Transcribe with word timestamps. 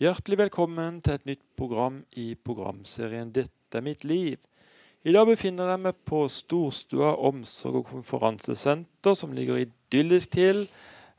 Hjertelig 0.00 0.38
velkommen 0.40 1.02
til 1.04 1.18
et 1.18 1.26
nytt 1.28 1.42
program 1.60 1.98
i 2.16 2.30
programserien 2.32 3.28
'Dette 3.34 3.76
er 3.76 3.82
mitt 3.84 4.00
liv'. 4.00 4.40
I 5.04 5.12
dag 5.12 5.26
befinner 5.28 5.68
jeg 5.68 5.80
meg 5.80 5.98
på 6.08 6.22
Storstua 6.24 7.10
omsorg- 7.28 7.76
og 7.82 7.90
konferansesenter, 7.90 9.14
som 9.14 9.34
ligger 9.36 9.60
idyllisk 9.60 10.30
til. 10.30 10.68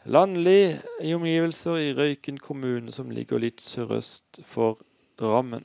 Landlig 0.05 0.81
i 0.97 1.13
omgivelser 1.13 1.77
i 1.77 1.93
Røyken 1.93 2.39
kommune, 2.39 2.91
som 2.91 3.11
ligger 3.11 3.37
litt 3.37 3.61
sørøst 3.61 4.41
for 4.43 4.81
Drammen. 5.19 5.63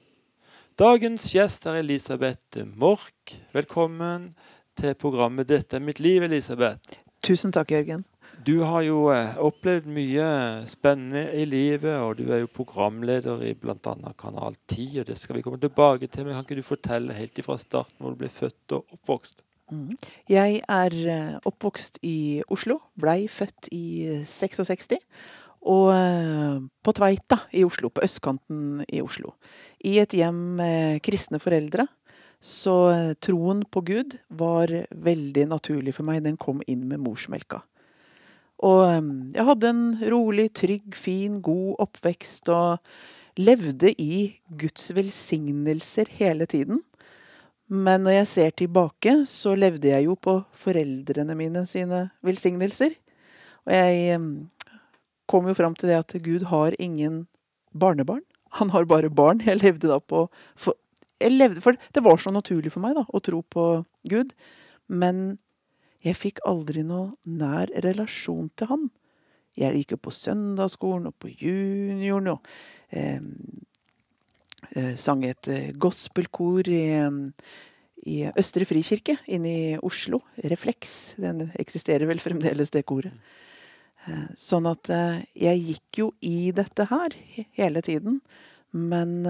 Dagens 0.79 1.33
gjest 1.33 1.67
er 1.67 1.81
Elisabeth 1.81 2.67
Mork. 2.77 3.41
Velkommen 3.55 4.35
til 4.77 4.95
programmet 4.95 5.49
'Dette 5.49 5.77
er 5.77 5.81
mitt 5.81 6.01
liv', 6.01 6.23
Elisabeth. 6.23 7.01
Tusen 7.23 7.53
takk, 7.53 7.71
Jørgen. 7.71 8.05
Du 8.45 8.59
har 8.69 8.83
jo 8.85 9.07
eh, 9.15 9.37
opplevd 9.41 9.87
mye 9.89 10.27
spennende 10.69 11.25
i 11.39 11.47
livet, 11.49 11.95
og 12.03 12.19
du 12.19 12.29
er 12.29 12.43
jo 12.43 12.53
programleder 12.53 13.41
i 13.47 13.55
bl.a. 13.57 13.95
Kanal 14.19 14.57
10, 14.69 15.01
og 15.01 15.09
det 15.09 15.17
skal 15.17 15.39
vi 15.39 15.45
komme 15.47 15.61
tilbake 15.63 16.09
til. 16.11 16.27
Men 16.27 16.37
kan 16.37 16.45
ikke 16.45 16.59
du 16.61 16.67
fortelle 16.67 17.17
helt 17.17 17.39
ifra 17.41 17.57
starten 17.61 17.97
hvor 18.03 18.13
du 18.13 18.21
ble 18.21 18.31
født 18.33 18.77
og 18.77 18.97
oppvokst? 18.99 19.41
Mm. 19.73 19.97
Jeg 20.31 20.61
er 20.69 20.97
eh, 21.15 21.35
oppvokst 21.49 22.01
i 22.07 22.43
Oslo. 22.53 22.79
Blei 23.01 23.25
født 23.33 23.71
i 23.75 24.21
66. 24.29 24.99
Og 25.67 25.89
eh, 25.95 26.59
på 26.85 26.95
Tveita 26.95 27.41
i 27.57 27.65
Oslo, 27.67 27.91
på 27.91 28.05
østkanten 28.05 28.83
i 28.87 29.01
Oslo. 29.03 29.33
I 29.81 29.97
et 30.05 30.19
hjem 30.19 30.43
med 30.61 31.01
kristne 31.07 31.41
foreldre. 31.43 31.89
Så 32.37 32.77
troen 33.25 33.65
på 33.73 33.81
Gud 33.89 34.19
var 34.29 34.71
veldig 34.93 35.47
naturlig 35.49 35.97
for 35.97 36.07
meg. 36.07 36.21
Den 36.23 36.37
kom 36.37 36.61
inn 36.69 36.85
med 36.91 37.01
morsmelka. 37.03 37.63
Og 38.65 38.83
eh, 38.89 39.13
jeg 39.37 39.47
hadde 39.51 39.71
en 39.73 39.85
rolig, 40.13 40.49
trygg, 40.57 40.97
fin, 40.97 41.41
god 41.45 41.83
oppvekst 41.87 42.49
og 42.55 42.79
levde 43.37 43.93
i 44.01 44.37
Guds 44.49 44.91
velsignelser 44.97 46.09
hele 46.19 46.47
tiden. 46.49 46.81
Men 47.69 48.05
når 48.07 48.21
jeg 48.21 48.29
ser 48.31 48.55
tilbake, 48.63 49.13
så 49.27 49.57
levde 49.59 49.91
jeg 49.91 50.07
jo 50.07 50.15
på 50.15 50.39
foreldrene 50.55 51.35
mine 51.37 51.65
sine 51.69 52.07
velsignelser. 52.25 52.95
Og 53.67 53.75
jeg 53.75 54.15
eh, 54.15 54.29
kom 55.27 55.49
jo 55.51 55.57
fram 55.59 55.75
til 55.75 55.91
det 55.91 56.01
at 56.01 56.17
Gud 56.23 56.47
har 56.53 56.77
ingen 56.79 57.27
barnebarn. 57.75 58.23
Han 58.61 58.71
har 58.71 58.87
bare 58.89 59.11
barn. 59.11 59.43
Jeg 59.45 59.61
levde 59.61 59.91
da 59.91 59.99
på 60.01 60.29
for, 60.57 60.79
levde, 61.21 61.61
for 61.61 61.77
Det 61.93 62.05
var 62.05 62.17
så 62.17 62.31
naturlig 62.31 62.73
for 62.73 62.85
meg 62.85 62.97
da, 62.97 63.05
å 63.09 63.21
tro 63.21 63.43
på 63.43 63.67
Gud. 64.09 64.33
Men 64.87 65.39
jeg 66.07 66.19
fikk 66.19 66.43
aldri 66.47 66.85
noe 66.87 67.17
nær 67.27 67.71
relasjon 67.85 68.51
til 68.55 68.71
han. 68.71 68.89
Jeg 69.57 69.81
gikk 69.81 69.97
jo 69.97 70.03
på 70.07 70.13
søndagsskolen 70.15 71.09
og 71.11 71.17
på 71.19 71.31
junioren 71.33 72.35
og 72.35 72.51
eh, 72.95 73.23
sang 74.99 75.25
et 75.25 75.49
gospelkor 75.81 76.69
i, 76.69 76.85
i 78.07 78.17
Østre 78.37 78.67
Frikirke 78.69 79.17
inne 79.33 79.51
i 79.51 79.75
Oslo. 79.79 80.21
Refleks. 80.53 81.17
Den 81.23 81.49
eksisterer 81.59 82.07
vel 82.11 82.21
fremdeles, 82.21 82.73
det 82.75 82.85
koret. 82.89 83.15
Sånn 84.39 84.69
at 84.71 84.87
jeg 85.35 85.63
gikk 85.65 85.99
jo 85.99 86.11
i 86.23 86.53
dette 86.55 86.87
her 86.91 87.15
hele 87.59 87.81
tiden. 87.83 88.21
Men 88.71 89.25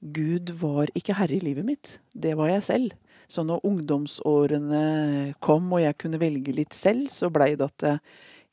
Gud 0.00 0.52
var 0.60 0.90
ikke 0.98 1.16
herre 1.16 1.38
i 1.38 1.42
livet 1.42 1.64
mitt. 1.66 1.98
Det 2.12 2.34
var 2.36 2.50
jeg 2.52 2.66
selv. 2.66 2.96
Så 3.28 3.42
når 3.46 3.64
ungdomsårene 3.66 5.34
kom 5.42 5.68
og 5.74 5.82
jeg 5.82 5.98
kunne 5.98 6.20
velge 6.22 6.54
litt 6.54 6.76
selv, 6.76 7.08
så 7.10 7.30
blei 7.32 7.54
det 7.58 7.66
at 7.66 7.86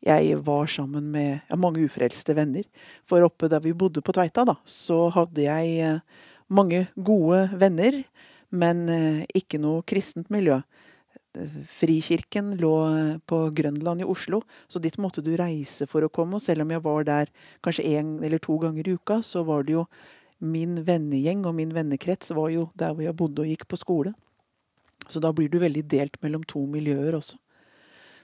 jeg 0.03 0.37
var 0.43 0.67
sammen 0.67 1.11
med 1.13 1.43
ja, 1.47 1.57
mange 1.59 1.85
ufrelste 1.85 2.35
venner. 2.35 2.65
For 3.07 3.23
oppe 3.23 3.47
der 3.51 3.63
vi 3.63 3.75
bodde 3.77 4.03
på 4.03 4.15
Tveita, 4.15 4.43
da, 4.49 4.57
så 4.67 5.07
hadde 5.15 5.45
jeg 5.45 5.99
mange 6.51 6.87
gode 6.95 7.45
venner, 7.61 8.01
men 8.53 8.83
ikke 9.33 9.61
noe 9.61 9.85
kristent 9.87 10.33
miljø. 10.33 10.59
Frikirken 11.65 12.51
lå 12.61 12.73
på 13.25 13.37
Grønland 13.57 14.03
i 14.03 14.09
Oslo, 14.09 14.43
så 14.69 14.81
dit 14.81 14.99
måtte 15.01 15.23
du 15.25 15.31
reise 15.39 15.87
for 15.89 16.05
å 16.05 16.11
komme. 16.13 16.37
Og 16.37 16.43
selv 16.43 16.65
om 16.65 16.73
jeg 16.75 16.83
var 16.83 17.07
der 17.07 17.31
kanskje 17.65 17.87
én 17.95 18.17
eller 18.21 18.43
to 18.43 18.59
ganger 18.61 18.89
i 18.89 18.97
uka, 18.99 19.21
så 19.25 19.41
var 19.47 19.63
det 19.65 19.77
jo 19.77 19.87
min 20.43 20.75
vennegjeng 20.83 21.45
og 21.47 21.55
min 21.57 21.71
vennekrets 21.73 22.35
var 22.35 22.51
jo 22.51 22.67
der 22.77 22.91
hvor 22.93 23.05
jeg 23.05 23.17
bodde 23.17 23.45
og 23.45 23.49
gikk 23.49 23.65
på 23.71 23.79
skole. 23.79 24.13
Så 25.07 25.21
da 25.23 25.33
blir 25.35 25.49
du 25.51 25.59
veldig 25.61 25.83
delt 25.91 26.19
mellom 26.23 26.45
to 26.47 26.63
miljøer 26.69 27.17
også. 27.17 27.37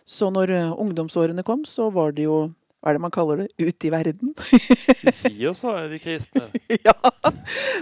Så 0.09 0.31
når 0.33 0.53
ungdomsårene 0.79 1.43
kom, 1.45 1.65
så 1.69 1.89
var 1.93 2.15
det 2.17 2.25
jo 2.25 2.47
hva 2.79 2.93
er 2.93 2.95
det 2.95 3.03
man 3.03 3.11
kaller 3.11 3.41
det? 3.41 3.49
Ut 3.59 3.85
i 3.85 3.89
verden. 3.91 4.31
De 5.03 5.11
sier 5.11 5.53
så, 5.57 5.73
de 5.91 5.97
kristne. 5.99 6.45
ja. 6.87 6.95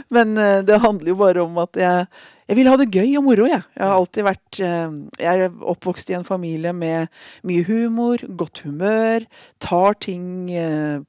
Men 0.09 0.33
det 0.65 0.79
handler 0.81 1.11
jo 1.11 1.17
bare 1.19 1.43
om 1.45 1.59
at 1.61 1.77
jeg, 1.77 2.07
jeg 2.47 2.57
vil 2.59 2.69
ha 2.71 2.77
det 2.79 2.87
gøy 2.93 3.17
og 3.19 3.25
moro, 3.25 3.47
jeg. 3.49 3.63
Jeg 3.75 3.83
har 3.83 3.95
alltid 3.95 4.25
vært 4.27 4.59
Jeg 4.59 5.41
er 5.45 5.57
oppvokst 5.73 6.11
i 6.13 6.15
en 6.17 6.27
familie 6.27 6.71
med 6.71 7.11
mye 7.47 7.65
humor, 7.67 8.23
godt 8.39 8.61
humør, 8.63 9.25
tar 9.63 9.97
ting 10.03 10.47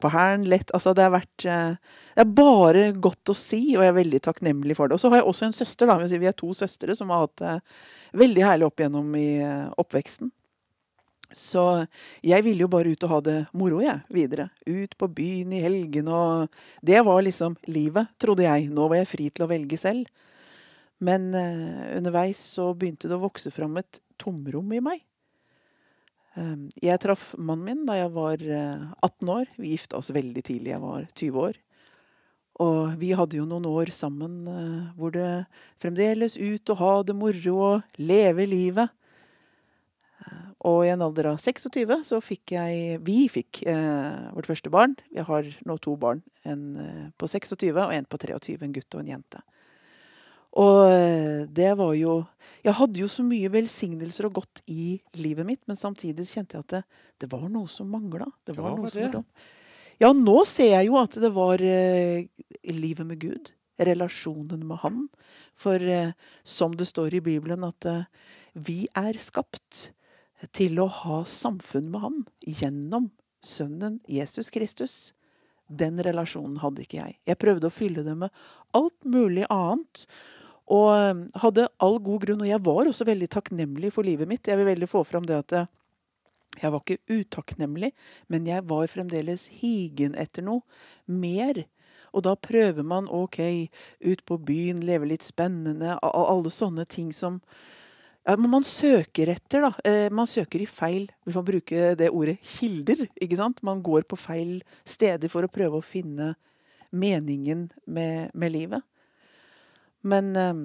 på 0.02 0.10
hælen 0.14 0.48
lett. 0.50 0.72
Altså, 0.74 0.94
det 0.98 1.06
har 1.06 1.14
vært 1.14 1.46
Det 1.46 2.24
er 2.24 2.32
bare 2.40 2.88
godt 2.98 3.30
å 3.30 3.36
si, 3.38 3.76
og 3.76 3.84
jeg 3.84 3.92
er 3.92 4.00
veldig 4.00 4.22
takknemlig 4.26 4.78
for 4.78 4.90
det. 4.90 4.98
Og 4.98 5.04
så 5.04 5.12
har 5.12 5.22
jeg 5.22 5.30
også 5.30 5.46
en 5.46 5.54
søster, 5.54 5.86
da. 5.86 5.98
Vi 6.02 6.26
er 6.26 6.34
to 6.34 6.50
søstre 6.58 6.98
som 6.98 7.14
har 7.14 7.28
hatt 7.28 7.38
det 7.38 7.54
veldig 8.18 8.44
herlig 8.44 8.66
opp 8.66 8.82
igjennom 8.82 9.14
i 9.18 9.30
oppveksten. 9.78 10.32
Så 11.34 11.84
jeg 12.24 12.44
ville 12.44 12.64
jo 12.64 12.70
bare 12.72 12.94
ut 12.94 13.04
og 13.04 13.12
ha 13.12 13.18
det 13.24 13.36
moro, 13.52 13.82
jeg, 13.84 14.00
videre. 14.12 14.48
Ut 14.64 14.94
på 14.96 15.08
byen 15.12 15.52
i 15.52 15.62
helgene 15.64 16.14
og 16.14 16.62
Det 16.80 17.02
var 17.04 17.20
liksom 17.22 17.56
livet, 17.68 18.08
trodde 18.18 18.46
jeg. 18.46 18.70
Nå 18.72 18.88
var 18.88 19.02
jeg 19.02 19.10
fri 19.10 19.28
til 19.30 19.44
å 19.44 19.50
velge 19.50 19.76
selv. 19.80 20.08
Men 21.04 21.30
uh, 21.34 21.94
underveis 21.96 22.40
så 22.56 22.72
begynte 22.74 23.10
det 23.10 23.18
å 23.18 23.22
vokse 23.22 23.52
fram 23.54 23.78
et 23.80 24.00
tomrom 24.18 24.72
i 24.74 24.82
meg. 24.82 25.04
Um, 26.38 26.68
jeg 26.82 27.00
traff 27.02 27.32
mannen 27.38 27.64
min 27.66 27.86
da 27.88 27.96
jeg 27.98 28.12
var 28.16 28.42
uh, 28.42 28.90
18 29.06 29.32
år. 29.34 29.54
Vi 29.58 29.74
gifta 29.76 30.00
oss 30.00 30.12
veldig 30.14 30.44
tidlig, 30.44 30.74
jeg 30.74 30.84
var 30.84 31.08
20 31.14 31.40
år. 31.46 31.58
Og 32.58 32.98
vi 32.98 33.12
hadde 33.14 33.38
jo 33.38 33.46
noen 33.46 33.68
år 33.70 33.94
sammen 33.94 34.40
uh, 34.50 34.94
hvor 34.98 35.14
det 35.14 35.30
fremdeles 35.82 36.38
ut 36.38 36.74
og 36.74 36.82
ha 36.82 36.94
det 37.06 37.18
moro 37.18 37.58
og 37.72 38.00
leve 38.02 38.48
livet. 38.50 38.94
Og 40.66 40.82
i 40.82 40.90
en 40.90 41.02
alder 41.04 41.28
av 41.30 41.38
26 41.38 42.00
så 42.08 42.18
fikk 42.22 42.54
jeg 42.56 42.98
Vi 43.06 43.18
fikk 43.30 43.62
eh, 43.70 44.30
vårt 44.34 44.48
første 44.50 44.70
barn. 44.74 44.96
Vi 45.14 45.22
har 45.22 45.46
nå 45.66 45.76
to 45.78 45.94
barn. 45.96 46.22
En 46.42 46.64
eh, 46.82 47.04
på 47.14 47.28
26 47.30 47.70
og 47.76 47.94
en 47.94 48.08
på 48.08 48.18
23. 48.18 48.58
En 48.66 48.74
gutt 48.74 48.96
og 48.96 49.04
en 49.04 49.12
jente. 49.14 49.42
Og 50.56 50.88
eh, 50.88 51.44
det 51.44 51.74
var 51.76 51.92
jo 51.98 52.22
Jeg 52.64 52.74
hadde 52.78 53.00
jo 53.02 53.08
så 53.12 53.22
mye 53.22 53.50
velsignelser 53.52 54.28
og 54.28 54.40
godt 54.40 54.62
i 54.72 54.96
livet 55.20 55.46
mitt, 55.46 55.60
men 55.68 55.76
samtidig 55.78 56.26
kjente 56.26 56.56
jeg 56.56 56.64
at 56.64 56.74
det, 56.78 56.82
det 57.22 57.28
var 57.32 57.46
noe 57.52 57.68
som 57.70 57.88
mangla. 57.90 58.26
Det 58.44 58.56
var 58.56 58.70
Hva 58.70 58.74
noe 58.76 58.88
var 58.88 58.94
som 58.94 59.14
det? 59.18 59.22
Ja, 59.98 60.12
nå 60.14 60.42
ser 60.46 60.76
jeg 60.76 60.88
jo 60.88 60.98
at 61.00 61.16
det 61.18 61.30
var 61.34 61.62
eh, 61.64 62.28
livet 62.70 63.06
med 63.06 63.18
Gud. 63.22 63.52
Relasjonen 63.78 64.64
med 64.66 64.82
Han. 64.84 65.06
For 65.58 65.82
eh, 65.82 66.14
som 66.46 66.74
det 66.78 66.88
står 66.90 67.18
i 67.18 67.22
Bibelen, 67.24 67.66
at 67.66 67.88
eh, 67.88 68.04
vi 68.54 68.84
er 68.98 69.18
skapt 69.18 69.90
til 70.54 70.78
å 70.78 70.86
ha 71.02 71.22
samfunn 71.26 71.90
med 71.90 72.04
Han 72.04 72.20
gjennom 72.46 73.10
Sønnen 73.42 73.98
Jesus 74.06 74.50
Kristus. 74.54 75.12
Den 75.68 75.98
relasjonen 76.02 76.58
hadde 76.62 76.84
ikke 76.84 77.00
jeg. 77.00 77.18
Jeg 77.28 77.40
prøvde 77.42 77.68
å 77.68 77.74
fylle 77.74 78.06
det 78.06 78.14
med 78.18 78.34
alt 78.78 78.98
mulig 79.04 79.44
annet. 79.52 80.06
Og 80.74 80.88
eh, 80.92 81.24
hadde 81.42 81.68
all 81.82 81.98
god 82.04 82.26
grunn, 82.26 82.44
og 82.44 82.50
jeg 82.50 82.64
var 82.66 82.90
også 82.90 83.06
veldig 83.08 83.30
takknemlig 83.32 83.92
for 83.94 84.06
livet 84.06 84.28
mitt. 84.28 84.48
Jeg 84.48 84.60
vil 84.60 84.68
veldig 84.68 84.90
få 84.90 85.04
fram 85.08 85.26
det 85.28 85.38
at 85.38 85.56
eh, 85.56 85.70
jeg 86.58 86.74
var 86.74 86.82
ikke 86.82 87.20
utakknemlig, 87.20 87.92
men 88.28 88.46
jeg 88.48 88.64
var 88.68 88.90
fremdeles 88.90 89.46
higen 89.60 90.16
etter 90.18 90.44
noe 90.44 90.64
mer. 91.06 91.62
Og 92.16 92.24
da 92.24 92.34
prøver 92.40 92.86
man, 92.86 93.08
ok, 93.08 93.68
ut 94.00 94.24
på 94.26 94.38
byen, 94.48 94.80
leve 94.84 95.10
litt 95.10 95.26
spennende, 95.26 95.98
alle 96.02 96.52
sånne 96.52 96.86
ting 96.88 97.12
som 97.14 97.40
ja, 98.28 98.34
man 98.36 98.64
søker 98.66 99.30
etter, 99.32 99.64
da. 99.64 99.70
Eh, 99.88 100.08
man 100.12 100.28
søker 100.28 100.60
i 100.60 100.68
feil 100.68 101.06
Hvis 101.24 101.36
man 101.38 101.46
bruker 101.46 101.94
det 101.96 102.10
ordet 102.12 102.36
kilder, 102.44 103.06
ikke 103.16 103.38
sant. 103.38 103.62
Man 103.64 103.80
går 103.84 104.04
på 104.08 104.18
feil 104.20 104.58
steder 104.84 105.32
for 105.32 105.46
å 105.46 105.52
prøve 105.52 105.80
å 105.80 105.84
finne 105.84 106.34
meningen 106.92 107.68
med, 107.86 108.32
med 108.34 108.52
livet. 108.52 108.84
Men 110.06 110.36
eh, 110.36 110.60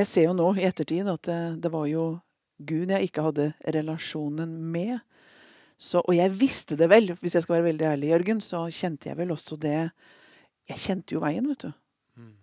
jeg 0.00 0.06
ser 0.06 0.28
jo 0.28 0.34
nå 0.36 0.52
i 0.58 0.66
ettertid 0.68 1.08
at 1.10 1.28
det, 1.28 1.40
det 1.64 1.72
var 1.72 1.86
jo 1.90 2.04
Gud 2.60 2.92
jeg 2.92 3.08
ikke 3.08 3.24
hadde 3.24 3.52
relasjonen 3.74 4.52
med. 4.72 4.98
Så, 5.80 6.02
og 6.04 6.12
jeg 6.12 6.32
visste 6.36 6.76
det 6.76 6.90
vel, 6.92 7.14
hvis 7.22 7.38
jeg 7.38 7.46
skal 7.46 7.56
være 7.56 7.70
veldig 7.70 7.86
ærlig, 7.88 8.10
Jørgen, 8.12 8.42
så 8.44 8.66
kjente 8.68 9.08
jeg 9.08 9.16
vel 9.16 9.32
også 9.32 9.56
det 9.56 9.90
Jeg 10.68 10.78
kjente 10.78 11.16
jo 11.16 11.22
veien, 11.24 11.48
vet 11.48 11.64
du. 11.64 11.70
Mm. 12.20 12.34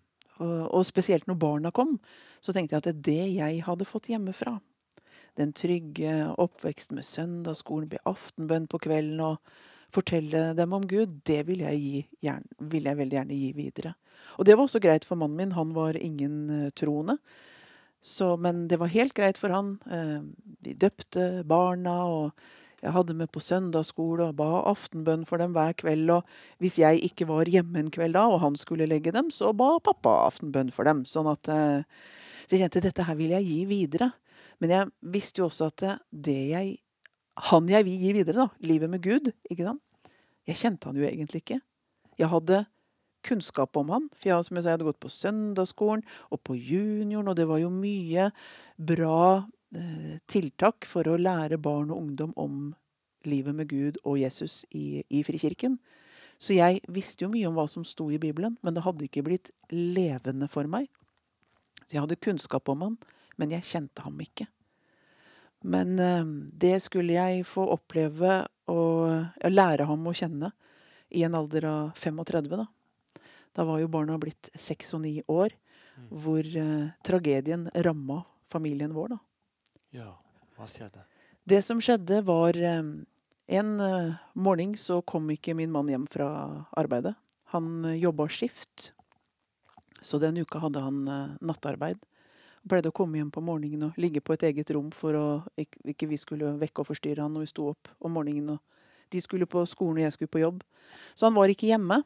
Og, 0.41 0.55
og 0.79 0.87
spesielt 0.87 1.27
når 1.29 1.37
barna 1.39 1.71
kom, 1.71 1.93
så 2.41 2.51
tenkte 2.51 2.75
jeg 2.75 2.83
at 2.83 3.03
det 3.05 3.27
jeg 3.37 3.61
hadde 3.63 3.87
fått 3.87 4.09
hjemmefra, 4.11 4.57
den 5.37 5.53
trygge 5.55 6.33
oppveksten 6.41 6.97
med 6.97 7.05
søndagsskolen, 7.05 7.87
be 7.91 8.01
aftenbønn 8.09 8.65
på 8.67 8.81
kvelden 8.83 9.21
og 9.21 9.37
fortelle 9.93 10.51
dem 10.57 10.75
om 10.75 10.85
Gud, 10.87 11.19
det 11.27 11.41
vil 11.47 11.63
jeg, 11.65 11.79
gi, 11.81 12.03
gjerne, 12.27 12.57
vil 12.71 12.89
jeg 12.89 12.99
veldig 12.99 13.17
gjerne 13.17 13.39
gi 13.39 13.51
videre. 13.57 13.93
Og 14.37 14.47
det 14.47 14.57
var 14.57 14.67
også 14.67 14.81
greit 14.83 15.07
for 15.07 15.19
mannen 15.19 15.37
min. 15.39 15.55
Han 15.57 15.73
var 15.75 15.97
ingen 15.99 16.37
uh, 16.49 16.69
troende. 16.75 17.17
Så, 18.03 18.35
men 18.39 18.67
det 18.71 18.79
var 18.79 18.93
helt 18.93 19.15
greit 19.17 19.39
for 19.41 19.51
han. 19.51 19.73
Vi 20.63 20.75
døpte 20.79 21.41
barna, 21.49 21.95
og 22.05 22.83
jeg 22.83 22.93
hadde 22.93 23.15
med 23.17 23.31
på 23.33 23.41
søndagsskole 23.41 24.29
og 24.29 24.37
ba 24.37 24.61
aftenbønn 24.69 25.25
for 25.27 25.41
dem 25.41 25.55
hver 25.55 25.73
kveld. 25.79 26.11
Og 26.13 26.61
hvis 26.61 26.77
jeg 26.79 27.01
ikke 27.09 27.27
var 27.29 27.49
hjemme 27.49 27.81
en 27.81 27.91
kveld 27.93 28.15
da, 28.15 28.27
og 28.29 28.39
han 28.43 28.55
skulle 28.59 28.87
legge 28.89 29.11
dem, 29.15 29.31
så 29.33 29.49
ba 29.57 29.73
pappa 29.83 30.13
aftenbønn 30.27 30.69
for 30.75 30.87
dem. 30.87 31.03
Sånn 31.09 31.29
at 31.31 31.49
uh, 31.51 31.81
Så 32.45 32.55
jeg 32.55 32.63
kjente 32.63 32.85
dette 32.85 33.03
her 33.03 33.17
vil 33.19 33.33
jeg 33.35 33.47
gi 33.49 33.61
videre. 33.67 34.11
Men 34.61 34.73
jeg 34.73 34.91
visste 35.13 35.41
jo 35.41 35.49
også 35.49 35.71
at 35.73 35.83
det 36.11 36.41
jeg 36.53 36.77
Han 37.51 37.69
jeg 37.69 37.85
vil 37.85 38.01
gi 38.01 38.13
videre, 38.17 38.47
da, 38.47 38.65
livet 38.65 38.89
med 38.89 39.03
Gud, 39.03 39.29
ikke 39.49 39.67
sant 39.67 39.83
Jeg 40.47 40.57
kjente 40.61 40.87
han 40.89 40.97
jo 40.97 41.03
egentlig 41.03 41.43
ikke. 41.43 41.59
Jeg 42.17 42.31
hadde 42.31 42.63
kunnskap 43.27 43.75
om 43.77 43.91
han. 43.91 44.07
For 44.15 44.29
jeg, 44.29 44.47
som 44.47 44.57
jeg, 44.57 44.63
sa, 44.63 44.71
jeg 44.71 44.77
hadde 44.77 44.87
gått 44.87 45.03
på 45.03 45.11
søndagsskolen 45.11 46.03
og 46.31 46.41
på 46.47 46.55
junioren, 46.55 47.27
og 47.27 47.37
det 47.37 47.47
var 47.49 47.61
jo 47.61 47.71
mye 47.73 48.29
bra 48.77 49.21
eh, 49.75 50.17
tiltak 50.29 50.87
for 50.87 51.09
å 51.09 51.19
lære 51.19 51.59
barn 51.61 51.91
og 51.91 51.99
ungdom 51.99 52.33
om 52.39 52.71
livet 53.27 53.55
med 53.57 53.69
Gud 53.71 53.99
og 54.05 54.19
Jesus 54.21 54.63
i, 54.71 55.03
i 55.11 55.23
Frikirken. 55.27 55.77
Så 56.39 56.55
jeg 56.55 56.83
visste 56.93 57.25
jo 57.25 57.31
mye 57.33 57.49
om 57.49 57.57
hva 57.57 57.65
som 57.69 57.85
sto 57.87 58.07
i 58.13 58.21
Bibelen, 58.21 58.55
men 58.61 58.75
det 58.75 58.85
hadde 58.85 59.07
ikke 59.07 59.25
blitt 59.25 59.51
levende 59.73 60.47
for 60.51 60.69
meg. 60.69 60.87
Så 61.83 61.97
jeg 61.97 62.03
hadde 62.03 62.19
kunnskap 62.21 62.69
om 62.69 62.85
han, 62.85 62.99
men 63.41 63.53
jeg 63.55 63.65
kjente 63.67 64.05
ham 64.05 64.21
ikke. 64.21 64.47
Men 65.65 65.99
eh, 65.99 66.23
det 66.53 66.77
skulle 66.85 67.17
jeg 67.17 67.45
få 67.47 67.65
oppleve 67.73 68.43
å 68.67 68.81
lære 69.47 69.87
ham 69.87 70.07
å 70.07 70.15
kjenne 70.15 70.51
i 71.09 71.23
en 71.23 71.35
alder 71.37 71.65
av 71.65 71.91
35, 71.95 72.49
da. 72.51 72.65
Da 73.55 73.65
var 73.65 73.79
jo 73.81 73.89
barna 73.89 74.17
blitt 74.21 74.51
seks 74.53 74.93
og 74.93 75.01
ni 75.05 75.15
år, 75.31 75.55
mm. 75.97 76.07
hvor 76.21 76.45
eh, 76.45 76.89
tragedien 77.07 77.67
ramma 77.87 78.21
familien 78.51 78.93
vår, 78.93 79.15
da. 79.15 79.19
Ja, 79.97 80.11
hva 80.57 80.67
skjedde? 80.69 81.05
Det 81.47 81.61
som 81.65 81.81
skjedde, 81.81 82.21
var 82.27 82.57
eh, 82.57 82.83
En 83.47 83.79
eh, 83.79 84.15
morgen 84.35 84.73
så 84.75 84.99
kom 85.07 85.29
ikke 85.31 85.55
min 85.55 85.71
mann 85.71 85.87
hjem 85.87 86.03
fra 86.11 86.27
arbeidet. 86.75 87.13
Han 87.55 87.85
eh, 87.85 87.95
jobba 88.01 88.27
skift, 88.27 88.91
så 90.03 90.19
den 90.19 90.37
uka 90.37 90.59
hadde 90.59 90.83
han 90.83 91.07
eh, 91.07 91.29
nattarbeid. 92.57 92.69
Pleide 92.69 92.89
å 92.89 92.91
komme 92.91 93.17
hjem 93.17 93.31
på 93.31 93.41
morgenen 93.41 93.89
og 93.89 93.97
ligge 93.97 94.21
på 94.21 94.33
et 94.33 94.43
eget 94.43 94.69
rom 94.71 94.91
for 94.91 95.13
å 95.15 95.27
ikke, 95.57 96.07
vi 96.07 96.17
skulle 96.17 96.57
vekke 96.57 96.81
og 96.81 96.87
forstyrre 96.87 97.21
han 97.21 97.33
når 97.33 97.45
vi 97.45 97.53
sto 97.53 97.69
opp 97.69 97.87
om 97.99 98.11
morgenen. 98.11 98.59
De 99.09 99.21
skulle 99.21 99.45
på 99.45 99.65
skolen, 99.65 100.01
og 100.01 100.03
jeg 100.03 100.11
skulle 100.11 100.33
på 100.33 100.43
jobb. 100.43 100.63
Så 101.15 101.25
han 101.27 101.35
var 101.35 101.47
ikke 101.47 101.69
hjemme 101.69 102.03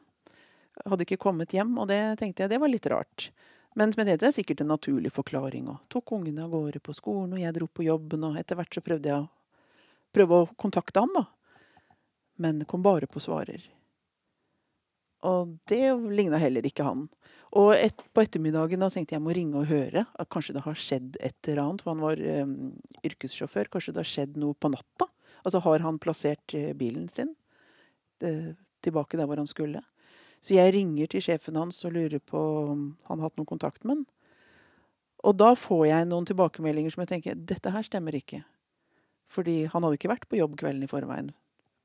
hadde 0.84 1.06
ikke 1.06 1.20
kommet 1.20 1.52
hjem, 1.52 1.76
og 1.78 1.88
det 1.90 2.00
tenkte 2.20 2.44
jeg 2.44 2.52
det 2.52 2.60
var 2.62 2.70
litt 2.72 2.88
rart. 2.90 3.30
Men 3.76 3.92
med 3.96 4.08
det 4.08 4.28
er 4.28 4.34
sikkert 4.34 4.60
en 4.60 4.72
naturlig 4.72 5.12
forklaring. 5.12 5.68
Og 5.68 5.84
tok 5.92 6.14
ungene 6.16 6.44
av 6.44 6.52
gårde 6.52 6.80
på 6.84 6.94
skolen, 6.96 7.34
og 7.34 7.42
jeg 7.42 7.54
dro 7.56 7.68
på 7.68 7.86
jobben, 7.86 8.24
og 8.28 8.38
etter 8.40 8.58
hvert 8.58 8.74
så 8.74 8.84
prøvde 8.84 9.08
jeg 9.08 9.24
å 9.24 9.30
prøve 10.12 10.42
å 10.42 10.50
kontakte 10.60 11.04
han, 11.04 11.12
da. 11.16 11.26
Men 12.40 12.64
kom 12.68 12.84
bare 12.84 13.08
på 13.08 13.20
svarer. 13.22 13.64
Og 15.28 15.56
det 15.70 15.84
ligna 16.12 16.40
heller 16.42 16.66
ikke 16.66 16.84
han. 16.84 17.06
Og 17.52 17.74
et, 17.76 18.02
på 18.16 18.22
ettermiddagen 18.24 18.80
da 18.80 18.88
tenkte 18.88 19.12
jeg 19.12 19.20
jeg 19.20 19.24
må 19.26 19.34
ringe 19.36 19.60
og 19.60 19.68
høre. 19.68 20.06
at 20.16 20.28
Kanskje 20.32 20.54
det 20.56 20.64
har 20.64 20.78
skjedd 20.78 21.18
et 21.20 21.48
eller 21.48 21.62
annet. 21.66 21.84
For 21.84 21.92
han 21.92 22.04
var 22.04 22.22
um, 22.42 22.54
yrkessjåfør. 23.04 23.68
Kanskje 23.72 23.92
det 23.92 24.00
har 24.00 24.08
skjedd 24.08 24.38
noe 24.40 24.56
på 24.56 24.70
natta. 24.72 25.10
Altså 25.42 25.60
har 25.66 25.84
han 25.84 26.00
plassert 26.00 26.56
uh, 26.56 26.70
bilen 26.78 27.10
sin 27.12 27.34
uh, 28.24 28.54
tilbake 28.80 29.20
der 29.20 29.28
hvor 29.28 29.40
han 29.40 29.50
skulle. 29.50 29.82
Så 30.42 30.56
jeg 30.56 30.72
ringer 30.74 31.12
til 31.12 31.22
sjefen 31.22 31.60
hans 31.60 31.84
og 31.86 31.92
lurer 31.94 32.22
på 32.24 32.40
om 32.72 32.86
han 33.06 33.20
har 33.20 33.28
hatt 33.28 33.36
noen 33.38 33.52
kontakt 33.52 33.84
med 33.84 33.98
han. 33.98 34.06
Og 35.22 35.36
da 35.38 35.52
får 35.54 35.84
jeg 35.86 36.08
noen 36.10 36.26
tilbakemeldinger 36.26 36.94
som 36.94 37.04
jeg 37.04 37.12
tenker 37.12 37.44
dette 37.52 37.70
her 37.70 37.84
stemmer 37.86 38.16
ikke. 38.18 38.40
Fordi 39.30 39.62
han 39.70 39.84
hadde 39.84 40.00
ikke 40.00 40.10
vært 40.10 40.26
på 40.28 40.40
jobb 40.40 40.56
kvelden 40.58 40.82
i 40.82 40.90
forveien. 40.90 41.30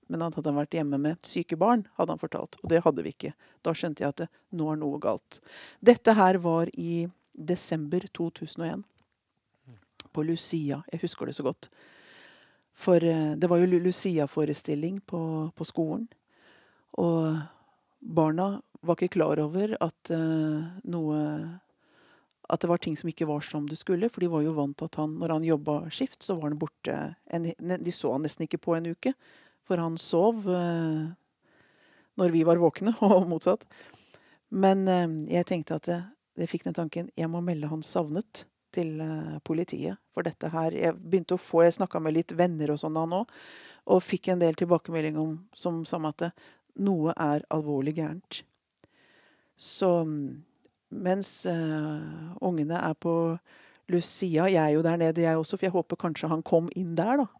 Men 0.07 0.23
han 0.23 0.35
hadde 0.35 0.55
vært 0.55 0.77
hjemme 0.77 0.99
med 1.01 1.19
syke 1.27 1.57
barn, 1.59 1.85
hadde 1.99 2.15
han 2.15 2.21
fortalt. 2.21 2.59
Og 2.63 2.71
det 2.71 2.83
hadde 2.85 3.03
vi 3.05 3.13
ikke. 3.15 3.33
Da 3.65 3.73
skjønte 3.75 4.03
jeg 4.03 4.13
at 4.13 4.23
det, 4.23 4.29
nå 4.55 4.69
er 4.71 4.79
noe 4.79 4.99
galt. 5.03 5.41
Dette 5.83 6.15
her 6.17 6.39
var 6.43 6.71
i 6.73 7.07
desember 7.37 8.07
2001. 8.17 8.85
På 10.15 10.23
Lucia. 10.25 10.81
Jeg 10.91 11.03
husker 11.03 11.29
det 11.29 11.35
så 11.37 11.45
godt. 11.45 11.69
For 12.77 13.03
eh, 13.03 13.33
det 13.37 13.49
var 13.49 13.61
jo 13.61 13.79
Lucia-forestilling 13.81 15.01
på, 15.05 15.21
på 15.53 15.67
skolen. 15.67 16.07
Og 16.97 17.37
barna 17.99 18.55
var 18.81 18.97
ikke 18.97 19.17
klar 19.17 19.39
over 19.41 19.73
at 19.81 20.11
uh, 20.13 20.65
noe 20.87 21.21
At 22.47 22.61
det 22.63 22.69
var 22.69 22.79
ting 22.79 22.95
som 22.95 23.09
ikke 23.09 23.27
var 23.27 23.41
som 23.43 23.65
det 23.67 23.75
skulle. 23.75 24.07
For 24.09 24.23
de 24.23 24.29
var 24.31 24.45
jo 24.45 24.53
vant 24.55 24.77
til 24.77 24.87
at 24.87 24.95
han, 24.95 25.17
når 25.19 25.33
han 25.35 25.43
jobba 25.43 25.73
skift, 25.91 26.21
så 26.23 26.37
var 26.37 26.47
han 26.47 26.59
borte 26.59 26.93
en, 27.27 27.49
De 27.83 27.91
så 27.91 28.13
han 28.13 28.23
nesten 28.23 28.45
ikke 28.45 28.61
på 28.63 28.77
en 28.77 28.87
uke. 28.93 29.11
For 29.67 29.81
han 29.81 29.97
sov 29.99 30.47
eh, 30.49 31.07
når 32.17 32.33
vi 32.33 32.43
var 32.47 32.61
våkne, 32.61 32.95
og 33.05 33.27
motsatt. 33.29 33.65
Men 34.49 34.85
eh, 34.87 35.07
jeg 35.37 35.49
tenkte 35.49 35.79
at 35.81 35.89
jeg, 35.91 36.05
jeg 36.39 36.51
fikk 36.51 36.67
den 36.69 36.77
tanken 36.77 37.09
jeg 37.17 37.31
må 37.31 37.41
melde 37.43 37.71
han 37.71 37.83
savnet 37.85 38.45
til 38.77 38.99
politiet. 39.47 39.97
For 40.13 40.27
dette 40.27 40.51
her 40.53 40.75
Jeg 40.75 40.93
begynte 40.99 41.37
å 41.37 41.41
få, 41.41 41.63
jeg 41.65 41.77
snakka 41.79 42.01
med 42.03 42.13
litt 42.13 42.33
venner 42.37 42.73
og 42.73 42.77
sånn 42.77 42.97
da 42.99 43.07
nå, 43.09 43.23
og 43.87 44.03
fikk 44.03 44.27
en 44.29 44.41
del 44.43 44.57
tilbakemelding 44.59 45.17
om, 45.17 45.31
som 45.55 45.79
sa 45.87 45.97
at 46.09 46.27
noe 46.83 47.15
er 47.15 47.45
alvorlig 47.53 47.95
gærent. 47.97 48.41
Så 49.57 49.89
mens 50.93 51.31
uh, 51.49 52.35
ungene 52.45 52.79
er 52.79 52.93
på 52.93 53.13
Lucia 53.87 54.47
Jeg 54.51 54.59
er 54.61 54.75
jo 54.75 54.83
der 54.83 54.99
nede, 54.99 55.23
jeg 55.23 55.37
også, 55.37 55.57
for 55.57 55.67
jeg 55.67 55.75
håper 55.75 55.99
kanskje 55.99 56.29
han 56.31 56.43
kom 56.43 56.69
inn 56.75 56.95
der, 56.95 57.23
da. 57.23 57.36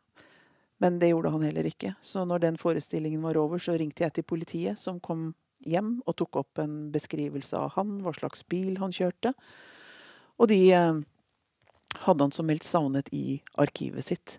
Men 0.83 0.99
det 1.01 1.11
gjorde 1.11 1.33
han 1.33 1.45
heller 1.47 1.67
ikke. 1.67 1.95
Så 2.01 2.23
når 2.25 2.43
den 2.43 2.57
forestillingen 2.61 3.23
var 3.25 3.37
over, 3.41 3.61
så 3.61 3.77
ringte 3.77 4.05
jeg 4.05 4.13
til 4.17 4.27
politiet, 4.27 4.79
som 4.79 4.99
kom 5.01 5.31
hjem 5.65 5.97
og 6.05 6.17
tok 6.19 6.41
opp 6.43 6.61
en 6.61 6.89
beskrivelse 6.93 7.57
av 7.57 7.73
han, 7.77 7.97
hva 8.05 8.13
slags 8.13 8.43
bil 8.49 8.77
han 8.81 8.93
kjørte. 8.93 9.33
Og 10.37 10.51
de 10.51 10.59
uh, 10.77 10.99
hadde 12.05 12.27
han 12.27 12.35
som 12.35 12.45
meldt 12.45 12.67
savnet 12.67 13.09
i 13.15 13.39
arkivet 13.57 14.05
sitt. 14.05 14.37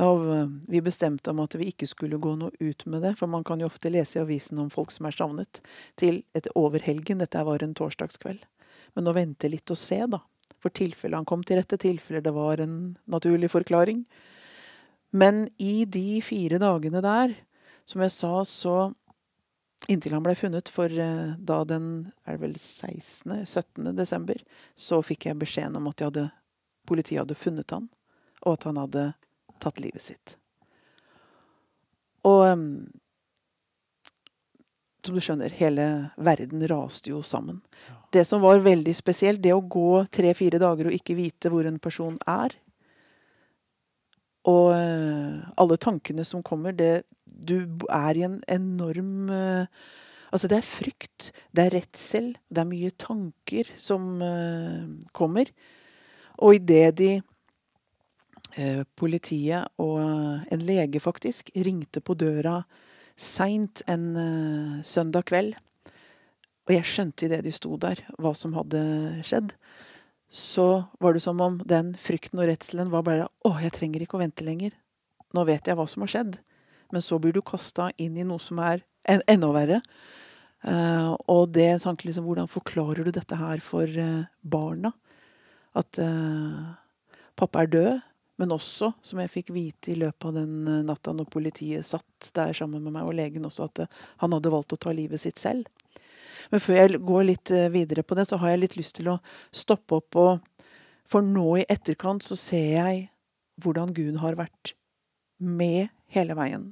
Og 0.00 0.22
eh, 0.32 0.52
vi 0.72 0.80
bestemte 0.80 1.32
om 1.32 1.42
at 1.42 1.52
vi 1.60 1.66
ikke 1.68 1.84
skulle 1.84 2.20
gå 2.22 2.30
noe 2.40 2.52
ut 2.60 2.84
med 2.88 3.02
det, 3.04 3.12
for 3.18 3.28
man 3.28 3.44
kan 3.44 3.60
jo 3.60 3.68
ofte 3.68 3.90
lese 3.92 4.16
i 4.18 4.22
avisen 4.22 4.60
om 4.62 4.70
folk 4.72 4.92
som 4.92 5.04
er 5.08 5.16
savnet, 5.16 5.60
til 6.00 6.22
etter 6.32 6.54
over 6.56 6.80
helgen. 6.80 7.20
Dette 7.20 7.42
var 7.44 7.60
en 7.60 7.74
torsdagskveld. 7.76 8.46
Men 8.96 9.08
å 9.08 9.16
vente 9.16 9.50
litt 9.52 9.68
og 9.72 9.76
se, 9.80 10.00
da. 10.08 10.22
For 10.62 10.72
tilfelle 10.72 11.18
han 11.18 11.28
kom 11.28 11.42
til 11.44 11.60
rette, 11.60 11.76
tilfelle 11.80 12.22
det 12.24 12.32
var 12.32 12.62
en 12.62 12.94
naturlig 13.10 13.50
forklaring. 13.52 14.06
Men 15.12 15.44
i 15.60 15.84
de 15.84 16.20
fire 16.24 16.58
dagene 16.62 17.02
der, 17.04 17.36
som 17.88 18.04
jeg 18.04 18.14
sa, 18.14 18.34
så 18.48 18.76
Inntil 19.90 20.12
han 20.14 20.22
ble 20.22 20.36
funnet, 20.38 20.68
for 20.70 20.86
eh, 20.86 21.32
da 21.42 21.56
den 21.66 21.86
er 22.22 22.36
det 22.36 22.42
vel 22.44 22.52
16. 22.54 23.32
17. 23.42 23.88
desember, 23.98 24.38
så 24.78 25.00
fikk 25.02 25.26
jeg 25.26 25.40
beskjeden 25.40 25.74
om 25.80 25.88
at 25.90 26.04
hadde, 26.06 26.28
politiet 26.86 27.24
hadde 27.24 27.34
funnet 27.34 27.74
han, 27.74 27.88
og 28.44 28.52
at 28.54 28.66
han 28.68 28.78
hadde 28.78 29.02
tatt 29.58 29.82
livet 29.82 30.04
sitt. 30.04 30.36
Og 32.22 32.46
som 35.02 35.18
du 35.18 35.22
skjønner, 35.22 35.50
hele 35.58 35.86
verden 36.14 36.62
raste 36.70 37.10
jo 37.10 37.22
sammen. 37.26 37.58
Det 38.14 38.22
som 38.28 38.42
var 38.44 38.62
veldig 38.62 38.94
spesielt, 38.94 39.42
det 39.42 39.54
å 39.54 39.64
gå 39.66 40.04
tre-fire 40.14 40.60
dager 40.62 40.88
og 40.88 40.94
ikke 40.94 41.18
vite 41.18 41.50
hvor 41.50 41.66
en 41.66 41.80
person 41.82 42.14
er 42.28 42.54
Og 44.50 44.72
uh, 44.74 45.42
alle 45.60 45.78
tankene 45.78 46.24
som 46.26 46.42
kommer, 46.42 46.72
det 46.72 47.04
Du 47.24 47.66
er 47.88 48.16
i 48.18 48.24
en 48.26 48.40
enorm 48.48 49.30
uh, 49.30 49.66
Altså, 50.32 50.48
det 50.48 50.56
er 50.56 50.64
frykt, 50.64 51.26
det 51.52 51.66
er 51.66 51.74
redsel, 51.74 52.30
det 52.48 52.62
er 52.62 52.68
mye 52.70 52.90
tanker 52.96 53.68
som 53.76 54.16
uh, 54.24 54.88
kommer. 55.12 55.50
Og 56.40 56.56
idet 56.56 56.96
de 56.96 57.10
Eh, 58.52 58.82
politiet 59.00 59.64
og 59.80 59.96
en 60.52 60.64
lege, 60.66 61.00
faktisk, 61.00 61.48
ringte 61.56 62.02
på 62.04 62.12
døra 62.20 62.58
seint 63.16 63.80
en 63.88 64.82
søndag 64.84 65.24
kveld. 65.30 65.54
Og 66.68 66.74
jeg 66.74 66.88
skjønte 66.88 67.26
idet 67.26 67.42
de 67.46 67.52
sto 67.54 67.78
der, 67.80 68.02
hva 68.20 68.34
som 68.36 68.52
hadde 68.56 68.82
skjedd. 69.24 69.54
Så 70.32 70.84
var 70.98 71.12
det 71.12 71.20
som 71.20 71.40
om 71.44 71.58
den 71.68 71.92
frykten 72.00 72.40
og 72.40 72.48
redselen 72.48 72.88
var 72.92 73.04
bare 73.04 73.28
Å, 73.44 73.52
jeg 73.60 73.74
trenger 73.76 74.04
ikke 74.04 74.16
å 74.16 74.22
vente 74.22 74.46
lenger. 74.46 74.72
Nå 75.36 75.44
vet 75.44 75.68
jeg 75.68 75.76
hva 75.76 75.84
som 75.88 76.04
har 76.04 76.12
skjedd. 76.12 76.38
Men 76.92 77.04
så 77.04 77.18
blir 77.20 77.36
du 77.36 77.42
kasta 77.44 77.90
inn 78.00 78.16
i 78.16 78.24
noe 78.24 78.40
som 78.40 78.60
er 78.64 78.80
en, 79.08 79.20
enda 79.28 79.50
verre. 79.52 79.82
Uh, 80.62 81.12
og 81.28 81.50
det 81.52 81.82
tanken 81.82 82.06
liksom 82.06 82.24
Hvordan 82.28 82.48
forklarer 82.48 83.04
du 83.04 83.10
dette 83.12 83.36
her 83.36 83.60
for 83.64 83.84
uh, 83.84 84.24
barna? 84.40 84.94
At 85.76 85.96
pappa 87.36 87.62
er 87.62 87.70
død. 87.72 87.92
Men 88.40 88.52
også, 88.52 88.90
som 89.04 89.20
jeg 89.20 89.30
fikk 89.32 89.52
vite 89.54 89.92
i 89.92 89.96
løpet 90.00 90.26
av 90.28 90.34
den 90.36 90.84
natta 90.88 91.12
når 91.16 91.28
politiet 91.32 91.86
satt 91.86 92.32
der 92.36 92.52
sammen 92.56 92.82
med 92.84 92.92
meg, 92.96 93.06
og 93.08 93.16
legen 93.16 93.44
også, 93.48 93.68
at 93.68 94.00
han 94.20 94.32
hadde 94.36 94.52
valgt 94.52 94.74
å 94.76 94.80
ta 94.80 94.92
livet 94.96 95.22
sitt 95.22 95.40
selv. 95.40 95.68
Men 96.50 96.62
før 96.64 96.78
jeg 96.80 97.00
går 97.06 97.26
litt 97.28 97.52
eh, 97.54 97.70
videre 97.72 98.04
på 98.06 98.18
det, 98.18 98.26
så 98.28 98.38
har 98.42 98.52
jeg 98.52 98.62
litt 98.64 98.76
lyst 98.78 98.96
til 98.98 99.12
å 99.12 99.20
stoppe 99.54 100.00
opp 100.00 100.20
og 100.22 100.48
For 101.12 101.20
nå 101.20 101.58
i 101.60 101.66
etterkant 101.68 102.24
så 102.24 102.36
ser 102.40 102.70
jeg 102.72 103.00
hvordan 103.60 103.90
Gud 103.92 104.16
har 104.22 104.38
vært 104.38 104.72
med 105.36 105.90
hele 106.14 106.36
veien. 106.38 106.70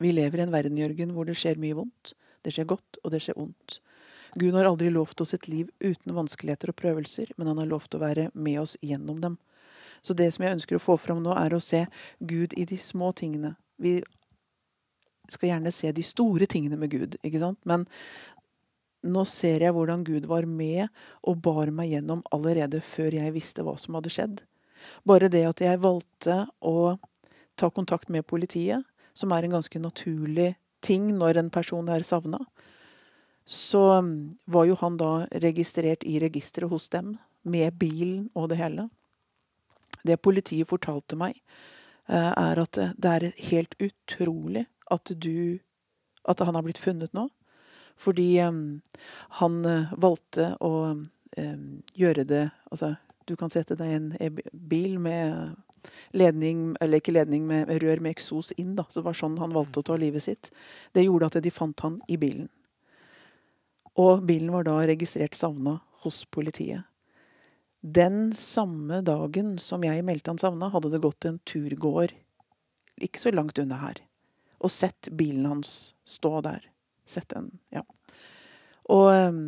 Vi 0.00 0.14
lever 0.14 0.38
i 0.38 0.46
en 0.46 0.54
verden, 0.54 0.78
Jørgen, 0.78 1.12
hvor 1.12 1.28
det 1.28 1.36
skjer 1.36 1.60
mye 1.60 1.76
vondt. 1.76 2.14
Det 2.40 2.54
skjer 2.54 2.70
godt, 2.70 3.00
og 3.02 3.12
det 3.12 3.20
skjer 3.24 3.36
ondt. 3.42 3.80
Gud 4.38 4.54
har 4.54 4.68
aldri 4.68 4.90
lovt 4.94 5.20
oss 5.20 5.34
et 5.34 5.48
liv 5.48 5.68
uten 5.80 6.14
vanskeligheter 6.14 6.72
og 6.72 6.78
prøvelser, 6.78 7.32
men 7.36 7.50
han 7.50 7.60
har 7.60 7.68
lovt 7.68 7.96
å 7.96 8.02
være 8.02 8.28
med 8.34 8.60
oss 8.62 8.76
gjennom 8.80 9.20
dem. 9.20 9.38
Så 10.02 10.14
det 10.14 10.30
som 10.34 10.44
jeg 10.44 10.58
ønsker 10.58 10.78
å 10.78 10.82
få 10.82 10.96
fram 11.00 11.22
nå, 11.24 11.34
er 11.34 11.54
å 11.54 11.62
se 11.62 11.84
Gud 12.20 12.54
i 12.56 12.66
de 12.68 12.78
små 12.78 13.10
tingene. 13.16 13.56
Vi 13.82 13.98
skal 15.28 15.52
gjerne 15.52 15.72
se 15.74 15.90
de 15.92 16.04
store 16.06 16.46
tingene 16.48 16.78
med 16.80 16.92
Gud, 16.92 17.18
ikke 17.24 17.42
sant? 17.42 17.58
Men 17.68 17.84
nå 19.06 19.24
ser 19.30 19.62
jeg 19.62 19.74
hvordan 19.74 20.02
Gud 20.06 20.26
var 20.26 20.46
med 20.48 20.88
og 21.22 21.42
bar 21.44 21.70
meg 21.74 21.92
gjennom 21.92 22.22
allerede 22.34 22.80
før 22.82 23.14
jeg 23.14 23.34
visste 23.36 23.62
hva 23.66 23.76
som 23.78 23.98
hadde 23.98 24.12
skjedd. 24.12 24.40
Bare 25.06 25.30
det 25.30 25.44
at 25.46 25.62
jeg 25.62 25.82
valgte 25.82 26.44
å 26.60 26.96
ta 27.58 27.70
kontakt 27.70 28.10
med 28.10 28.26
politiet, 28.26 28.84
som 29.14 29.32
er 29.34 29.46
en 29.46 29.58
ganske 29.58 29.80
naturlig 29.82 30.52
ting 30.84 31.10
når 31.18 31.40
en 31.40 31.50
person 31.50 31.88
er 31.90 32.06
savna, 32.06 32.38
så 33.48 34.02
var 34.44 34.68
jo 34.68 34.76
han 34.82 34.98
da 35.00 35.26
registrert 35.42 36.04
i 36.06 36.18
registeret 36.22 36.70
hos 36.70 36.90
dem, 36.92 37.16
med 37.42 37.78
bilen 37.80 38.26
og 38.36 38.50
det 38.50 38.58
hele. 38.60 38.88
Det 40.04 40.18
politiet 40.20 40.68
fortalte 40.68 41.16
meg, 41.16 41.38
eh, 42.08 42.32
er 42.34 42.60
at 42.60 42.76
det 42.76 43.14
er 43.14 43.32
helt 43.50 43.74
utrolig 43.80 44.66
at 44.90 45.10
du 45.16 45.60
At 46.28 46.40
han 46.40 46.54
har 46.54 46.62
blitt 46.62 46.76
funnet 46.76 47.14
nå. 47.14 47.30
Fordi 47.98 48.28
um, 48.46 48.80
han 49.40 49.62
uh, 49.66 49.94
valgte 49.98 50.52
å 50.64 50.72
um, 50.94 51.64
gjøre 51.98 52.24
det 52.28 52.44
Altså, 52.68 52.94
du 53.24 53.34
kan 53.40 53.50
sette 53.52 53.76
deg 53.78 53.88
i 53.88 53.96
en 53.96 54.38
bil 54.52 54.98
med 55.00 55.56
ledning, 56.12 56.74
eller 56.84 57.00
ikke 57.00 57.14
ledning, 57.16 57.46
med 57.48 57.70
rør 57.82 58.02
med 58.04 58.12
eksos 58.12 58.52
inn, 58.60 58.74
da. 58.76 58.84
Så 58.88 59.00
det 59.00 59.08
var 59.08 59.16
sånn 59.16 59.38
han 59.40 59.54
valgte 59.56 59.80
å 59.80 59.86
ta 59.88 59.96
livet 59.96 60.24
sitt. 60.24 60.50
Det 60.92 61.06
gjorde 61.06 61.30
at 61.30 61.38
de 61.44 61.52
fant 61.52 61.84
han 61.84 61.96
i 62.12 62.18
bilen. 62.20 62.50
Og 63.98 64.22
bilen 64.28 64.52
var 64.52 64.68
da 64.68 64.76
registrert 64.86 65.36
savna 65.36 65.78
hos 66.04 66.22
politiet. 66.28 66.84
Den 67.80 68.34
samme 68.36 69.00
dagen 69.06 69.56
som 69.62 69.84
jeg 69.86 70.04
meldte 70.04 70.34
han 70.34 70.40
savna, 70.40 70.68
hadde 70.74 70.92
det 70.92 71.02
gått 71.02 71.28
en 71.28 71.40
turgåer 71.48 72.12
ikke 73.04 73.22
så 73.22 73.30
langt 73.30 73.58
unna 73.62 73.78
her, 73.78 74.00
og 74.58 74.72
sett 74.72 75.10
bilen 75.14 75.46
hans 75.46 75.94
stå 76.08 76.40
der. 76.46 76.64
Sett 77.08 77.32
en 77.32 77.50
ja. 77.72 77.82
Og 78.92 79.08
um, 79.12 79.40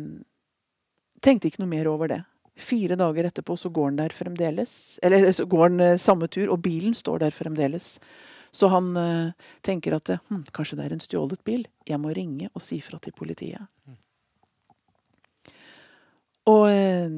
tenkte 1.21 1.49
ikke 1.49 1.63
noe 1.63 1.71
mer 1.71 1.89
over 1.91 2.11
det. 2.11 2.21
Fire 2.61 2.97
dager 2.99 3.29
etterpå 3.29 3.55
så 3.57 3.71
går 3.73 3.91
han 3.91 4.01
der 4.01 4.13
fremdeles. 4.15 4.99
Eller 5.03 5.31
så 5.33 5.47
går 5.49 5.69
han 5.69 5.81
uh, 5.81 5.97
samme 6.01 6.29
tur, 6.29 6.49
og 6.53 6.61
bilen 6.65 6.93
står 6.97 7.23
der 7.25 7.35
fremdeles. 7.35 7.95
Så 8.51 8.69
han 8.73 8.91
uh, 8.97 9.31
tenker 9.65 9.97
at 9.97 10.13
hm, 10.27 10.45
kanskje 10.53 10.77
det 10.77 10.87
er 10.87 10.95
en 10.97 11.03
stjålet 11.03 11.43
bil. 11.47 11.65
Jeg 11.87 12.01
må 12.01 12.13
ringe 12.13 12.51
og 12.53 12.63
si 12.65 12.81
fra 12.83 12.99
til 13.01 13.15
politiet. 13.17 13.65
Mm. 13.87 13.97
Og 16.51 16.65
uh, 16.69 17.17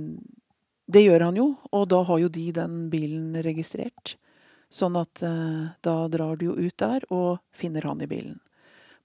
det 0.93 1.05
gjør 1.05 1.27
han 1.29 1.39
jo, 1.39 1.47
og 1.71 1.88
da 1.91 2.03
har 2.07 2.19
jo 2.23 2.31
de 2.31 2.50
den 2.55 2.88
bilen 2.91 3.35
registrert. 3.43 4.17
Sånn 4.73 4.95
at 4.97 5.21
da 5.85 5.93
drar 6.09 6.39
du 6.41 6.47
jo 6.47 6.53
ut 6.57 6.73
der 6.81 7.03
og 7.13 7.38
finner 7.53 7.85
han 7.85 8.00
i 8.01 8.07
bilen. 8.09 8.39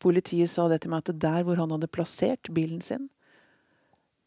Politiet 0.03 0.51
sa 0.51 0.69
det 0.71 0.83
til 0.83 0.93
meg 0.93 1.05
at 1.05 1.21
der 1.21 1.47
hvor 1.47 1.59
han 1.59 1.73
hadde 1.75 1.91
plassert 1.91 2.51
bilen 2.55 2.83
sin, 2.85 3.09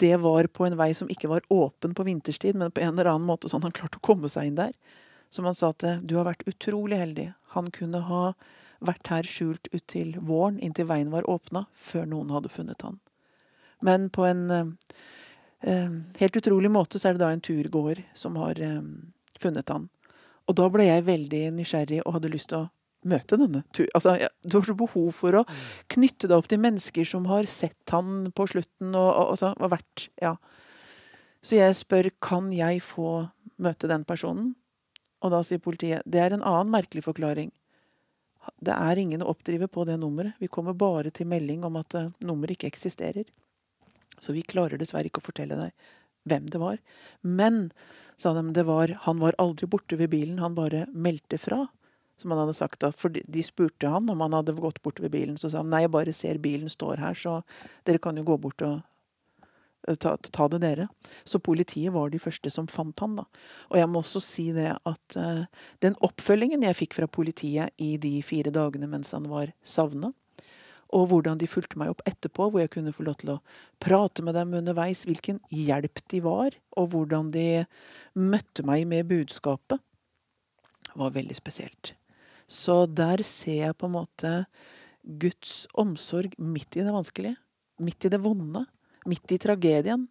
det 0.02 0.16
var 0.18 0.48
på 0.50 0.66
en 0.66 0.78
vei 0.80 0.90
som 0.98 1.10
ikke 1.14 1.30
var 1.30 1.46
åpen 1.54 1.94
på 1.94 2.04
vinterstid, 2.08 2.58
men 2.58 2.74
på 2.74 2.82
en 2.82 2.96
eller 2.96 3.12
annen 3.12 3.28
måte 3.28 3.52
sånn 3.52 3.62
han 3.62 3.76
klarte 3.76 4.00
å 4.00 4.06
komme 4.08 4.32
seg 4.32 4.50
inn 4.50 4.58
der. 4.58 4.74
Som 5.30 5.46
han 5.46 5.56
sa 5.56 5.70
at 5.72 5.86
du 6.02 6.16
har 6.18 6.26
vært 6.26 6.42
utrolig 6.50 6.98
heldig. 6.98 7.28
Han 7.54 7.70
kunne 7.72 8.02
ha 8.08 8.24
vært 8.82 9.12
her 9.14 9.30
skjult 9.30 9.70
ut 9.72 9.86
til 9.92 10.16
våren, 10.18 10.58
inntil 10.60 10.90
veien 10.90 11.14
var 11.14 11.30
åpna, 11.30 11.68
før 11.78 12.10
noen 12.10 12.34
hadde 12.34 12.50
funnet 12.50 12.82
han. 12.82 12.98
Men 13.86 14.10
på 14.10 14.26
en 14.26 14.44
eh, 14.52 15.96
helt 16.20 16.38
utrolig 16.42 16.72
måte 16.74 17.00
så 17.00 17.12
er 17.12 17.18
det 17.18 17.24
da 17.24 17.32
en 17.34 17.46
turgåer 17.46 18.02
som 18.18 18.42
har 18.42 18.60
eh, 18.62 18.82
funnet 19.40 19.70
han. 19.70 19.88
Og 20.50 20.58
da 20.58 20.68
ble 20.74 20.90
jeg 20.90 21.08
veldig 21.08 21.44
nysgjerrig 21.60 22.02
og 22.04 22.18
hadde 22.18 22.34
lyst 22.34 22.50
til 22.52 22.64
å 22.64 22.70
møte 23.08 23.38
denne. 23.40 23.64
Altså, 23.96 24.16
du 24.44 24.58
har 24.58 24.68
så 24.68 24.76
behov 24.78 25.12
for 25.18 25.40
å 25.40 25.44
mm. 25.48 25.62
knytte 25.96 26.30
deg 26.30 26.38
opp 26.38 26.50
til 26.52 26.62
mennesker 26.62 27.08
som 27.08 27.28
har 27.32 27.48
sett 27.50 27.94
han 27.94 28.30
på 28.36 28.48
slutten 28.52 28.94
og, 28.94 29.10
og, 29.10 29.24
altså, 29.36 29.54
og 29.58 29.74
vært 29.78 30.10
Ja. 30.22 30.36
Så 31.42 31.58
jeg 31.58 31.74
spør 31.74 32.12
kan 32.22 32.52
jeg 32.54 32.84
få 32.86 33.24
møte 33.62 33.90
den 33.90 34.04
personen. 34.06 34.52
Og 35.26 35.34
da 35.34 35.40
sier 35.46 35.62
politiet 35.62 36.06
det 36.06 36.22
er 36.22 36.36
en 36.36 36.46
annen 36.46 36.70
merkelig 36.74 37.02
forklaring. 37.08 37.50
Det 38.62 38.74
er 38.74 39.02
ingen 39.02 39.24
å 39.26 39.32
oppdrive 39.34 39.66
på 39.70 39.86
det 39.90 39.98
nummeret. 40.02 40.38
Vi 40.42 40.50
kommer 40.54 40.78
bare 40.78 41.10
til 41.14 41.30
melding 41.30 41.66
om 41.66 41.80
at 41.82 41.98
uh, 41.98 42.12
nummeret 42.26 42.58
ikke 42.58 42.70
eksisterer. 42.70 43.26
Så 44.22 44.34
vi 44.38 44.46
klarer 44.46 44.82
dessverre 44.82 45.10
ikke 45.10 45.22
å 45.22 45.30
fortelle 45.30 45.58
deg 45.58 45.90
hvem 46.30 46.46
det 46.54 46.62
var. 46.62 46.78
Men, 47.26 47.72
sa 48.22 48.34
de, 48.38 48.46
det 48.54 48.66
var, 48.70 48.94
han 49.08 49.22
var 49.22 49.38
aldri 49.42 49.70
borte 49.70 49.98
ved 49.98 50.14
bilen, 50.14 50.42
han 50.42 50.58
bare 50.58 50.86
meldte 50.94 51.42
fra 51.42 51.64
som 52.22 52.34
han 52.34 52.44
hadde 52.44 52.58
sagt. 52.58 52.86
For 52.98 53.12
de 53.12 53.44
spurte 53.46 53.90
han 53.92 54.10
om 54.12 54.24
han 54.24 54.38
hadde 54.38 54.58
gått 54.60 54.82
bort 54.86 55.02
ved 55.04 55.14
bilen. 55.16 55.40
Så 55.42 55.52
sa 55.52 55.64
han 55.64 55.72
nei, 55.74 55.84
jeg 55.86 55.94
bare 55.94 56.16
ser 56.16 56.42
bilen 56.44 56.72
står 56.72 57.02
her, 57.02 57.18
så 57.18 57.42
dere 57.88 58.02
kan 58.02 58.18
jo 58.18 58.26
gå 58.28 58.38
bort 58.42 58.64
og 58.68 58.80
eh, 59.88 59.98
ta, 59.98 60.16
ta 60.18 60.48
det, 60.54 60.62
dere. 60.64 60.88
Så 61.24 61.42
politiet 61.44 61.94
var 61.96 62.14
de 62.14 62.22
første 62.22 62.54
som 62.54 62.70
fant 62.72 63.04
han, 63.04 63.20
da. 63.20 63.28
Og 63.74 63.82
jeg 63.82 63.92
må 63.92 64.06
også 64.06 64.24
si 64.24 64.50
det 64.56 64.72
at 64.78 65.20
uh, 65.20 65.46
den 65.84 65.98
oppfølgingen 66.06 66.66
jeg 66.70 66.80
fikk 66.84 66.98
fra 67.02 67.10
politiet 67.12 67.76
i 67.82 67.96
de 68.02 68.20
fire 68.26 68.54
dagene 68.54 68.90
mens 68.92 69.14
han 69.18 69.30
var 69.32 69.54
savna, 69.64 70.14
og 70.92 71.08
hvordan 71.08 71.40
de 71.40 71.48
fulgte 71.48 71.80
meg 71.80 71.94
opp 71.94 72.04
etterpå, 72.08 72.50
hvor 72.52 72.60
jeg 72.60 72.72
kunne 72.74 72.92
få 72.96 73.06
lov 73.08 73.22
til 73.22 73.34
å 73.36 73.40
prate 73.84 74.24
med 74.28 74.36
dem 74.36 74.58
underveis, 74.60 75.06
hvilken 75.08 75.40
hjelp 75.48 76.04
de 76.12 76.20
var, 76.26 76.58
og 76.76 76.92
hvordan 76.92 77.32
de 77.32 77.64
møtte 78.20 78.66
meg 78.68 78.84
med 78.92 79.08
budskapet, 79.12 79.80
var 81.00 81.16
veldig 81.16 81.38
spesielt. 81.38 81.94
Så 82.52 82.84
der 82.92 83.24
ser 83.24 83.68
jeg 83.70 83.78
på 83.80 83.88
en 83.88 83.96
måte 83.96 84.32
Guds 85.02 85.66
omsorg 85.74 86.36
midt 86.38 86.76
i 86.76 86.84
det 86.84 86.94
vanskelige. 86.94 87.38
Midt 87.82 88.06
i 88.06 88.12
det 88.12 88.20
vonde. 88.22 88.66
Midt 89.08 89.32
i 89.32 89.40
tragedien. 89.42 90.06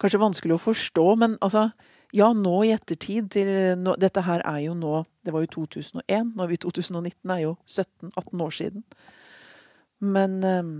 Kanskje 0.00 0.20
vanskelig 0.20 0.58
å 0.58 0.64
forstå, 0.68 1.06
men 1.22 1.38
altså 1.40 1.70
Ja, 2.14 2.28
nå 2.32 2.60
i 2.62 2.70
ettertid 2.70 3.32
til 3.34 3.48
nå, 3.80 3.96
Dette 3.98 4.22
her 4.22 4.44
er 4.46 4.60
jo 4.68 4.76
nå 4.78 5.00
Det 5.26 5.32
var 5.34 5.42
jo 5.42 5.66
2001. 5.66 6.36
Nå 6.36 6.44
er 6.44 6.52
vi 6.52 6.54
i 6.54 6.62
2019. 6.62 7.32
er 7.34 7.40
jo 7.42 7.56
17-18 7.66 8.44
år 8.44 8.54
siden. 8.54 8.84
Men 9.98 10.36
eh, 10.44 10.70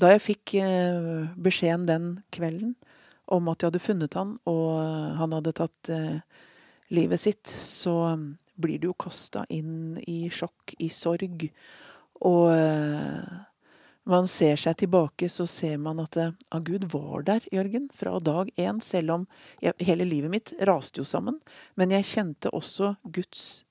da 0.00 0.10
jeg 0.12 0.24
fikk 0.26 0.54
eh, 0.60 1.30
beskjeden 1.40 1.86
den 1.88 2.06
kvelden 2.34 2.74
om 3.30 3.48
at 3.48 3.62
jeg 3.62 3.70
hadde 3.70 3.82
funnet 3.84 4.16
han, 4.18 4.34
og 4.50 4.74
han 5.20 5.34
hadde 5.36 5.54
tatt 5.54 5.90
eh, 5.94 6.18
livet 6.90 7.20
sitt, 7.22 7.46
så 7.46 7.94
blir 8.60 8.80
du 8.80 8.90
jo 8.90 8.96
kasta 9.06 9.44
inn 9.52 9.98
i 10.06 10.24
sjokk, 10.32 10.74
i 10.78 10.90
sorg. 10.92 11.46
Og 12.26 12.50
uh, 12.52 13.40
man 14.10 14.28
ser 14.30 14.60
seg 14.60 14.78
tilbake, 14.80 15.28
så 15.32 15.46
ser 15.48 15.78
man 15.82 16.02
at 16.02 16.18
uh, 16.20 16.60
Gud 16.66 16.88
var 16.92 17.24
der, 17.28 17.46
Jørgen, 17.54 17.88
fra 17.94 18.18
dag 18.20 18.50
én. 18.56 18.80
Selv 18.84 19.16
om 19.16 19.26
jeg, 19.64 19.76
hele 19.86 20.08
livet 20.08 20.32
mitt 20.32 20.54
raste 20.68 21.02
jo 21.02 21.08
sammen. 21.08 21.40
Men 21.80 21.94
jeg 21.96 22.08
kjente 22.10 22.52
også 22.56 22.94
Guds 23.04 23.64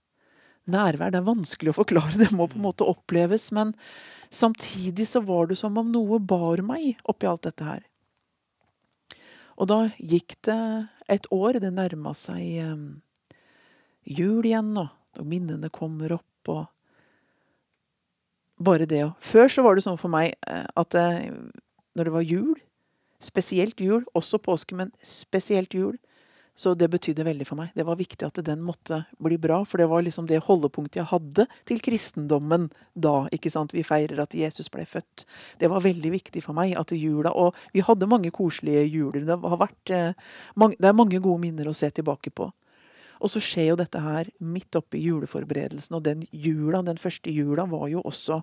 nærvær. 0.69 1.13
Det 1.13 1.21
er 1.21 1.27
vanskelig 1.27 1.73
å 1.73 1.79
forklare, 1.81 2.17
det 2.21 2.31
må 2.35 2.49
på 2.49 2.59
en 2.59 2.67
måte 2.69 2.87
oppleves. 2.87 3.49
Men 3.55 3.73
samtidig 4.29 5.09
så 5.09 5.23
var 5.25 5.49
det 5.49 5.59
som 5.61 5.77
om 5.81 5.91
noe 5.91 6.21
bar 6.21 6.63
meg 6.65 6.99
oppi 7.09 7.29
alt 7.29 7.47
dette 7.49 7.67
her. 7.67 7.85
Og 9.59 9.67
da 9.67 9.79
gikk 9.97 10.37
det 10.47 10.61
et 11.11 11.27
år. 11.35 11.59
Det 11.59 11.71
nærma 11.75 12.13
seg 12.15 12.61
um, 12.63 12.85
jul 14.05 14.45
igjen, 14.45 14.75
og, 14.77 14.91
og 15.19 15.25
minnene 15.27 15.71
kommer 15.73 16.19
opp, 16.19 16.51
og 16.51 16.67
Bare 18.59 18.83
det 18.83 19.05
Før 19.23 19.47
så 19.47 19.63
var 19.63 19.77
det 19.77 19.85
sånn 19.85 19.95
for 19.95 20.11
meg 20.11 20.33
eh, 20.51 20.65
at 20.75 20.95
eh, 20.99 21.29
når 21.95 22.09
det 22.09 22.11
var 22.11 22.25
jul, 22.27 22.57
spesielt 23.23 23.79
jul, 23.79 24.03
også 24.11 24.39
påske, 24.43 24.75
men 24.75 24.91
spesielt 24.99 25.71
jul, 25.75 25.95
så 26.59 26.73
det 26.75 26.89
betydde 26.91 27.23
veldig 27.23 27.45
for 27.47 27.55
meg. 27.55 27.69
Det 27.71 27.85
var 27.87 27.95
viktig 27.95 28.25
at 28.27 28.39
den 28.43 28.59
måtte 28.67 28.97
bli 29.23 29.37
bra, 29.39 29.61
for 29.63 29.79
det 29.79 29.87
var 29.87 30.03
liksom 30.03 30.27
det 30.27 30.41
holdepunktet 30.43 30.99
jeg 30.99 31.07
hadde 31.07 31.45
til 31.69 31.79
kristendommen 31.83 32.67
da. 32.91 33.29
ikke 33.35 33.51
sant? 33.53 33.71
Vi 33.75 33.85
feirer 33.87 34.19
at 34.19 34.35
Jesus 34.35 34.67
ble 34.73 34.83
født. 34.83 35.23
Det 35.61 35.69
var 35.71 35.85
veldig 35.85 36.11
viktig 36.17 36.43
for 36.43 36.57
meg 36.57 36.75
at 36.79 36.91
jula 36.91 37.31
Og 37.31 37.55
vi 37.71 37.83
hadde 37.85 38.11
mange 38.11 38.31
koselige 38.35 38.83
juler. 38.89 39.23
Det, 39.23 39.39
har 39.39 39.61
vært, 39.61 39.93
eh, 39.95 40.11
det 40.75 40.91
er 40.91 40.99
mange 40.99 41.23
gode 41.23 41.39
minner 41.45 41.71
å 41.71 41.77
se 41.77 41.87
tilbake 41.95 42.35
på. 42.35 42.51
Og 43.19 43.31
så 43.33 43.41
skjer 43.43 43.71
jo 43.71 43.79
dette 43.79 43.99
her 43.99 44.29
midt 44.39 44.75
oppi 44.79 45.01
juleforberedelsen, 45.03 45.97
og 45.97 46.05
den 46.05 46.23
jula, 46.31 46.81
den 46.85 46.99
første 47.01 47.31
jula, 47.33 47.67
var 47.69 47.89
jo 47.91 48.03
også 48.07 48.41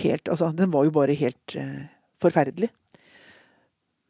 helt 0.00 0.28
Altså, 0.30 0.52
den 0.54 0.70
var 0.70 0.84
jo 0.86 0.92
bare 0.94 1.16
helt 1.18 1.56
eh, 1.58 1.88
forferdelig. 2.22 2.68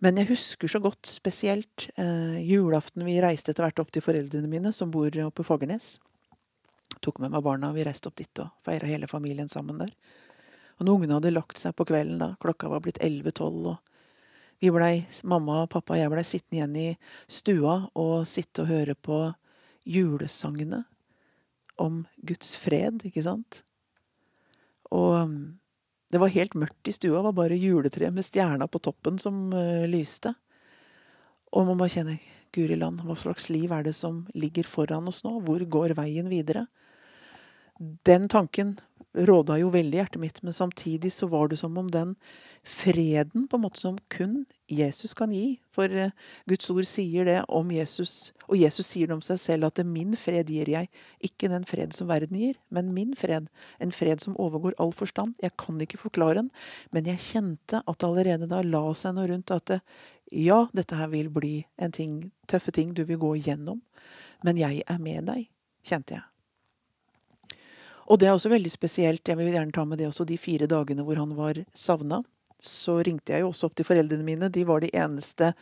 Men 0.04 0.16
jeg 0.20 0.28
husker 0.28 0.68
så 0.68 0.80
godt 0.80 1.09
spesielt 1.09 1.88
eh, 1.97 2.37
julaften 2.44 3.04
vi 3.04 3.18
reiste 3.20 3.52
etter 3.52 3.64
hvert 3.64 3.80
opp 3.82 3.90
til 3.92 4.04
foreldrene 4.04 4.49
mine, 4.49 4.73
som 4.76 4.92
bor 4.92 5.09
oppe 5.25 5.44
i 5.44 5.49
Fagernes. 5.49 5.94
Tok 7.00 7.20
med 7.20 7.32
meg 7.32 7.44
barna, 7.44 7.73
vi 7.73 7.85
reiste 7.85 8.09
opp 8.09 8.16
dit 8.20 8.42
og 8.42 8.52
feira 8.64 8.88
hele 8.88 9.09
familien 9.09 9.49
sammen 9.49 9.80
der. 9.80 9.92
Og 10.78 10.87
når 10.87 10.94
ungene 10.97 11.16
hadde 11.18 11.32
lagt 11.32 11.61
seg 11.61 11.76
på 11.76 11.85
kvelden, 11.88 12.20
da, 12.20 12.35
klokka 12.40 12.68
var 12.73 12.80
blitt 12.85 13.00
11-12, 13.04 13.73
og 13.73 13.89
vi 14.61 14.71
blei, 14.73 15.07
mamma 15.25 15.62
og 15.64 15.71
pappa 15.73 15.95
og 15.97 16.00
jeg 16.02 16.12
blei 16.12 16.25
sittende 16.26 16.59
igjen 16.59 16.76
i 16.76 16.88
stua 17.31 17.76
og 17.99 18.26
sitte 18.29 18.64
og 18.64 18.71
høre 18.71 18.95
på 18.95 19.23
julesangene 19.88 20.83
om 21.81 22.02
Guds 22.29 22.52
fred, 22.61 23.00
ikke 23.09 23.25
sant? 23.25 23.62
Og 24.93 25.14
um, 25.23 25.38
det 26.12 26.21
var 26.21 26.35
helt 26.35 26.59
mørkt 26.59 26.90
i 26.90 26.95
stua, 26.95 27.21
det 27.21 27.29
var 27.31 27.38
bare 27.38 27.57
juletre 27.57 28.11
med 28.12 28.26
stjerna 28.26 28.69
på 28.69 28.83
toppen 28.85 29.17
som 29.23 29.49
uh, 29.55 29.87
lyste. 29.88 30.35
Og 31.57 31.67
man 31.67 31.81
bare 31.81 31.95
kjenner 31.97 32.21
Guri 32.55 32.76
land, 32.76 33.00
hva 33.07 33.14
slags 33.14 33.47
liv 33.49 33.71
er 33.73 33.85
det 33.87 33.95
som 33.95 34.25
ligger 34.35 34.67
foran 34.67 35.07
oss 35.09 35.23
nå? 35.23 35.37
Hvor 35.47 35.62
går 35.71 35.95
veien 35.99 36.29
videre? 36.31 36.67
Den 37.79 38.26
tanken 38.29 38.75
råda 39.14 39.57
jo 39.59 39.73
veldig 39.75 39.99
hjertet 39.99 40.21
mitt, 40.23 40.38
men 40.47 40.55
samtidig 40.55 41.11
så 41.12 41.26
var 41.26 41.49
det 41.50 41.59
som 41.59 41.76
om 41.79 41.88
den 41.90 42.14
freden 42.62 43.49
på 43.49 43.57
en 43.57 43.64
måte 43.64 43.81
som 43.81 43.97
kun 44.12 44.45
Jesus 44.71 45.14
kan 45.19 45.33
gi. 45.35 45.59
For 45.75 45.90
uh, 45.90 46.12
Guds 46.47 46.71
ord 46.71 46.87
sier 46.87 47.26
det 47.26 47.38
om 47.49 47.73
Jesus, 47.75 48.33
og 48.47 48.59
Jesus 48.61 48.87
sier 48.93 49.11
det 49.11 49.17
om 49.17 49.25
seg 49.25 49.40
selv, 49.43 49.67
at 49.67 49.83
'min 49.87 50.14
fred 50.17 50.47
gir 50.47 50.71
jeg', 50.71 50.90
ikke 51.21 51.50
den 51.50 51.64
fred 51.64 51.93
som 51.97 52.09
verden 52.09 52.38
gir, 52.38 52.55
men 52.71 52.95
min 52.95 53.17
fred. 53.17 53.49
En 53.81 53.93
fred 53.93 54.21
som 54.21 54.37
overgår 54.37 54.79
all 54.79 54.93
forstand. 54.93 55.35
Jeg 55.43 55.57
kan 55.59 55.81
ikke 55.81 55.99
forklare 55.99 56.35
den, 56.35 56.50
men 56.93 57.07
jeg 57.07 57.19
kjente 57.19 57.83
at 57.87 58.05
allerede 58.05 58.47
da 58.47 58.62
la 58.62 58.93
seg 58.95 59.14
noe 59.14 59.26
rundt 59.26 59.50
at 59.50 59.67
det, 59.67 59.81
ja, 60.33 60.69
dette 60.73 60.95
her 60.95 61.09
vil 61.09 61.31
bli 61.31 61.67
en 61.79 61.93
ting, 61.93 62.33
tøffe 62.47 62.71
ting 62.71 62.95
du 62.95 63.05
vil 63.05 63.19
gå 63.19 63.35
igjennom, 63.37 63.83
men 64.45 64.57
jeg 64.57 64.85
er 64.87 64.99
med 64.99 65.26
deg, 65.26 65.49
kjente 65.83 66.14
jeg. 66.14 66.23
Og 68.11 68.19
det 68.19 68.26
er 68.26 68.35
også 68.35 68.50
veldig 68.50 68.73
spesielt, 68.73 69.23
jeg 69.29 69.38
vil 69.38 69.52
gjerne 69.55 69.75
ta 69.75 69.85
med 69.87 70.00
det 70.00 70.09
også, 70.11 70.26
de 70.26 70.38
fire 70.40 70.67
dagene 70.71 71.05
hvor 71.07 71.21
han 71.21 71.37
var 71.38 71.62
savna. 71.75 72.19
Så 72.61 72.99
ringte 73.07 73.33
jeg 73.33 73.45
jo 73.45 73.52
også 73.52 73.71
opp 73.71 73.76
til 73.79 73.87
foreldrene 73.88 74.26
mine. 74.26 74.50
De 74.52 74.64
var 74.69 74.83
de 74.83 74.90
eneste 74.93 75.52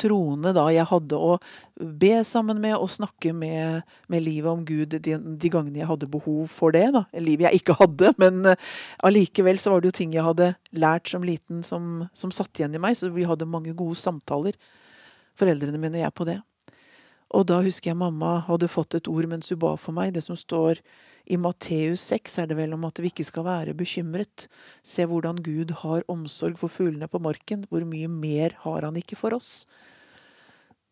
troende 0.00 0.50
da 0.54 0.64
jeg 0.74 0.86
hadde 0.90 1.18
å 1.18 1.36
be 1.78 2.12
sammen 2.26 2.58
med 2.62 2.74
og 2.76 2.90
snakke 2.90 3.30
med, 3.36 3.84
med 4.10 4.24
livet 4.24 4.50
om 4.50 4.64
Gud 4.66 4.96
de, 4.96 5.16
de, 5.18 5.50
gangene 5.50 5.80
jeg 5.80 5.90
hadde 5.90 6.10
behov 6.10 6.48
for 6.50 6.74
det. 6.74 6.88
da. 6.94 7.04
Livet 7.14 7.48
jeg 7.48 7.62
ikke 7.62 7.78
hadde, 7.78 8.12
men 8.22 8.42
uh, 8.52 9.58
så 9.58 9.72
var 9.72 9.80
det 9.80 9.90
jo 9.92 9.98
ting 9.98 10.14
jeg 10.14 10.26
hadde 10.26 10.54
lært 10.72 11.10
som 11.10 11.26
liten 11.26 11.62
som, 11.66 12.08
som 12.12 12.34
satt 12.34 12.58
igjen 12.58 12.74
i 12.74 12.82
meg. 12.82 12.98
Så 12.98 13.12
vi 13.14 13.26
hadde 13.28 13.48
mange 13.50 13.74
gode 13.74 13.98
samtaler, 13.98 14.58
foreldrene 15.38 15.80
mine 15.80 15.98
og 16.00 16.04
jeg, 16.04 16.14
på 16.18 16.28
det. 16.28 16.38
Og 17.34 17.48
da 17.50 17.58
husker 17.64 17.90
jeg 17.90 17.98
mamma 17.98 18.44
hadde 18.46 18.70
fått 18.70 18.94
et 18.98 19.10
ord 19.10 19.26
mens 19.30 19.50
hun 19.50 19.62
ba 19.62 19.74
for 19.80 19.96
meg, 19.96 20.12
det 20.14 20.22
som 20.26 20.38
står 20.38 20.82
i 21.24 21.38
Matteus 21.40 22.02
6 22.12 22.38
er 22.42 22.50
det 22.50 22.58
vel 22.58 22.74
om 22.76 22.84
at 22.84 22.98
vi 23.00 23.08
ikke 23.08 23.24
skal 23.24 23.46
være 23.46 23.74
bekymret. 23.76 24.46
Se 24.84 25.06
hvordan 25.08 25.40
Gud 25.44 25.72
har 25.80 26.04
omsorg 26.12 26.58
for 26.60 26.72
fuglene 26.72 27.08
på 27.08 27.20
marken. 27.22 27.64
Hvor 27.70 27.86
mye 27.88 28.10
mer 28.12 28.58
har 28.66 28.84
han 28.84 28.98
ikke 29.00 29.16
for 29.16 29.36
oss? 29.36 29.64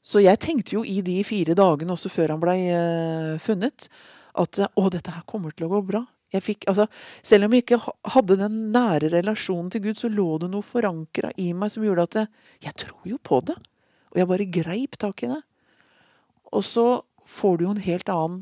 Så 0.03 0.23
jeg 0.25 0.41
tenkte 0.43 0.79
jo 0.79 0.83
i 0.89 0.99
de 1.05 1.21
fire 1.27 1.55
dagene 1.59 1.95
også 1.95 2.11
før 2.11 2.35
han 2.35 2.43
blei 2.43 2.59
uh, 2.73 3.37
funnet, 3.43 3.87
at 4.35 4.63
å, 4.65 4.89
dette 4.91 5.13
her 5.15 5.23
kommer 5.29 5.55
til 5.55 5.69
å 5.69 5.75
gå 5.77 5.83
bra. 5.93 6.03
Fikk, 6.33 6.65
altså, 6.71 6.87
selv 7.21 7.45
om 7.45 7.53
jeg 7.53 7.67
ikke 7.67 7.83
hadde 8.15 8.39
den 8.41 8.55
nære 8.73 9.11
relasjonen 9.13 9.69
til 9.71 9.83
Gud, 9.85 10.01
så 10.01 10.09
lå 10.09 10.39
det 10.41 10.49
noe 10.49 10.65
forankra 10.65 11.29
i 11.37 11.51
meg 11.53 11.75
som 11.75 11.85
gjorde 11.85 12.07
at 12.09 12.19
jeg, 12.23 12.31
jeg 12.65 12.79
tror 12.87 13.11
jo 13.11 13.21
på 13.21 13.43
det. 13.53 13.59
Og 14.15 14.21
jeg 14.21 14.31
bare 14.31 14.49
greip 14.57 14.97
tak 15.01 15.27
i 15.27 15.31
det. 15.35 15.43
Og 16.57 16.65
så 16.65 16.87
får 17.29 17.61
du 17.61 17.67
jo 17.67 17.75
en 17.75 17.85
helt 17.85 18.09
annen 18.13 18.41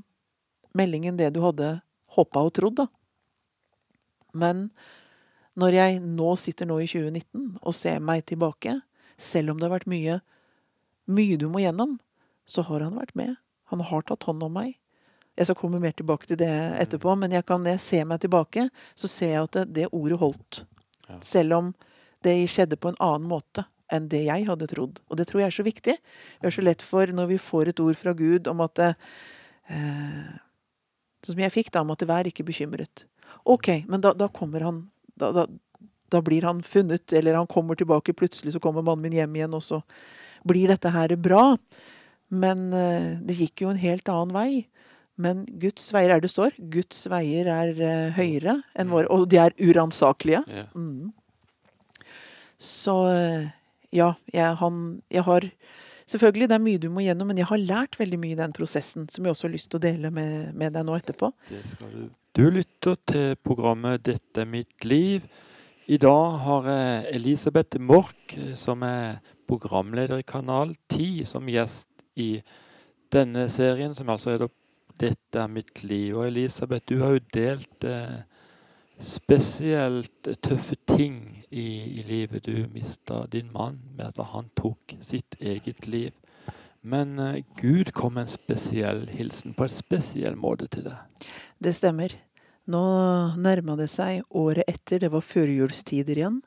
melding 0.76 1.08
enn 1.10 1.18
det 1.20 1.32
du 1.34 1.40
hadde 1.44 1.78
håpa 2.16 2.42
og 2.46 2.54
trodd, 2.56 2.82
da. 2.82 2.86
Men 4.36 4.68
når 5.58 5.76
jeg 5.76 6.00
nå 6.04 6.34
sitter 6.38 6.68
nå 6.70 6.78
i 6.82 6.88
2019 6.90 7.58
og 7.60 7.76
ser 7.76 8.02
meg 8.02 8.24
tilbake, 8.30 8.76
selv 9.20 9.52
om 9.52 9.60
det 9.60 9.66
har 9.66 9.74
vært 9.74 9.90
mye, 9.90 10.20
mye 11.10 11.38
du 11.40 11.48
må 11.52 11.62
gjennom, 11.64 11.98
så 12.48 12.64
har 12.66 12.86
han 12.86 12.98
vært 12.98 13.16
med. 13.18 13.34
Han 13.70 13.82
har 13.86 14.06
tatt 14.06 14.26
hånd 14.26 14.42
om 14.46 14.54
meg. 14.54 14.76
Jeg 15.38 15.48
skal 15.48 15.58
komme 15.60 15.80
mer 15.82 15.94
tilbake 15.96 16.28
til 16.28 16.38
det 16.40 16.50
etterpå, 16.82 17.14
men 17.18 17.32
jeg 17.34 17.46
kan, 17.48 17.62
når 17.62 17.76
jeg 17.76 17.84
ser 17.84 18.08
meg 18.08 18.22
tilbake, 18.22 18.66
så 18.98 19.10
ser 19.10 19.34
jeg 19.34 19.46
at 19.46 19.58
det, 19.58 19.66
det 19.76 19.90
ordet 19.96 20.18
holdt. 20.20 20.62
Ja. 21.06 21.18
Selv 21.24 21.58
om 21.58 21.70
det 22.24 22.34
skjedde 22.50 22.78
på 22.80 22.90
en 22.90 22.98
annen 23.00 23.28
måte 23.30 23.64
enn 23.90 24.08
det 24.10 24.22
jeg 24.26 24.46
hadde 24.46 24.68
trodd. 24.70 25.00
Og 25.10 25.18
det 25.18 25.26
tror 25.30 25.42
jeg 25.42 25.50
er 25.50 25.56
så 25.56 25.66
viktig. 25.66 25.96
Det 25.96 26.50
er 26.50 26.54
så 26.54 26.64
lett 26.64 26.84
for 26.84 27.10
når 27.14 27.32
vi 27.32 27.40
får 27.42 27.70
et 27.70 27.82
ord 27.82 27.98
fra 27.98 28.14
Gud 28.16 28.50
om 28.50 28.62
at 28.66 28.82
eh, 28.84 30.36
Sånn 31.20 31.36
som 31.36 31.42
jeg 31.44 31.54
fikk, 31.54 31.72
da 31.74 31.84
måtte 31.86 32.08
være 32.08 32.32
ikke 32.32 32.46
bekymret. 32.48 33.04
Ok, 33.48 33.82
men 33.90 34.02
da, 34.04 34.14
da 34.16 34.28
kommer 34.32 34.64
han 34.64 34.80
da, 35.20 35.30
da, 35.36 35.46
da, 36.12 36.22
blir 36.24 36.46
han 36.48 36.62
funnet, 36.64 37.12
eller 37.12 37.36
han 37.36 37.48
kommer 37.50 37.76
tilbake. 37.76 38.16
Plutselig 38.16 38.54
så 38.54 38.62
kommer 38.62 38.84
mannen 38.84 39.04
min 39.04 39.18
hjem 39.18 39.36
igjen, 39.36 39.56
og 39.56 39.64
så 39.64 39.82
blir 40.48 40.72
dette 40.72 40.92
her 40.94 41.14
bra. 41.20 41.44
Men 42.30 42.70
uh, 42.72 43.20
det 43.26 43.36
gikk 43.36 43.64
jo 43.64 43.72
en 43.72 43.80
helt 43.80 44.08
annen 44.08 44.34
vei. 44.36 44.50
Men 45.20 45.44
Guds 45.60 45.90
veier 45.92 46.14
er 46.14 46.24
det 46.24 46.32
står. 46.32 46.56
Guds 46.72 47.04
veier 47.12 47.50
er 47.52 47.72
uh, 47.76 48.16
høyere 48.16 48.60
enn 48.72 48.88
mm. 48.88 48.94
våre, 48.94 49.08
og 49.12 49.28
de 49.28 49.40
er 49.42 49.56
uransakelige. 49.60 50.44
Yeah. 50.48 50.70
Mm. 50.72 51.10
Så 52.60 52.96
uh, 53.10 53.50
ja, 53.92 54.14
jeg, 54.32 54.56
han, 54.62 54.80
jeg 55.12 55.26
har 55.26 55.50
Selvfølgelig, 56.10 56.48
det 56.50 56.56
er 56.56 56.62
mye 56.64 56.80
du 56.82 56.88
må 56.90 57.04
gjennom, 57.04 57.28
men 57.30 57.38
jeg 57.38 57.46
har 57.46 57.60
lært 57.62 57.98
veldig 58.00 58.18
mye 58.18 58.34
i 58.34 58.40
den 58.40 58.54
prosessen, 58.56 59.06
som 59.12 59.26
jeg 59.26 59.34
også 59.34 59.46
har 59.46 59.52
lyst 59.52 59.70
til 59.70 59.78
å 59.78 59.84
dele 59.84 60.10
med, 60.14 60.50
med 60.58 60.74
deg 60.74 60.86
nå 60.86 60.96
etterpå. 60.96 61.30
Det 61.50 61.60
skal 61.74 61.92
du. 61.94 62.08
Du 62.34 62.44
lytter 62.50 62.96
til 63.10 63.36
programmet 63.42 64.02
'Dette 64.02 64.42
er 64.42 64.46
mitt 64.46 64.84
liv'. 64.84 65.26
I 65.86 65.96
dag 65.96 66.38
har 66.38 66.68
jeg 66.70 67.06
Elisabeth 67.14 67.80
Mork, 67.80 68.38
som 68.54 68.82
er 68.82 69.18
programleder 69.48 70.18
i 70.18 70.26
Kanal 70.26 70.76
10, 70.88 71.24
som 71.24 71.48
gjest 71.50 71.88
i 72.16 72.42
denne 73.12 73.48
serien, 73.50 73.94
som 73.94 74.08
altså 74.08 74.30
heter 74.30 74.48
'Dette 74.98 75.38
er 75.42 75.46
mitt 75.46 75.82
liv'. 75.82 76.14
Og 76.14 76.26
Elisabeth, 76.26 76.84
du 76.88 77.02
har 77.02 77.10
jo 77.10 77.26
delt 77.34 77.84
eh, 77.84 78.22
spesielt 78.98 80.28
tøffe 80.42 80.76
ting 80.86 81.39
i, 81.50 81.98
i, 82.00 82.02
livet. 82.06 82.44
Du 82.44 82.66
mista 82.72 83.26
din 83.26 83.52
mann 83.52 83.80
med 83.96 84.06
at 84.06 84.32
han 84.32 84.48
tok 84.54 84.96
sitt 85.00 85.36
eget 85.40 85.86
liv. 85.86 86.12
Men 86.80 87.18
uh, 87.18 87.36
Gud 87.60 87.92
kom 87.92 88.14
med 88.14 88.28
en 88.28 88.32
spesiell 88.32 89.06
hilsen 89.12 89.54
på 89.54 89.66
en 89.66 89.74
spesiell 89.74 90.38
måte 90.38 90.70
til 90.70 90.86
deg. 90.88 91.28
Det 91.60 91.74
stemmer. 91.76 92.14
Nå 92.70 92.82
nærma 93.40 93.76
det 93.76 93.90
seg 93.90 94.22
året 94.30 94.68
etter, 94.70 95.02
det 95.02 95.10
var 95.12 95.24
førjulstider 95.26 96.20
igjen. 96.20 96.38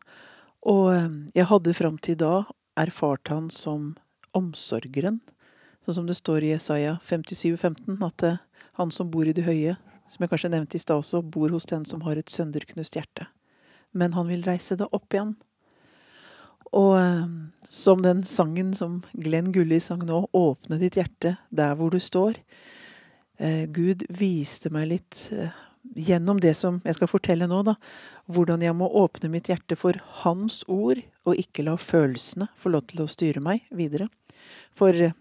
Og 0.64 0.86
eh, 0.94 1.08
jeg 1.36 1.50
hadde 1.50 1.74
fram 1.76 1.98
til 2.00 2.16
da 2.22 2.46
erfart 2.80 3.28
han 3.28 3.50
som 3.52 3.90
omsorgeren. 4.38 5.20
Sånn 5.84 5.98
som 5.98 6.08
det 6.08 6.16
står 6.16 6.46
i 6.46 6.54
Jesaja 6.54 6.96
57,15, 7.04 8.00
at 8.08 8.24
uh, 8.24 8.40
han 8.80 8.94
som 8.94 9.12
bor 9.12 9.28
i 9.28 9.36
det 9.36 9.44
høye, 9.44 9.76
som 10.08 10.24
jeg 10.24 10.32
kanskje 10.32 10.54
nevnte 10.54 10.80
i 10.80 10.82
stad 10.82 11.04
også, 11.04 11.20
bor 11.22 11.52
hos 11.52 11.68
den 11.68 11.84
som 11.90 12.06
har 12.08 12.18
et 12.18 12.32
sønderknust 12.32 12.96
hjerte. 12.96 13.28
Men 13.94 14.14
han 14.18 14.30
vil 14.30 14.46
reise 14.46 14.78
det 14.80 14.90
opp 14.92 15.14
igjen. 15.14 15.36
Og 16.74 16.94
eh, 16.98 17.26
som 17.70 18.02
den 18.02 18.24
sangen 18.26 18.74
som 18.78 19.02
Glenn 19.14 19.52
Gulli 19.54 19.80
sang 19.80 20.06
nå, 20.08 20.26
'Åpne 20.34 20.80
ditt 20.82 20.98
hjerte 20.98 21.38
der 21.50 21.76
hvor 21.78 21.94
du 21.94 22.00
står'. 22.02 22.42
Eh, 23.38 23.66
Gud 23.66 24.06
viste 24.10 24.70
meg 24.74 24.90
litt 24.90 25.30
eh, 25.32 25.54
gjennom 25.94 26.40
det 26.42 26.56
som 26.58 26.82
jeg 26.86 26.98
skal 26.98 27.12
fortelle 27.12 27.48
nå, 27.50 27.62
da, 27.66 27.76
hvordan 28.26 28.62
jeg 28.62 28.74
må 28.78 28.90
åpne 28.90 29.30
mitt 29.30 29.50
hjerte 29.52 29.78
for 29.78 30.00
Hans 30.24 30.64
ord, 30.68 31.02
og 31.26 31.38
ikke 31.38 31.66
la 31.66 31.76
følelsene 31.78 32.50
få 32.58 32.74
lov 32.74 32.88
til 32.90 33.04
å 33.04 33.10
styre 33.12 33.44
meg 33.44 33.68
videre. 33.70 34.10
For 34.74 35.14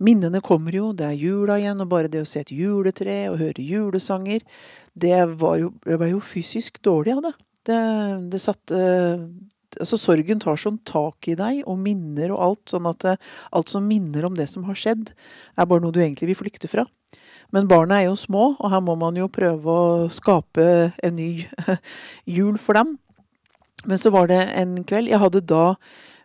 Minnene 0.00 0.40
kommer 0.40 0.72
jo, 0.72 0.94
det 0.96 1.04
er 1.04 1.18
jula 1.20 1.58
igjen, 1.60 1.82
og 1.84 1.90
bare 1.92 2.08
det 2.08 2.22
å 2.24 2.28
se 2.28 2.40
et 2.40 2.52
juletre 2.56 3.26
og 3.28 3.36
høre 3.42 3.60
julesanger 3.60 4.40
Det 4.96 5.12
jo, 5.12 5.72
jeg 5.84 6.00
ble 6.00 6.08
jo 6.14 6.20
fysisk 6.24 6.80
dårlig 6.82 7.18
av 7.18 7.26
det. 7.26 7.32
Det, 7.68 7.80
det 8.32 8.40
satte 8.42 8.82
Altså, 9.78 9.94
sorgen 10.02 10.40
tar 10.42 10.56
sånn 10.58 10.80
tak 10.82 11.28
i 11.30 11.36
deg, 11.38 11.60
og 11.70 11.76
minner 11.78 12.32
og 12.34 12.40
alt, 12.42 12.62
sånn 12.72 12.88
at 12.90 13.04
det, 13.04 13.12
alt 13.54 13.70
som 13.70 13.84
minner 13.86 14.24
om 14.26 14.34
det 14.34 14.48
som 14.50 14.64
har 14.66 14.74
skjedd, 14.74 15.12
er 15.54 15.68
bare 15.70 15.84
noe 15.84 15.94
du 15.94 16.00
egentlig 16.02 16.32
vil 16.32 16.40
flykte 16.40 16.66
fra. 16.66 16.82
Men 17.54 17.68
barna 17.70 18.00
er 18.00 18.08
jo 18.08 18.16
små, 18.18 18.56
og 18.58 18.72
her 18.72 18.82
må 18.82 18.96
man 18.98 19.14
jo 19.18 19.28
prøve 19.30 19.70
å 19.70 20.08
skape 20.10 20.66
en 21.02 21.14
ny 21.14 21.30
jul 22.36 22.58
for 22.58 22.78
dem. 22.78 22.96
Men 23.86 24.02
så 24.02 24.12
var 24.12 24.26
det 24.30 24.40
en 24.60 24.80
kveld 24.84 25.08
Jeg 25.08 25.22
hadde 25.22 25.40
da 25.48 25.64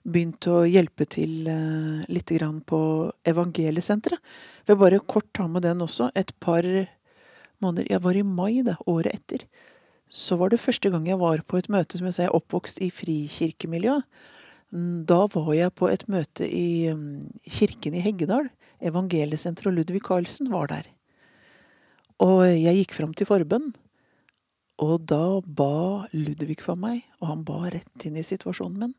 begynt 0.06 0.46
å 0.52 0.64
hjelpe 0.70 1.08
til 1.10 1.48
uh, 1.50 2.04
litt 2.12 2.34
grann 2.36 2.60
på 2.68 2.80
Evangeliesenteret. 3.26 4.22
Vil 4.68 4.82
bare 4.82 5.02
kort 5.02 5.32
ta 5.34 5.48
med 5.50 5.66
den 5.66 5.82
også. 5.86 6.12
Et 6.18 6.34
par 6.42 6.66
måneder 7.64 7.90
Jeg 7.90 8.04
var 8.04 8.18
i 8.18 8.26
mai, 8.26 8.62
det, 8.66 8.78
året 8.86 9.16
etter. 9.16 9.48
Så 10.12 10.38
var 10.38 10.52
det 10.52 10.62
første 10.62 10.92
gang 10.94 11.08
jeg 11.08 11.20
var 11.20 11.42
på 11.48 11.58
et 11.60 11.70
møte 11.72 11.98
som 11.98 12.08
jeg 12.08 12.16
sa 12.16 12.26
jeg 12.26 12.32
er 12.32 12.38
oppvokst 12.38 12.82
i 12.86 12.92
frikirkemiljø. 12.94 14.00
Da 15.08 15.22
var 15.32 15.54
jeg 15.56 15.74
på 15.78 15.90
et 15.90 16.06
møte 16.12 16.46
i 16.50 16.92
um, 16.92 17.26
kirken 17.48 17.96
i 17.96 18.04
Heggedal. 18.04 18.50
Evangeliesenteret 18.86 19.72
og 19.72 19.80
Ludvig 19.80 20.04
Carlsen 20.06 20.52
var 20.52 20.70
der. 20.72 20.88
Og 22.22 22.46
jeg 22.48 22.82
gikk 22.82 22.96
fram 22.98 23.16
til 23.16 23.28
forbønn. 23.30 23.74
Og 24.84 25.06
da 25.08 25.40
ba 25.46 26.06
Ludvig 26.12 26.60
for 26.64 26.76
meg, 26.80 27.06
og 27.22 27.30
han 27.32 27.44
ba 27.48 27.70
rett 27.72 28.08
inn 28.08 28.18
i 28.20 28.26
situasjonen 28.26 28.82
min. 28.82 28.96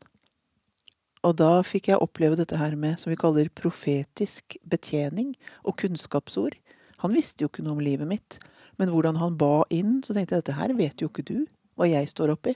Og 1.25 1.35
da 1.37 1.61
fikk 1.65 1.91
jeg 1.91 2.01
oppleve 2.01 2.37
dette 2.39 2.57
her 2.57 2.75
med, 2.79 2.97
som 3.01 3.11
vi 3.11 3.19
kaller 3.19 3.49
profetisk 3.53 4.57
betjening 4.69 5.35
og 5.63 5.77
kunnskapsord. 5.81 6.57
Han 7.03 7.13
visste 7.13 7.43
jo 7.43 7.51
ikke 7.51 7.65
noe 7.65 7.77
om 7.77 7.83
livet 7.83 8.09
mitt, 8.09 8.39
men 8.77 8.93
hvordan 8.93 9.19
han 9.21 9.37
ba 9.39 9.65
inn, 9.73 9.99
så 10.05 10.13
tenkte 10.13 10.37
jeg 10.37 10.45
dette 10.45 10.57
her 10.57 10.73
vet 10.77 11.01
jo 11.01 11.09
ikke 11.11 11.25
du 11.27 11.37
hva 11.77 11.89
jeg 11.89 12.09
står 12.09 12.33
oppi. 12.33 12.55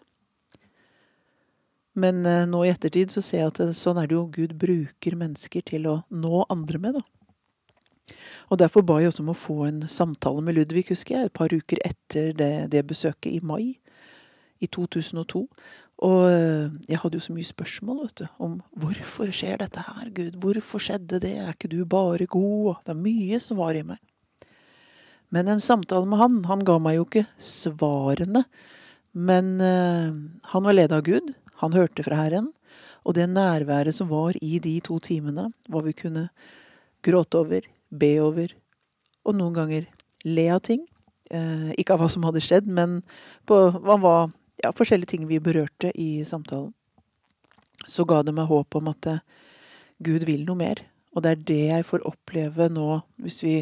Men 2.02 2.26
eh, 2.26 2.46
nå 2.48 2.64
i 2.64 2.72
ettertid 2.72 3.12
så 3.12 3.24
ser 3.26 3.44
jeg 3.44 3.52
at 3.52 3.78
sånn 3.78 4.00
er 4.00 4.08
det 4.08 4.16
jo 4.16 4.28
Gud 4.32 4.56
bruker 4.60 5.18
mennesker 5.20 5.66
til 5.68 5.90
å 5.92 5.98
nå 6.10 6.46
andre 6.50 6.80
med, 6.82 7.02
da. 7.02 7.04
Og 8.52 8.60
derfor 8.60 8.84
ba 8.84 8.98
jeg 9.00 9.12
også 9.12 9.24
om 9.24 9.32
å 9.32 9.38
få 9.38 9.58
en 9.68 9.84
samtale 9.88 10.42
med 10.44 10.58
Ludvig, 10.58 10.90
husker 10.90 11.16
jeg, 11.16 11.30
et 11.30 11.38
par 11.38 11.54
uker 11.54 11.80
etter 11.88 12.34
det, 12.36 12.52
det 12.74 12.84
besøket 12.88 13.32
i 13.32 13.40
mai 13.44 13.78
i 14.62 14.68
2002. 14.68 15.46
Og 16.02 16.22
eh, 16.28 16.74
jeg 16.90 17.00
hadde 17.04 17.20
jo 17.20 17.26
så 17.28 17.36
mye 17.36 17.48
spørsmål 17.48 18.02
vet 18.04 18.24
du, 18.24 18.26
om 18.42 18.58
hvorfor 18.82 19.32
skjer 19.36 19.62
dette 19.62 19.84
her, 19.86 20.10
Gud? 20.16 20.40
Hvorfor 20.42 20.82
skjedde 20.84 21.22
det? 21.24 21.36
Er 21.40 21.54
ikke 21.54 21.72
du 21.72 21.84
bare 21.86 22.26
god? 22.26 22.82
Det 22.86 22.96
er 22.96 23.04
mye 23.06 23.40
som 23.44 23.62
var 23.62 23.78
i 23.78 23.86
meg. 23.86 24.02
Men 25.32 25.48
en 25.48 25.64
samtale 25.64 26.08
med 26.10 26.20
han, 26.20 26.40
han 26.50 26.64
ga 26.68 26.78
meg 26.84 26.98
jo 26.98 27.06
ikke 27.08 27.26
svarene. 27.40 28.44
Men 29.12 29.54
uh, 29.64 30.12
han 30.54 30.66
var 30.66 30.76
ledet 30.76 30.98
av 30.98 31.06
Gud. 31.08 31.32
Han 31.64 31.76
hørte 31.76 32.04
fra 32.04 32.20
Herren. 32.20 32.50
Og 33.08 33.16
det 33.18 33.30
nærværet 33.32 33.96
som 33.96 34.12
var 34.12 34.36
i 34.44 34.60
de 34.62 34.76
to 34.84 35.00
timene, 35.02 35.50
hva 35.72 35.82
vi 35.86 35.96
kunne 35.98 36.28
gråte 37.02 37.40
over, 37.40 37.66
be 37.90 38.12
over, 38.22 38.52
og 39.26 39.38
noen 39.38 39.56
ganger 39.56 39.88
le 40.28 40.46
av 40.54 40.62
ting. 40.68 40.84
Uh, 41.32 41.72
ikke 41.80 41.96
av 41.96 42.04
hva 42.04 42.12
som 42.12 42.28
hadde 42.28 42.44
skjedd, 42.44 42.68
men 42.68 43.00
på 43.48 43.58
hva 43.80 43.98
var 44.04 44.30
ja, 44.62 44.74
forskjellige 44.76 45.16
ting 45.16 45.26
vi 45.30 45.42
berørte 45.42 45.94
i 45.96 46.26
samtalen. 46.28 46.74
Så 47.88 48.06
ga 48.06 48.20
det 48.22 48.36
meg 48.38 48.52
håp 48.52 48.78
om 48.78 48.92
at 48.92 49.08
uh, 49.10 49.22
Gud 50.04 50.28
vil 50.28 50.44
noe 50.46 50.60
mer. 50.60 50.84
Og 51.16 51.24
det 51.24 51.32
er 51.32 51.46
det 51.48 51.62
jeg 51.72 51.88
får 51.88 52.06
oppleve 52.08 52.68
nå, 52.72 53.02
hvis 53.24 53.42
vi 53.44 53.56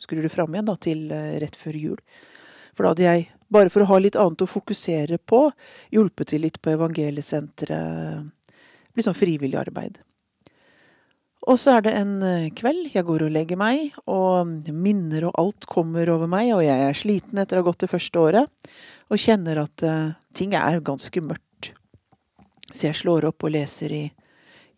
skrur 0.00 0.24
det 0.24 0.32
fram 0.32 0.54
igjen 0.54 0.68
da, 0.70 0.76
til 0.80 1.06
eh, 1.14 1.38
rett 1.42 1.56
før 1.58 1.78
jul. 1.78 1.98
For 2.74 2.84
da 2.84 2.94
hadde 2.94 3.06
jeg, 3.06 3.26
bare 3.52 3.72
for 3.72 3.84
å 3.84 3.90
ha 3.90 3.98
litt 4.00 4.18
annet 4.18 4.44
å 4.44 4.50
fokusere 4.50 5.18
på, 5.18 5.46
hjulpet 5.94 6.32
til 6.32 6.46
litt 6.46 6.60
på 6.62 6.72
evangeliesenteret. 6.76 8.30
Litt 8.96 9.06
sånn 9.06 9.18
frivillig 9.18 9.58
arbeid. 9.60 10.00
Og 11.48 11.56
så 11.56 11.78
er 11.78 11.84
det 11.86 11.92
en 11.96 12.16
eh, 12.26 12.50
kveld, 12.56 12.90
jeg 12.92 13.06
går 13.08 13.24
og 13.24 13.32
legger 13.32 13.58
meg, 13.60 13.94
og 14.10 14.68
minner 14.68 15.24
og 15.30 15.38
alt 15.40 15.68
kommer 15.70 16.10
over 16.12 16.28
meg, 16.28 16.52
og 16.52 16.64
jeg 16.66 16.84
er 16.84 16.98
sliten 16.98 17.40
etter 17.40 17.58
å 17.58 17.62
ha 17.62 17.70
gått 17.70 17.86
det 17.86 17.92
første 17.92 18.20
året, 18.20 18.72
og 19.10 19.18
kjenner 19.18 19.62
at 19.64 19.82
uh, 19.82 20.12
ting 20.36 20.52
er 20.54 20.82
ganske 20.84 21.22
mørkt. 21.24 21.72
Så 22.70 22.86
jeg 22.86 22.98
slår 23.00 23.26
opp 23.32 23.42
og 23.42 23.54
leser 23.56 23.90
i, 23.90 24.04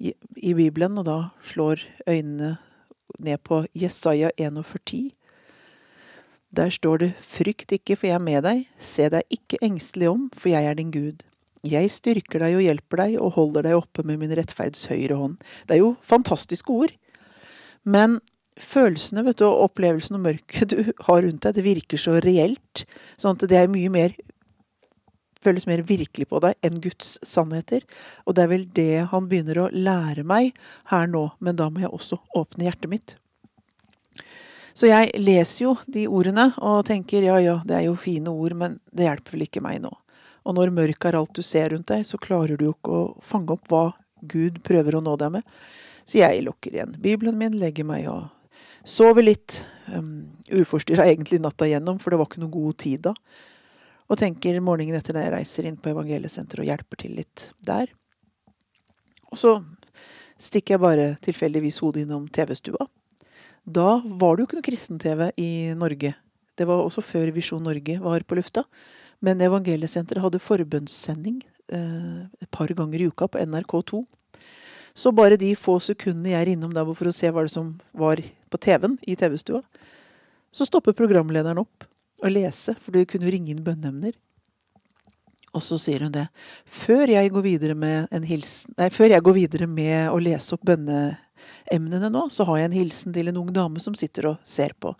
i, 0.01 0.15
i 0.41 0.55
Bibelen, 0.57 0.97
og 1.03 1.05
da 1.11 1.19
slår 1.45 1.83
øynene 2.07 2.55
ned 3.19 3.43
på 3.45 3.65
Jesaja 3.77 4.31
41. 4.37 5.11
Der 6.53 6.73
står 6.73 6.99
det 7.01 7.11
Frykt 7.25 7.73
ikke, 7.73 7.97
for 7.97 8.11
jeg 8.11 8.19
er 8.19 8.25
med 8.25 8.43
deg, 8.45 8.65
se 8.79 9.09
deg 9.13 9.25
ikke 9.33 9.61
engstelig 9.65 10.11
om, 10.11 10.27
for 10.37 10.53
jeg 10.53 10.69
er 10.69 10.77
din 10.77 10.93
Gud. 10.93 11.23
Jeg 11.63 11.93
styrker 11.95 12.43
deg 12.43 12.57
og 12.59 12.65
hjelper 12.65 13.05
deg 13.05 13.17
og 13.23 13.37
holder 13.37 13.69
deg 13.69 13.79
oppe 13.79 14.03
med 14.05 14.19
min 14.21 14.35
rettferds 14.35 14.89
høyre 14.91 15.17
hånd. 15.17 15.39
Det 15.69 15.77
er 15.77 15.85
jo 15.85 15.95
fantastiske 16.03 16.75
ord. 16.75 16.93
Men 17.87 18.19
følelsene 18.61 19.25
vet 19.27 19.39
du, 19.41 19.47
og 19.47 19.69
opplevelsen 19.69 20.19
og 20.19 20.27
mørket 20.27 20.75
du 20.75 20.81
har 21.07 21.23
rundt 21.23 21.47
deg, 21.47 21.57
det 21.57 21.65
virker 21.67 22.01
så 22.01 22.19
reelt. 22.25 22.85
Sånn 23.17 23.39
at 23.39 23.47
det 23.49 23.61
er 23.63 23.71
mye 23.73 23.93
mer 23.95 24.17
føles 25.43 25.67
mer 25.69 25.83
virkelig 25.87 26.29
på 26.31 26.41
deg 26.43 26.59
enn 26.65 26.81
Guds 26.83 27.17
sannheter. 27.27 27.85
Og 28.27 28.37
det 28.37 28.45
er 28.45 28.53
vel 28.53 28.69
det 28.77 29.07
han 29.13 29.29
begynner 29.31 29.65
å 29.65 29.71
lære 29.73 30.25
meg 30.27 30.53
her 30.93 31.11
nå, 31.11 31.29
men 31.41 31.59
da 31.59 31.69
må 31.71 31.85
jeg 31.85 31.93
også 31.93 32.21
åpne 32.39 32.69
hjertet 32.69 32.93
mitt. 32.93 33.17
Så 34.73 34.89
jeg 34.89 35.11
leser 35.21 35.67
jo 35.67 35.75
de 35.93 36.07
ordene 36.09 36.49
og 36.65 36.87
tenker 36.89 37.27
ja 37.27 37.37
ja, 37.43 37.59
det 37.69 37.77
er 37.77 37.87
jo 37.91 37.99
fine 38.01 38.33
ord, 38.33 38.55
men 38.57 38.79
det 38.89 39.09
hjelper 39.09 39.37
vel 39.37 39.47
ikke 39.47 39.65
meg 39.65 39.83
nå. 39.85 39.93
Og 40.49 40.57
når 40.57 40.73
mørket 40.75 41.11
er 41.11 41.19
alt 41.21 41.37
du 41.37 41.43
ser 41.45 41.71
rundt 41.71 41.91
deg, 41.93 42.07
så 42.09 42.19
klarer 42.19 42.57
du 42.59 42.67
jo 42.67 42.75
ikke 42.75 42.95
å 42.97 43.03
fange 43.23 43.53
opp 43.55 43.69
hva 43.71 43.85
Gud 44.23 44.63
prøver 44.65 44.97
å 44.97 45.03
nå 45.05 45.15
deg 45.21 45.37
med. 45.37 45.45
Så 46.09 46.23
jeg 46.23 46.43
lukker 46.47 46.75
igjen 46.75 46.97
Bibelen 46.99 47.37
min, 47.39 47.59
legger 47.61 47.87
meg 47.87 48.09
og 48.11 48.31
sover 48.83 49.23
litt. 49.23 49.61
Um, 49.93 50.33
Uforstyrra 50.51 51.05
egentlig 51.11 51.41
natta 51.43 51.69
igjennom, 51.69 52.01
for 52.03 52.11
det 52.11 52.19
var 52.19 52.31
ikke 52.31 52.43
noe 52.43 52.55
god 52.55 52.79
tid 52.83 53.05
da 53.11 53.15
og 54.11 54.19
tenker 54.21 54.59
morgenen 54.65 54.99
etter 54.99 55.17
når 55.17 55.27
jeg 55.27 55.35
reiser 55.37 55.69
inn 55.69 55.79
på 55.81 55.93
evangeliesenteret 55.93 56.65
og 56.65 56.71
hjelper 56.71 57.03
til 57.03 57.15
litt 57.21 57.51
der. 57.65 57.93
Og 59.33 59.41
så 59.41 59.55
stikker 60.43 60.77
jeg 60.77 60.83
bare 60.83 61.07
tilfeldigvis 61.25 61.79
hodet 61.85 62.05
innom 62.05 62.27
TV-stua. 62.29 62.87
Da 63.63 64.01
var 64.03 64.35
det 64.35 64.43
jo 64.43 64.49
ikke 64.49 64.59
noe 64.59 64.67
kristen-TV 64.67 65.29
i 65.39 65.51
Norge. 65.79 66.15
Det 66.59 66.67
var 66.69 66.83
også 66.83 67.05
før 67.05 67.31
Visjon 67.33 67.63
Norge 67.63 67.99
var 68.03 68.25
på 68.27 68.37
lufta. 68.37 68.65
Men 69.23 69.41
Evangeliesenteret 69.41 70.23
hadde 70.25 70.43
forbønnssending 70.43 71.39
eh, 71.73 72.27
et 72.43 72.51
par 72.51 72.73
ganger 72.75 73.01
i 73.05 73.07
uka 73.07 73.29
på 73.31 73.39
NRK2. 73.39 74.03
Så 74.99 75.13
bare 75.15 75.39
de 75.41 75.55
få 75.57 75.79
sekundene 75.81 76.35
jeg 76.35 76.43
er 76.43 76.53
innom 76.53 76.75
der 76.75 76.91
for 76.91 77.09
å 77.09 77.15
se 77.15 77.31
hva 77.31 77.47
det 77.47 77.55
som 77.55 77.71
var 77.97 78.21
på 78.53 78.61
TV-en 78.61 78.99
i 79.09 79.17
TV-stua, 79.17 79.63
så 80.53 80.67
stopper 80.69 80.93
programlederen 80.93 81.63
opp 81.63 81.87
å 82.23 82.31
lese, 82.31 82.75
for 82.79 82.95
du 82.95 83.03
kunne 83.09 83.31
ringe 83.33 83.53
inn 83.53 83.65
bønneemner. 83.65 84.15
Og 85.53 85.61
så 85.61 85.77
sier 85.81 86.07
hun 86.07 86.15
det. 86.15 86.27
Før 86.65 87.11
jeg 87.13 87.33
går 87.33 87.45
videre 87.45 87.75
med 87.77 88.09
en 88.15 88.25
hilsen 88.25 88.73
Nei, 88.79 88.89
jeg 88.89 89.25
går 89.27 89.37
videre 89.37 89.69
med 89.69 90.09
å 90.09 90.21
lese 90.23 90.55
opp 90.57 90.65
bønneemnene 90.69 92.09
nå, 92.13 92.25
så 92.33 92.47
har 92.49 92.63
jeg 92.63 92.71
en 92.71 92.79
hilsen 92.79 93.13
til 93.13 93.29
en 93.29 93.43
ung 93.43 93.53
dame 93.53 93.83
som 93.83 93.97
sitter 93.99 94.31
og 94.33 94.41
ser 94.49 94.73
på. 94.81 94.95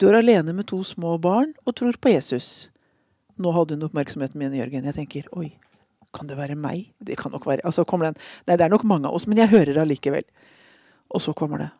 Du 0.00 0.08
er 0.08 0.18
alene 0.20 0.52
med 0.56 0.68
to 0.68 0.82
små 0.84 1.16
barn 1.20 1.54
og 1.64 1.76
tror 1.80 1.96
på 2.00 2.12
Jesus. 2.12 2.68
Nå 3.40 3.52
hadde 3.56 3.76
hun 3.76 3.88
oppmerksomheten 3.88 4.40
min, 4.40 4.56
Jørgen. 4.56 4.84
Jeg 4.84 4.96
tenker 4.96 5.32
oi, 5.36 5.54
kan 6.12 6.28
det 6.28 6.36
være 6.36 6.58
meg? 6.60 6.90
Det 7.00 7.16
kan 7.20 7.32
nok 7.32 7.46
være 7.46 7.64
Altså 7.64 7.86
kommer 7.88 8.10
den 8.10 8.18
Nei, 8.48 8.56
det 8.56 8.66
er 8.66 8.72
nok 8.72 8.84
mange 8.88 9.08
av 9.08 9.16
oss, 9.16 9.28
men 9.30 9.40
jeg 9.40 9.52
hører 9.52 9.72
det 9.72 9.84
allikevel. 9.84 10.26
Og 11.10 11.24
så 11.24 11.32
kommer 11.36 11.64
det. 11.64 11.70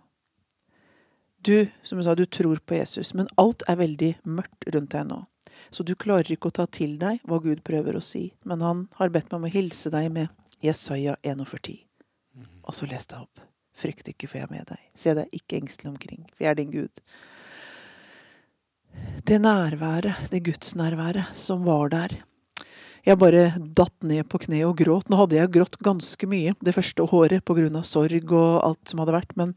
Du, 1.42 1.66
som 1.82 1.98
jeg 1.98 2.04
sa, 2.04 2.14
du 2.14 2.26
tror 2.26 2.60
på 2.66 2.76
Jesus, 2.76 3.14
men 3.16 3.28
alt 3.40 3.64
er 3.68 3.78
veldig 3.80 4.10
mørkt 4.28 4.66
rundt 4.74 4.92
deg 4.92 5.06
nå. 5.08 5.22
Så 5.70 5.84
du 5.86 5.94
klarer 5.94 6.28
ikke 6.34 6.50
å 6.50 6.56
ta 6.60 6.66
til 6.68 6.98
deg 7.00 7.22
hva 7.28 7.38
Gud 7.40 7.62
prøver 7.64 7.96
å 7.96 8.02
si. 8.04 8.30
Men 8.44 8.64
han 8.64 8.86
har 8.98 9.12
bedt 9.14 9.30
meg 9.30 9.38
om 9.38 9.46
å 9.48 9.52
hilse 9.52 9.92
deg 9.92 10.10
med 10.12 10.28
Jesaja 10.64 11.16
41. 11.22 11.86
Mhm. 12.34 12.48
Og 12.64 12.76
så 12.76 12.88
les 12.90 13.06
deg 13.08 13.22
opp. 13.22 13.44
Frykt 13.80 14.10
ikke, 14.12 14.28
for 14.28 14.40
jeg 14.40 14.48
er 14.48 14.52
med 14.52 14.66
deg. 14.68 14.80
Se 14.98 15.14
deg 15.16 15.36
ikke 15.36 15.60
engstelig 15.60 15.94
omkring, 15.94 16.26
for 16.34 16.44
jeg 16.44 16.50
er 16.50 16.58
din 16.58 16.74
Gud. 16.74 17.04
Det 19.24 19.38
nærværet, 19.40 20.30
det 20.32 20.42
gudsnærværet 20.44 21.32
som 21.38 21.64
var 21.64 21.88
der. 21.88 22.18
Jeg 23.06 23.16
bare 23.20 23.46
datt 23.56 24.04
ned 24.04 24.26
på 24.28 24.42
kne 24.44 24.60
og 24.68 24.76
gråt. 24.80 25.08
Nå 25.08 25.16
hadde 25.22 25.38
jeg 25.38 25.52
grått 25.54 25.78
ganske 25.80 26.28
mye 26.28 26.52
det 26.60 26.74
første 26.76 27.06
året 27.06 27.50
av 27.50 27.82
sorg 27.88 28.32
og 28.32 28.50
alt 28.66 28.92
som 28.92 29.00
hadde 29.00 29.16
vært, 29.16 29.36
men 29.40 29.54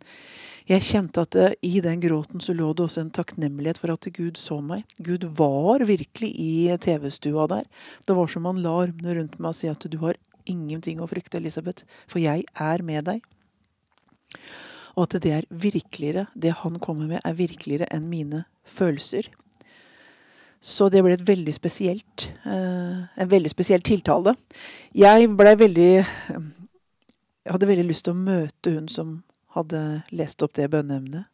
jeg 0.70 0.86
kjente 0.88 1.26
at 1.26 1.36
i 1.60 1.82
den 1.84 2.00
gråten 2.00 2.40
så 2.40 2.54
lå 2.56 2.70
det 2.72 2.86
også 2.86 3.02
en 3.02 3.12
takknemlighet 3.12 3.82
for 3.82 3.92
at 3.92 4.08
Gud 4.16 4.40
så 4.40 4.62
meg. 4.64 4.86
Gud 4.98 5.26
var 5.36 5.84
virkelig 5.84 6.30
i 6.40 6.72
TV-stua 6.80 7.50
der. 7.52 7.68
Det 8.08 8.16
var 8.16 8.32
som 8.32 8.48
han 8.48 8.62
la 8.64 8.78
armene 8.86 9.18
rundt 9.18 9.36
meg 9.40 9.52
og 9.52 9.60
si 9.60 9.68
at 9.68 9.84
du 9.84 10.00
har 10.06 10.16
ingenting 10.48 11.02
å 11.04 11.08
frykte, 11.12 11.40
Elisabeth, 11.40 11.84
for 12.08 12.24
jeg 12.24 12.46
er 12.56 12.84
med 12.84 13.10
deg. 13.12 13.28
Og 14.96 15.08
at 15.08 15.20
det 15.24 15.36
er 15.36 15.48
virkeligere, 15.50 16.28
det 16.36 16.56
han 16.64 16.80
kommer 16.80 17.12
med, 17.12 17.22
er 17.26 17.36
virkeligere 17.36 17.90
enn 17.92 18.08
mine 18.08 18.46
følelser. 18.64 19.28
Så 20.64 20.88
det 20.88 21.02
ble 21.04 21.18
et 21.18 21.28
veldig 21.28 21.54
spesielt, 21.56 22.30
eh, 22.48 23.04
en 23.20 23.30
veldig 23.30 23.52
spesiell 23.52 23.82
tiltale. 23.84 24.36
Jeg 24.96 25.28
blei 25.36 25.56
veldig 25.60 26.06
Jeg 27.44 27.52
hadde 27.52 27.68
veldig 27.68 27.88
lyst 27.90 28.06
til 28.06 28.14
å 28.14 28.24
møte 28.24 28.72
hun 28.72 28.88
som 28.88 29.24
hadde 29.52 30.04
lest 30.16 30.42
opp 30.42 30.54
det 30.56 30.70
bønneemnet. 30.72 31.26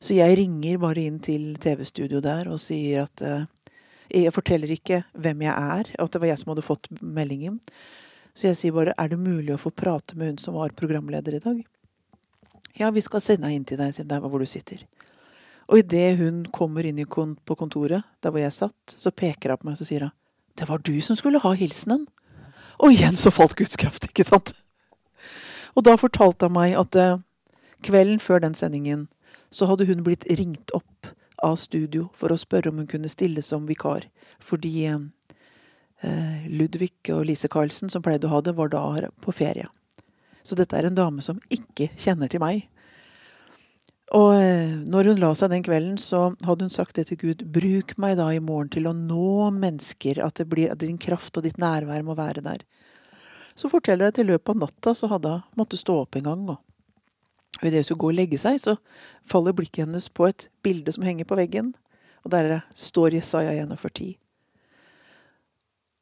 Så 0.00 0.16
jeg 0.16 0.38
ringer 0.38 0.78
bare 0.80 1.02
inn 1.04 1.18
til 1.20 1.58
TV-studio 1.60 2.22
der 2.24 2.48
og 2.48 2.56
sier 2.56 3.04
at 3.04 3.20
uh, 3.20 3.44
jeg 4.08 4.32
forteller 4.32 4.72
ikke 4.72 5.02
hvem 5.12 5.44
jeg 5.44 5.52
er, 5.52 5.92
og 5.98 6.06
at 6.06 6.16
det 6.16 6.22
var 6.22 6.30
jeg 6.30 6.40
som 6.40 6.54
hadde 6.54 6.64
fått 6.64 6.88
meldingen. 7.02 7.60
Så 8.32 8.48
jeg 8.48 8.56
sier 8.56 8.76
bare 8.76 8.96
er 8.96 9.12
det 9.12 9.20
mulig 9.20 9.52
å 9.52 9.60
få 9.60 9.74
prate 9.76 10.16
med 10.16 10.32
hun 10.32 10.40
som 10.40 10.56
var 10.56 10.72
programleder 10.72 11.36
i 11.36 11.44
dag? 11.44 11.62
Ja, 12.80 12.88
vi 12.92 13.04
skal 13.04 13.20
sende 13.24 13.48
henne 13.48 13.60
inn 13.60 13.68
til 13.68 13.80
deg, 13.80 13.96
der 14.08 14.24
hvor 14.24 14.40
du 14.40 14.48
sitter. 14.48 14.84
Og 15.66 15.80
idet 15.80 16.18
hun 16.20 16.44
kommer 16.54 16.86
inn 16.86 17.00
på 17.06 17.56
kontoret, 17.58 18.04
der 18.22 18.30
hvor 18.30 18.40
jeg 18.40 18.54
satt, 18.54 18.94
så 18.94 19.10
peker 19.10 19.50
hun 19.50 19.58
på 19.58 19.68
meg 19.68 19.80
og 19.80 19.88
sier 19.88 20.06
hun, 20.06 20.14
det 20.56 20.68
var 20.68 20.78
du 20.78 20.94
som 21.04 21.16
skulle 21.18 21.42
ha 21.42 21.52
hilsenen. 21.52 22.06
Og 22.80 22.92
igjen 22.92 23.16
så 23.16 23.32
falt 23.32 23.56
Guds 23.56 23.76
kraft, 23.76 24.08
ikke 24.08 24.24
sant? 24.24 24.54
Og 25.76 25.84
da 25.84 25.96
fortalte 26.00 26.48
hun 26.48 26.56
meg 26.56 26.76
at 26.78 26.96
eh, 26.96 27.18
kvelden 27.84 28.20
før 28.22 28.40
den 28.44 28.56
sendingen 28.56 29.06
så 29.52 29.68
hadde 29.68 29.86
hun 29.88 30.04
blitt 30.04 30.24
ringt 30.38 30.72
opp 30.76 31.10
av 31.44 31.58
studio 31.60 32.08
for 32.16 32.32
å 32.32 32.40
spørre 32.40 32.72
om 32.72 32.80
hun 32.80 32.88
kunne 32.90 33.10
stille 33.12 33.42
som 33.44 33.66
vikar. 33.68 34.06
Fordi 34.40 34.86
eh, 34.88 36.46
Ludvig 36.48 36.94
og 37.12 37.26
Lise 37.28 37.50
Karlsen, 37.52 37.92
som 37.92 38.04
pleide 38.04 38.28
å 38.28 38.34
ha 38.36 38.42
det, 38.44 38.56
var 38.56 38.72
da 38.72 39.10
på 39.24 39.34
ferie. 39.36 39.68
Så 40.46 40.56
dette 40.58 40.78
er 40.78 40.88
en 40.88 40.96
dame 40.96 41.24
som 41.24 41.40
ikke 41.50 41.90
kjenner 41.98 42.30
til 42.30 42.42
meg. 42.42 42.66
Og 44.14 44.36
eh, 44.38 44.76
når 44.86 45.10
hun 45.10 45.18
la 45.18 45.32
seg 45.34 45.50
den 45.50 45.64
kvelden, 45.66 45.96
så 45.98 46.28
hadde 46.46 46.66
hun 46.68 46.70
sagt 46.70 46.94
det 46.98 47.08
til 47.08 47.18
Gud. 47.18 47.42
Bruk 47.50 47.96
meg 48.02 48.14
da 48.20 48.28
i 48.30 48.42
morgen 48.42 48.70
til 48.70 48.86
å 48.86 48.94
nå 48.94 49.50
mennesker, 49.56 50.20
at, 50.22 50.42
blir, 50.46 50.70
at 50.70 50.82
din 50.84 50.98
kraft 50.98 51.36
og 51.38 51.46
ditt 51.46 51.58
nærvær 51.58 52.04
må 52.06 52.14
være 52.18 52.44
der. 52.44 52.62
Så 53.58 53.70
forteller 53.72 54.06
jeg 54.06 54.14
at 54.14 54.22
i 54.22 54.28
løpet 54.28 54.52
av 54.52 54.60
natta 54.62 54.94
så 54.94 55.10
hadde 55.10 55.32
hun 55.34 55.58
måttet 55.58 55.82
stå 55.82 55.98
opp 56.04 56.20
en 56.20 56.28
gang. 56.28 56.46
og 56.54 56.62
idet 57.62 57.80
hun 57.80 57.88
skulle 57.88 58.04
gå 58.04 58.12
og 58.12 58.18
legge 58.20 58.38
seg, 58.38 58.60
så 58.60 58.76
faller 59.26 59.56
blikket 59.56 59.86
hennes 59.86 60.08
på 60.12 60.28
et 60.28 60.48
bilde 60.62 60.92
som 60.92 61.06
henger 61.06 61.26
på 61.26 61.40
veggen. 61.40 61.74
Og 62.22 62.30
der 62.30 62.60
står 62.76 63.16
Jesaja 63.16 63.56
41. 63.58 64.14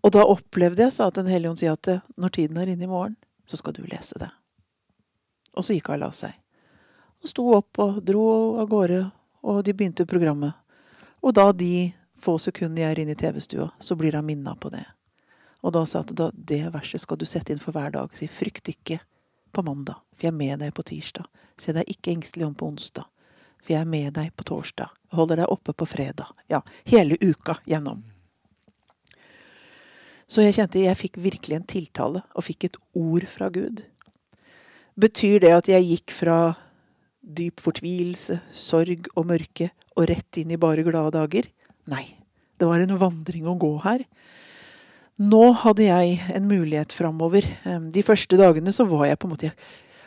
Og 0.05 0.13
da 0.13 0.25
opplevde 0.29 0.83
jeg, 0.85 0.93
sa 0.93 1.09
Den 1.11 1.31
hellige 1.31 1.51
ånd 1.51 1.61
sier 1.63 1.73
at 1.79 2.05
når 2.21 2.37
tiden 2.37 2.61
er 2.61 2.69
inne 2.69 2.85
i 2.85 2.91
morgen, 2.91 3.17
så 3.47 3.57
skal 3.57 3.73
du 3.73 3.85
lese 3.89 4.19
det. 4.21 4.29
Og 5.55 5.65
så 5.65 5.77
gikk 5.77 5.89
hun 5.89 6.03
og 6.03 6.09
la 6.09 6.11
seg. 6.13 6.44
Og 7.25 7.31
sto 7.31 7.45
opp 7.57 7.81
og 7.81 8.03
dro 8.05 8.25
av 8.61 8.69
gårde, 8.69 9.01
og 9.49 9.63
de 9.65 9.73
begynte 9.73 10.05
programmet. 10.05 10.53
Og 11.25 11.33
da 11.33 11.47
de 11.57 11.89
få 12.21 12.37
sekundene 12.41 12.83
jeg 12.83 12.93
er 12.93 13.01
inne 13.01 13.15
i 13.17 13.21
TV-stua, 13.21 13.71
så 13.81 13.97
blir 13.97 14.13
han 14.13 14.27
minna 14.29 14.53
på 14.61 14.69
det. 14.73 14.85
Og 15.65 15.73
da 15.73 15.87
sa 15.89 16.03
jeg 16.03 16.19
at 16.21 16.37
det 16.37 16.61
verset 16.75 17.01
skal 17.01 17.17
du 17.17 17.25
sette 17.25 17.55
inn 17.55 17.63
for 17.63 17.73
hver 17.73 17.95
dag. 17.95 18.13
Si 18.13 18.29
frykt 18.29 18.69
ikke 18.69 18.99
på 19.57 19.65
mandag, 19.65 19.97
for 20.13 20.27
jeg 20.27 20.35
er 20.35 20.37
med 20.37 20.61
deg 20.61 20.75
på 20.77 20.85
tirsdag. 20.85 21.25
Se 21.57 21.73
deg 21.73 21.89
ikke 21.89 22.13
engstelig 22.13 22.45
om 22.45 22.57
på 22.59 22.69
onsdag, 22.69 23.09
for 23.63 23.73
jeg 23.73 23.81
er 23.81 23.89
med 23.89 24.13
deg 24.19 24.29
på 24.37 24.45
torsdag. 24.51 24.93
Jeg 25.09 25.17
holder 25.17 25.41
deg 25.41 25.55
oppe 25.57 25.73
på 25.73 25.89
fredag. 25.89 26.29
Ja, 26.53 26.61
hele 26.91 27.17
uka 27.23 27.57
gjennom. 27.65 28.03
Så 30.29 30.45
jeg 30.45 30.59
kjente 30.59 30.83
jeg 30.83 31.01
fikk 31.01 31.17
virkelig 31.25 31.57
en 31.57 31.67
tiltale, 31.73 32.25
og 32.37 32.45
fikk 32.45 32.69
et 32.69 32.79
ord 33.01 33.25
fra 33.33 33.49
Gud. 33.55 33.81
Betyr 35.01 35.41
det 35.41 35.57
at 35.57 35.73
jeg 35.73 35.89
gikk 35.89 36.13
fra 36.13 36.39
dyp 37.25 37.63
fortvilelse, 37.65 38.41
sorg 38.53 39.09
og 39.15 39.29
mørke 39.31 39.71
og 39.97 40.09
rett 40.11 40.41
inn 40.41 40.53
i 40.55 40.61
bare 40.61 40.85
glade 40.87 41.15
dager? 41.17 41.49
Nei, 41.91 42.05
det 42.61 42.69
var 42.69 42.83
en 42.83 42.99
vandring 43.01 43.49
å 43.49 43.57
gå 43.61 43.73
her. 43.85 44.05
Nå 45.23 45.53
hadde 45.63 45.87
jeg 45.87 46.19
en 46.35 46.47
mulighet 46.51 46.95
framover. 46.95 47.47
De 47.65 48.03
første 48.03 48.39
dagene 48.39 48.73
så 48.75 48.87
var 48.91 49.07
jeg 49.07 49.21
på 49.21 49.29
en 49.31 49.35
måte 49.37 49.55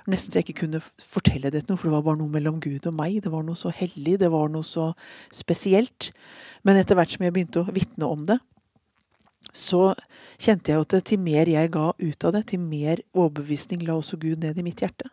Nesten 0.08 0.32
så 0.32 0.40
jeg 0.40 0.46
ikke 0.46 0.62
kunne 0.62 0.80
fortelle 1.04 1.50
det 1.52 1.66
til 1.66 1.74
noe, 1.74 1.80
for 1.82 1.90
det 1.90 1.98
var 1.98 2.04
bare 2.06 2.20
noe 2.22 2.32
mellom 2.32 2.62
Gud 2.64 2.86
og 2.88 2.94
meg. 2.96 3.18
Det 3.26 3.32
var 3.34 3.42
noe 3.44 3.60
så 3.60 3.74
hellig, 3.76 4.14
det 4.22 4.30
var 4.32 4.48
noe 4.48 4.64
så 4.64 4.94
spesielt. 5.36 6.14
Men 6.64 6.80
etter 6.80 6.96
hvert 6.96 7.12
som 7.12 7.26
jeg 7.26 7.36
begynte 7.36 7.60
å 7.60 7.74
vitne 7.76 8.08
om 8.08 8.24
det, 8.30 8.38
så 9.52 9.92
kjente 10.40 10.72
jeg 10.72 10.86
at 10.86 10.96
til 11.12 11.20
mer 11.20 11.52
jeg 11.52 11.74
ga 11.76 11.90
ut 11.92 12.24
av 12.24 12.38
det, 12.38 12.46
til 12.54 12.64
mer 12.64 13.04
overbevisning 13.12 13.84
la 13.84 13.98
også 14.00 14.16
Gud 14.22 14.40
ned 14.46 14.56
i 14.56 14.64
mitt 14.64 14.80
hjerte. 14.86 15.12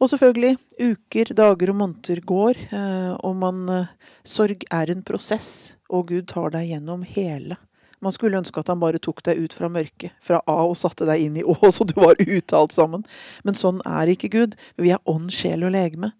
Og 0.00 0.08
selvfølgelig, 0.08 0.56
uker, 0.80 1.34
dager 1.36 1.72
og 1.72 1.76
måneder 1.76 2.22
går, 2.24 2.60
eh, 2.72 3.10
og 3.20 3.34
man 3.36 3.66
eh, 3.68 3.90
Sorg 4.24 4.64
er 4.72 4.92
en 4.92 5.02
prosess, 5.04 5.76
og 5.92 6.08
Gud 6.08 6.30
tar 6.32 6.54
deg 6.54 6.70
gjennom 6.72 7.04
hele 7.04 7.60
man 8.00 8.12
skulle 8.12 8.38
ønske 8.40 8.60
at 8.60 8.70
han 8.72 8.80
bare 8.80 9.00
tok 9.02 9.22
deg 9.26 9.40
ut 9.44 9.54
fra 9.54 9.68
mørket, 9.72 10.14
fra 10.24 10.40
A 10.48 10.58
og 10.64 10.76
satte 10.78 11.06
deg 11.08 11.24
inn 11.26 11.38
i 11.40 11.44
Å, 11.44 11.56
så 11.74 11.86
du 11.88 11.96
var 12.00 12.18
ute 12.18 12.56
alt 12.56 12.74
sammen. 12.76 13.04
Men 13.44 13.58
sånn 13.58 13.82
er 13.86 14.10
ikke 14.12 14.32
Gud. 14.32 14.56
Vi 14.80 14.92
er 14.94 15.02
ånd, 15.10 15.30
sjel 15.34 15.66
og 15.66 15.74
legeme. 15.76 16.14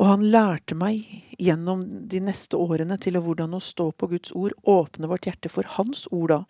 Og 0.00 0.08
han 0.08 0.24
lærte 0.32 0.76
meg 0.78 1.04
gjennom 1.40 1.84
de 2.10 2.22
neste 2.24 2.58
årene 2.60 2.96
til 3.00 3.18
hvordan 3.20 3.56
å 3.56 3.62
stå 3.62 3.90
på 3.92 4.08
Guds 4.14 4.32
ord, 4.36 4.54
åpne 4.64 5.10
vårt 5.10 5.28
hjerte 5.28 5.52
for 5.52 5.68
Hans 5.76 6.06
ord 6.10 6.32
da. 6.32 6.40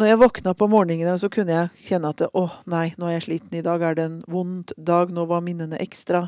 Når 0.00 0.08
jeg 0.08 0.20
våkna 0.22 0.54
på 0.56 0.66
morgenen, 0.72 1.18
så 1.20 1.28
kunne 1.28 1.52
jeg 1.52 1.88
kjenne 1.90 2.10
at 2.14 2.22
å 2.32 2.46
nei, 2.70 2.94
nå 2.96 3.10
er 3.10 3.18
jeg 3.18 3.24
sliten, 3.26 3.56
i 3.58 3.64
dag 3.64 3.82
er 3.84 3.96
det 3.98 4.06
en 4.08 4.20
vond 4.30 4.72
dag, 4.80 5.10
nå 5.12 5.26
var 5.28 5.42
minnene 5.44 5.76
ekstra 5.84 6.24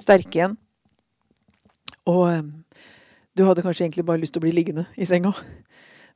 sterke 0.00 0.38
igjen. 0.38 0.54
Og 2.08 2.22
eh, 2.30 2.46
du 3.36 3.44
hadde 3.44 3.64
kanskje 3.64 3.84
egentlig 3.84 4.06
bare 4.08 4.22
lyst 4.22 4.36
til 4.36 4.40
å 4.40 4.46
bli 4.46 4.54
liggende 4.56 4.86
i 4.96 5.04
senga. 5.08 5.34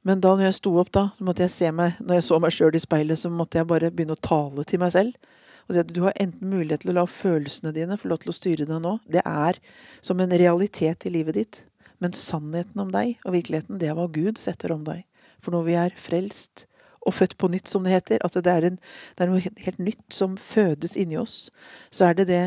Men 0.07 0.22
da 0.24 0.33
når 0.33 0.46
jeg 0.46 0.57
sto 0.62 0.72
opp, 0.81 0.88
da, 0.96 1.11
så 1.18 1.27
måtte 1.29 1.44
jeg 1.44 1.53
se 1.53 1.72
meg, 1.77 1.98
når 2.01 2.20
jeg 2.20 2.27
så 2.29 2.38
meg 2.40 2.55
sjøl 2.57 2.79
i 2.79 2.81
speilet, 2.81 3.20
så 3.20 3.33
måtte 3.33 3.61
jeg 3.61 3.68
bare 3.68 3.90
begynne 3.92 4.16
å 4.16 4.24
tale 4.24 4.64
til 4.68 4.81
meg 4.81 4.94
selv. 4.94 5.35
Og 5.68 5.77
si 5.77 5.83
at 5.83 5.92
du 5.92 6.01
har 6.07 6.16
enten 6.16 6.48
mulighet 6.48 6.87
til 6.87 6.94
å 6.94 6.96
la 7.03 7.05
følelsene 7.05 7.74
dine 7.77 7.98
få 8.01 8.09
lov 8.09 8.22
til 8.22 8.33
å 8.33 8.37
styre 8.38 8.64
deg 8.70 8.81
nå. 8.81 8.94
Det 9.05 9.20
er 9.29 9.61
som 10.01 10.24
en 10.24 10.33
realitet 10.33 11.05
i 11.05 11.12
livet 11.12 11.37
ditt. 11.37 11.61
Men 12.01 12.16
sannheten 12.16 12.81
om 12.81 12.94
deg 12.94 13.18
og 13.27 13.35
virkeligheten, 13.37 13.77
det 13.77 13.90
er 13.90 13.98
hva 13.98 14.09
Gud 14.09 14.40
setter 14.40 14.72
om 14.72 14.88
deg. 14.88 15.05
For 15.44 15.53
når 15.53 15.68
vi 15.68 15.77
er 15.83 16.01
frelst 16.01 16.67
og 17.09 17.16
født 17.16 17.37
på 17.40 17.51
nytt, 17.53 17.68
som 17.71 17.87
det 17.87 17.97
heter, 17.97 18.23
at 18.25 18.37
det 18.44 18.53
er, 18.53 18.68
en, 18.68 18.79
det 19.16 19.25
er 19.25 19.33
noe 19.33 19.42
helt 19.42 19.83
nytt 19.83 20.07
som 20.14 20.37
fødes 20.40 20.97
inni 21.01 21.18
oss, 21.21 21.49
så 21.90 22.11
er 22.11 22.18
det 22.21 22.29
det 22.31 22.44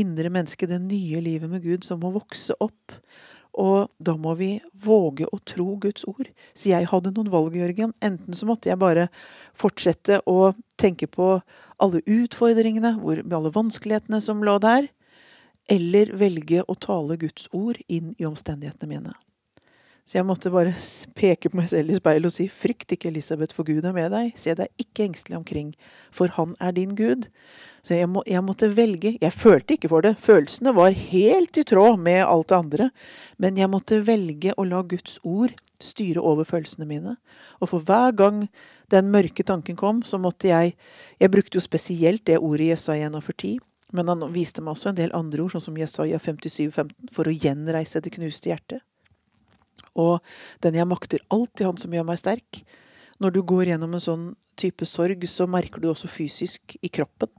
indre 0.00 0.30
mennesket, 0.32 0.70
det 0.70 0.82
nye 0.86 1.22
livet 1.24 1.50
med 1.50 1.64
Gud, 1.64 1.86
som 1.86 2.02
må 2.02 2.14
vokse 2.14 2.56
opp. 2.62 2.98
Og 3.54 3.86
da 4.02 4.16
må 4.18 4.32
vi 4.34 4.56
våge 4.82 5.28
å 5.30 5.38
tro 5.46 5.76
Guds 5.82 6.06
ord. 6.10 6.26
Så 6.58 6.72
jeg 6.72 6.88
hadde 6.90 7.12
noen 7.14 7.30
valg, 7.30 7.54
Jørgen. 7.54 7.92
Enten 8.02 8.34
så 8.34 8.48
måtte 8.48 8.70
jeg 8.70 8.80
bare 8.82 9.06
fortsette 9.54 10.18
å 10.26 10.54
tenke 10.80 11.06
på 11.06 11.36
alle 11.82 12.02
utfordringene, 12.02 12.96
med 12.98 13.36
alle 13.36 13.54
vanskelighetene 13.54 14.18
som 14.24 14.42
lå 14.46 14.56
der, 14.62 14.90
eller 15.70 16.10
velge 16.18 16.64
å 16.66 16.74
tale 16.74 17.16
Guds 17.20 17.46
ord 17.54 17.78
inn 17.86 18.12
i 18.18 18.26
omstendighetene 18.26 18.90
mine. 18.90 19.14
Så 20.04 20.18
jeg 20.18 20.26
måtte 20.28 20.52
bare 20.52 20.74
peke 21.16 21.48
på 21.48 21.56
meg 21.56 21.70
selv 21.72 21.88
i 21.88 21.96
speilet 21.96 22.28
og 22.28 22.34
si 22.34 22.44
frykt 22.52 22.92
ikke, 22.92 23.08
Elisabeth, 23.08 23.56
for 23.56 23.64
Gud 23.64 23.86
er 23.88 23.94
med 23.96 24.12
deg. 24.12 24.34
Se 24.36 24.52
deg 24.56 24.68
ikke 24.80 25.06
engstelig 25.06 25.38
omkring, 25.38 25.70
for 26.12 26.28
han 26.36 26.52
er 26.60 26.74
din 26.76 26.92
Gud. 26.98 27.30
Så 27.84 27.96
jeg, 27.96 28.10
må, 28.12 28.20
jeg, 28.28 28.44
måtte 28.44 28.68
velge. 28.76 29.14
Jeg 29.20 29.32
følte 29.32 29.78
ikke 29.78 29.88
for 29.92 30.04
det. 30.04 30.14
Følelsene 30.20 30.74
var 30.76 30.92
helt 30.92 31.56
i 31.56 31.64
tråd 31.64 32.04
med 32.04 32.20
alt 32.24 32.52
det 32.52 32.58
andre. 32.58 32.90
Men 33.40 33.60
jeg 33.60 33.72
måtte 33.72 34.02
velge 34.04 34.52
å 34.60 34.68
la 34.68 34.84
Guds 34.84 35.18
ord 35.24 35.56
styre 35.80 36.20
over 36.20 36.44
følelsene 36.48 36.88
mine. 36.88 37.16
Og 37.64 37.72
for 37.72 37.84
hver 37.84 38.12
gang 38.16 38.44
den 38.92 39.08
mørke 39.12 39.44
tanken 39.44 39.76
kom, 39.76 40.04
så 40.04 40.20
måtte 40.20 40.52
jeg 40.52 40.76
Jeg 41.20 41.30
brukte 41.30 41.56
jo 41.56 41.64
spesielt 41.64 42.26
det 42.26 42.38
ordet 42.38 42.68
i 42.68 42.72
Jesaja 42.74 43.08
41. 43.08 43.58
Men 43.92 44.08
han 44.08 44.32
viste 44.32 44.60
meg 44.60 44.74
også 44.74 44.90
en 44.90 45.00
del 45.00 45.14
andre 45.16 45.44
ord, 45.44 45.54
sånn 45.54 45.70
som 45.70 45.76
Jesaja 45.78 46.18
57, 46.18 46.72
15, 46.72 47.12
for 47.12 47.28
å 47.28 47.32
gjenreise 47.32 48.00
det 48.04 48.12
knuste 48.12 48.50
hjertet. 48.50 48.82
Og 49.94 50.18
den 50.64 50.74
jeg 50.78 50.90
makter 50.90 51.22
alltid 51.30 51.66
Han 51.66 51.80
som 51.80 51.94
gjør 51.94 52.06
meg 52.08 52.18
sterk. 52.18 52.64
Når 53.22 53.30
du 53.34 53.42
går 53.46 53.70
gjennom 53.70 53.94
en 53.94 54.02
sånn 54.02 54.26
type 54.58 54.86
sorg, 54.86 55.22
så 55.30 55.46
merker 55.50 55.80
du 55.80 55.88
det 55.88 55.94
også 55.94 56.10
fysisk 56.10 56.76
i 56.82 56.90
kroppen. 56.92 57.30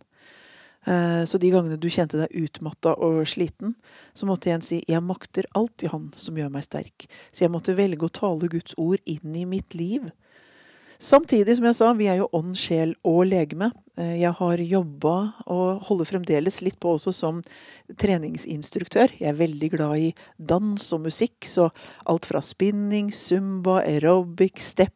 Eh, 0.85 1.23
så 1.25 1.39
de 1.41 1.49
gangene 1.49 1.79
du 1.81 1.87
kjente 1.89 2.19
deg 2.19 2.33
utmatta 2.45 2.93
og 3.01 3.23
sliten, 3.29 3.73
så 4.13 4.27
måtte 4.29 4.51
jeg 4.51 4.63
si 4.63 4.83
'jeg 4.87 5.01
makter 5.01 5.45
alltid 5.55 5.89
Han 5.89 6.13
som 6.15 6.35
gjør 6.35 6.51
meg 6.51 6.63
sterk'. 6.63 7.07
Så 7.31 7.41
jeg 7.41 7.51
måtte 7.51 7.75
velge 7.75 8.05
å 8.05 8.11
tale 8.11 8.47
Guds 8.47 8.75
ord 8.77 8.99
inn 9.05 9.35
i 9.35 9.45
mitt 9.45 9.73
liv. 9.73 10.11
Samtidig, 11.01 11.57
som 11.57 11.65
jeg 11.67 11.75
sa, 11.75 11.91
vi 11.93 12.07
er 12.07 12.21
jo 12.21 12.29
ånd, 12.35 12.53
sjel 12.55 12.93
og 13.03 13.25
legeme. 13.27 13.71
Eh, 13.99 14.15
jeg 14.21 14.31
har 14.37 14.61
jobba 14.63 15.15
og 15.51 15.83
holder 15.89 16.07
fremdeles 16.07 16.61
litt 16.63 16.79
på 16.79 16.93
også 16.95 17.11
som 17.15 17.41
treningsinstruktør. 17.99 19.11
Jeg 19.19 19.29
er 19.33 19.39
veldig 19.39 19.69
glad 19.75 19.99
i 19.99 20.09
dans 20.39 20.87
og 20.95 21.03
musikk, 21.09 21.43
så 21.43 21.67
alt 22.07 22.27
fra 22.29 22.41
spinning, 22.43 23.11
zumba, 23.13 23.81
aerobic, 23.83 24.63
step 24.63 24.93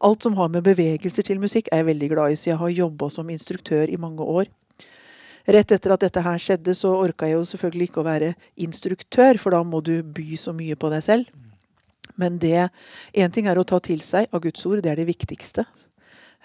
Alt 0.00 0.22
som 0.22 0.36
har 0.36 0.48
med 0.52 0.64
bevegelser 0.66 1.26
til 1.26 1.40
musikk, 1.42 1.70
er 1.72 1.82
jeg 1.82 1.90
veldig 1.90 2.10
glad 2.12 2.32
i, 2.32 2.38
så 2.38 2.52
jeg 2.52 2.60
har 2.60 2.76
jobba 2.76 3.08
som 3.12 3.30
instruktør 3.32 3.90
i 3.90 3.98
mange 4.00 4.24
år. 4.24 4.50
Rett 5.46 5.72
etter 5.72 5.94
at 5.94 6.02
dette 6.02 6.22
her 6.22 6.42
skjedde, 6.42 6.74
så 6.74 6.90
orka 6.98 7.28
jeg 7.28 7.38
jo 7.38 7.46
selvfølgelig 7.46 7.90
ikke 7.90 8.02
å 8.02 8.06
være 8.06 8.32
instruktør, 8.66 9.38
for 9.38 9.54
da 9.54 9.62
må 9.62 9.80
du 9.84 10.00
by 10.02 10.38
så 10.40 10.54
mye 10.56 10.78
på 10.78 10.90
deg 10.92 11.04
selv. 11.06 11.45
Men 12.14 12.38
det 12.38 12.68
Én 13.12 13.32
ting 13.32 13.46
er 13.46 13.58
å 13.58 13.66
ta 13.66 13.80
til 13.82 14.00
seg 14.04 14.30
av 14.32 14.44
Guds 14.44 14.64
ord, 14.66 14.82
det 14.82 14.92
er 14.92 15.00
det 15.00 15.08
viktigste. 15.10 15.66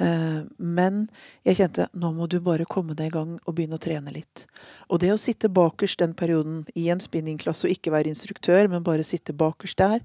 Eh, 0.02 0.42
men 0.58 1.04
jeg 1.46 1.60
kjente 1.60 1.86
nå 2.00 2.10
må 2.16 2.26
du 2.30 2.40
bare 2.42 2.66
komme 2.70 2.96
deg 2.98 3.12
i 3.12 3.14
gang 3.14 3.34
og 3.44 3.54
begynne 3.54 3.78
å 3.78 3.82
trene 3.82 4.14
litt. 4.14 4.46
Og 4.90 5.02
det 5.04 5.12
å 5.14 5.20
sitte 5.20 5.52
bakerst 5.52 6.02
den 6.02 6.16
perioden 6.18 6.64
i 6.80 6.88
en 6.94 7.02
spinningklasse 7.04 7.68
og 7.68 7.76
ikke 7.76 7.94
være 7.94 8.10
instruktør, 8.10 8.70
men 8.72 8.86
bare 8.86 9.06
sitte 9.06 9.36
bakerst 9.38 9.82
der 9.82 10.00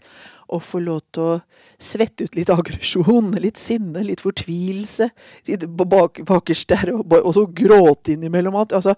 og 0.53 0.61
få 0.63 0.83
lov 0.85 1.01
til 1.15 1.23
å 1.25 1.39
svette 1.83 2.27
ut 2.27 2.37
litt 2.37 2.53
aggresjon, 2.57 3.33
litt 3.41 3.61
sinne, 3.61 4.05
litt 4.05 4.25
fortvilelse, 4.25 5.09
sitte 5.47 5.71
bak, 5.71 6.21
bakerst 6.29 6.75
der 6.75 6.93
og, 6.97 7.07
og, 7.23 7.33
så 7.39 7.47
gråte 7.63 8.17
innimellom 8.17 8.61
alt. 8.61 8.77
Altså, 8.77 8.97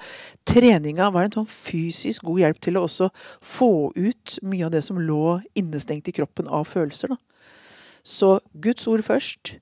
treninga 0.48 1.12
var 1.14 1.28
en 1.28 1.38
sånn 1.38 1.48
fysisk 1.52 2.26
god 2.26 2.42
hjelp 2.42 2.60
til 2.64 2.80
å 2.80 2.84
også 2.88 3.12
få 3.44 3.72
ut 3.94 4.40
mye 4.42 4.66
av 4.66 4.74
det 4.74 4.82
som 4.88 4.98
lå 4.98 5.38
innestengt 5.58 6.10
i 6.10 6.18
kroppen 6.18 6.50
av 6.50 6.66
følelser. 6.66 7.14
da. 7.14 7.22
Så 8.08 8.38
Guds 8.56 8.86
ord 8.90 9.04
først 9.04 9.58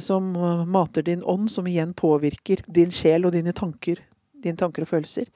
som 0.00 0.30
mater 0.72 1.04
din 1.04 1.20
ånd, 1.28 1.50
som 1.52 1.66
igjen 1.68 1.90
påvirker 1.92 2.62
din 2.66 2.92
sjel 2.94 3.26
og 3.28 3.34
dine 3.34 3.52
tanker, 3.52 3.98
dine 4.40 4.56
tanker 4.56 4.86
og 4.86 4.88
følelser. 4.88 5.28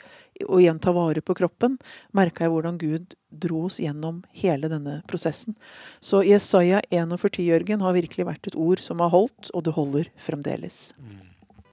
Og 0.49 0.63
igjen 0.63 0.81
ta 0.83 0.93
vare 0.95 1.23
på 1.23 1.37
kroppen, 1.39 1.77
merka 2.17 2.45
jeg 2.45 2.53
hvordan 2.55 2.79
Gud 2.81 3.15
dro 3.31 3.65
oss 3.69 3.79
gjennom 3.83 4.23
hele 4.35 4.71
denne 4.71 4.97
prosessen. 5.11 5.55
Så 6.01 6.25
Jesaja 6.27 6.81
41, 6.91 7.45
Jørgen, 7.45 7.85
har 7.85 7.95
virkelig 7.95 8.27
vært 8.27 8.51
et 8.51 8.59
ord 8.59 8.83
som 8.83 9.03
har 9.05 9.13
holdt, 9.15 9.53
og 9.55 9.67
det 9.67 9.77
holder 9.77 10.11
fremdeles. 10.19 10.89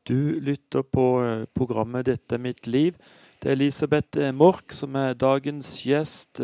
Du 0.06 0.42
lytter 0.42 0.84
på 0.84 1.08
eh, 1.24 1.48
programmet 1.54 2.06
'Dette 2.06 2.36
er 2.36 2.42
mitt 2.42 2.68
liv'. 2.68 2.98
Det 3.40 3.50
er 3.50 3.58
Elisabeth 3.58 4.20
eh, 4.20 4.34
Mork 4.34 4.74
som 4.74 4.96
er 4.96 5.14
dagens 5.14 5.82
gjest. 5.86 6.42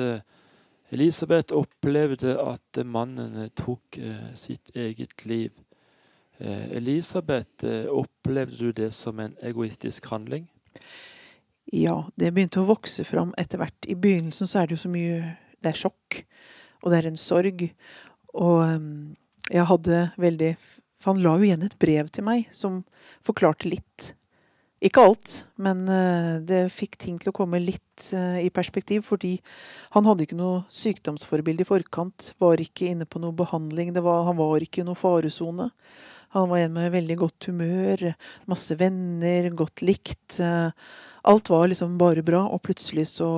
Elisabeth 0.89 1.53
opplevde 1.53 2.37
at 2.39 2.85
mannen 2.85 3.49
tok 3.59 3.97
sitt 4.39 4.71
eget 4.71 5.25
liv. 5.25 5.51
Eh, 6.39 6.71
Elisabeth, 6.77 7.65
eh, 7.65 7.87
opplevde 7.89 8.57
du 8.57 8.71
det 8.71 8.91
som 8.93 9.19
en 9.19 9.33
egoistisk 9.41 10.05
handling? 10.05 10.45
Ja, 11.73 12.05
det 12.15 12.29
begynte 12.35 12.61
å 12.61 12.67
vokse 12.69 13.03
fram 13.07 13.33
etter 13.41 13.57
hvert. 13.57 13.87
I 13.89 13.97
begynnelsen 13.97 14.47
så 14.47 14.61
er 14.61 14.67
det 14.67 14.77
jo 14.77 14.83
så 14.85 14.91
mye 14.93 15.37
Det 15.57 15.71
er 15.71 15.79
sjokk, 15.79 16.19
og 16.83 16.91
det 16.91 16.97
er 16.99 17.07
en 17.09 17.17
sorg. 17.17 17.63
Og 18.37 18.59
ehm, 18.61 19.15
jeg 19.49 19.65
hadde 19.65 20.11
veldig 20.21 20.51
For 21.01 21.13
han 21.13 21.23
la 21.23 21.33
jo 21.37 21.47
igjen 21.47 21.63
et 21.65 21.79
brev 21.81 22.11
til 22.13 22.23
meg 22.23 22.45
som 22.53 22.83
forklarte 23.25 23.69
litt. 23.69 24.13
Ikke 24.81 25.01
alt, 25.01 25.47
men 25.57 25.87
eh, 25.89 26.37
det 26.45 26.69
fikk 26.69 26.99
ting 27.01 27.17
til 27.17 27.31
å 27.31 27.33
komme 27.33 27.57
litt 27.57 28.11
i 28.13 28.51
perspektiv, 28.53 29.01
fordi 29.09 29.39
han 29.95 30.05
hadde 30.05 30.27
ikke 30.27 30.37
noe 30.37 30.59
sykdomsforbilde 30.69 31.65
i 31.65 31.67
forkant, 31.67 32.35
var 32.37 32.61
ikke 32.61 32.91
inne 32.91 33.07
på 33.09 33.17
noe 33.17 33.33
behandling, 33.33 33.89
var, 33.97 34.27
han 34.29 34.37
var 34.37 34.61
ikke 34.61 34.83
i 34.83 34.85
noen 34.85 34.99
faresone. 34.99 35.71
Han 36.35 36.49
var 36.51 36.59
en 36.59 36.73
med 36.75 36.91
veldig 36.91 37.17
godt 37.21 37.47
humør, 37.49 38.01
masse 38.51 38.75
venner, 38.79 39.47
godt 39.55 39.83
likt. 39.85 40.39
Alt 41.27 41.49
var 41.49 41.67
liksom 41.67 41.97
bare 41.99 42.23
bra, 42.23 42.45
og 42.47 42.61
plutselig 42.63 43.07
så 43.09 43.29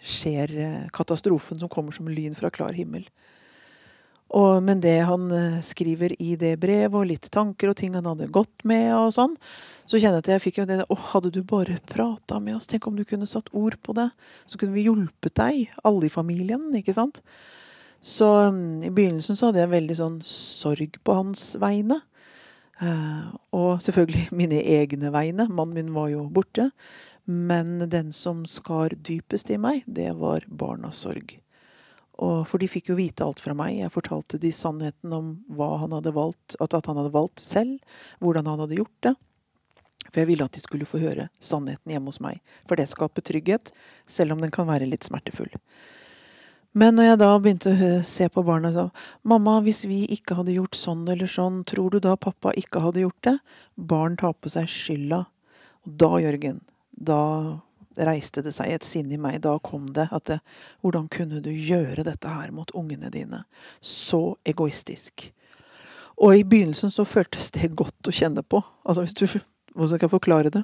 skjer 0.00 0.52
eh, 0.56 0.84
katastrofen 0.96 1.58
som 1.60 1.68
kommer 1.68 1.92
som 1.92 2.08
lyn 2.08 2.36
fra 2.38 2.48
klar 2.48 2.72
himmel. 2.72 3.04
Og, 4.34 4.62
men 4.64 4.80
det 4.80 4.96
han 5.04 5.26
eh, 5.28 5.58
skriver 5.60 6.14
i 6.22 6.38
det 6.40 6.54
brevet, 6.62 6.96
og 6.96 7.10
litt 7.10 7.28
tanker 7.34 7.68
og 7.70 7.76
ting 7.76 7.98
han 7.98 8.08
hadde 8.08 8.30
gått 8.32 8.64
med, 8.64 8.88
og 8.96 9.12
sånn, 9.12 9.36
så 9.84 10.00
kjenner 10.00 10.22
jeg 10.22 10.24
at 10.24 10.30
jeg 10.32 10.44
fikk 10.46 10.62
jo 10.62 10.66
det 10.70 10.78
Å, 10.88 10.98
hadde 11.12 11.34
du 11.34 11.42
bare 11.44 11.76
prata 11.90 12.40
med 12.40 12.56
oss? 12.56 12.70
Tenk 12.70 12.88
om 12.88 12.96
du 12.96 13.04
kunne 13.04 13.28
satt 13.28 13.52
ord 13.52 13.76
på 13.84 13.92
det? 13.98 14.08
Så 14.48 14.56
kunne 14.56 14.78
vi 14.78 14.86
hjulpet 14.88 15.36
deg, 15.36 15.76
alle 15.84 16.08
i 16.08 16.14
familien, 16.14 16.70
ikke 16.80 16.96
sant? 16.96 17.20
Så 18.04 18.26
um, 18.48 18.80
i 18.84 18.92
begynnelsen 18.92 19.36
så 19.36 19.50
hadde 19.50 19.60
jeg 19.62 19.74
veldig 19.76 20.00
sånn 20.00 20.18
sorg 20.28 20.96
på 21.04 21.20
hans 21.20 21.50
vegne. 21.60 22.00
Eh, 22.82 23.26
og 23.54 23.82
selvfølgelig 23.84 24.28
mine 24.40 24.60
egne 24.62 25.12
vegne. 25.14 25.48
Mannen 25.48 25.74
min 25.78 25.94
var 25.94 26.10
jo 26.12 26.26
borte. 26.32 26.70
Men 27.24 27.78
den 27.88 28.12
som 28.12 28.44
skar 28.48 28.92
dypest 29.06 29.50
i 29.50 29.58
meg, 29.60 29.86
det 29.86 30.10
var 30.20 30.44
barnas 30.48 31.00
sorg. 31.06 31.38
Og 32.22 32.44
for 32.46 32.62
de 32.62 32.68
fikk 32.70 32.92
jo 32.92 32.98
vite 32.98 33.24
alt 33.24 33.40
fra 33.42 33.56
meg. 33.56 33.78
Jeg 33.78 33.94
fortalte 33.94 34.38
de 34.38 34.52
sannheten 34.54 35.14
om 35.16 35.30
hva 35.50 35.72
han 35.82 35.94
hadde 35.96 36.12
valgt, 36.14 36.54
at, 36.60 36.76
han 36.86 37.00
hadde 37.00 37.14
valgt 37.14 37.42
selv, 37.42 37.78
hvordan 38.22 38.46
han 38.46 38.60
hadde 38.62 38.78
gjort 38.78 39.08
det. 39.08 39.14
For 40.10 40.22
jeg 40.22 40.30
ville 40.30 40.46
at 40.46 40.54
de 40.54 40.62
skulle 40.62 40.86
få 40.86 41.00
høre 41.02 41.26
sannheten 41.42 41.90
hjemme 41.90 42.12
hos 42.12 42.20
meg. 42.22 42.38
For 42.68 42.78
det 42.78 42.86
skaper 42.92 43.24
trygghet, 43.24 43.72
selv 44.06 44.36
om 44.36 44.44
den 44.44 44.52
kan 44.54 44.68
være 44.68 44.86
litt 44.86 45.06
smertefull. 45.08 45.50
Men 46.74 46.96
når 46.98 47.06
jeg 47.06 47.18
da 47.20 47.28
begynte 47.38 47.72
å 47.72 47.90
se 48.06 48.26
på 48.34 48.42
barna 48.46 48.72
og 48.72 48.74
sa 48.74 48.84
mamma, 49.30 49.60
hvis 49.62 49.84
vi 49.86 50.00
ikke 50.16 50.40
hadde 50.40 50.56
gjort 50.56 50.74
sånn 50.74 51.04
eller 51.06 51.30
sånn, 51.30 51.62
tror 51.70 51.94
du 51.94 52.00
da 52.02 52.16
pappa 52.18 52.50
ikke 52.58 52.82
hadde 52.82 53.04
gjort 53.04 53.28
det? 53.28 53.36
Barn 53.78 54.16
tar 54.18 54.34
på 54.34 54.50
seg 54.50 54.66
skylda. 54.70 55.20
Og 55.86 55.94
da, 56.02 56.10
Jørgen, 56.24 56.58
da 56.90 57.20
reiste 57.94 58.42
det 58.42 58.54
seg 58.56 58.72
et 58.74 58.86
sinn 58.86 59.12
i 59.14 59.20
meg. 59.20 59.38
Da 59.44 59.54
kom 59.62 59.86
det 59.94 60.08
at 60.10 60.26
det, 60.30 60.40
hvordan 60.82 61.06
kunne 61.12 61.42
du 61.44 61.52
gjøre 61.52 62.06
dette 62.06 62.30
her 62.30 62.50
mot 62.54 62.70
ungene 62.74 63.12
dine? 63.14 63.44
Så 63.78 64.36
egoistisk. 64.42 65.28
Og 66.18 66.38
i 66.38 66.46
begynnelsen 66.46 66.90
så 66.90 67.06
føltes 67.06 67.50
det 67.54 67.74
godt 67.78 68.10
å 68.10 68.14
kjenne 68.14 68.42
på. 68.42 68.62
Altså 68.82 69.06
hvis 69.06 69.18
du 69.18 69.26
Hvordan 69.74 69.98
skal 69.98 70.06
jeg 70.06 70.10
forklare 70.12 70.50
det? 70.54 70.60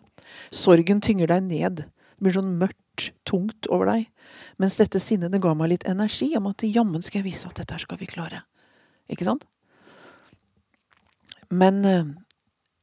Sorgen 0.54 1.00
tynger 1.02 1.26
deg 1.26 1.42
ned. 1.42 1.80
Det 1.82 2.22
blir 2.22 2.34
sånn 2.36 2.52
mørkt, 2.60 2.79
tungt 3.28 3.68
over 3.72 3.88
deg. 3.90 4.08
Mens 4.60 4.76
dette 4.78 5.00
sinnet 5.02 5.32
det 5.32 5.42
ga 5.42 5.54
meg 5.56 5.72
litt 5.72 5.86
energi 5.88 6.32
om 6.38 6.50
at 6.50 6.64
jammen 6.66 7.02
skal 7.04 7.20
jeg 7.20 7.30
vise 7.30 7.48
at 7.48 7.60
dette 7.62 7.78
skal 7.82 8.00
vi 8.00 8.08
klare. 8.10 8.44
Ikke 9.10 9.26
sant? 9.26 9.46
Men 11.50 11.80
eh, 11.88 12.10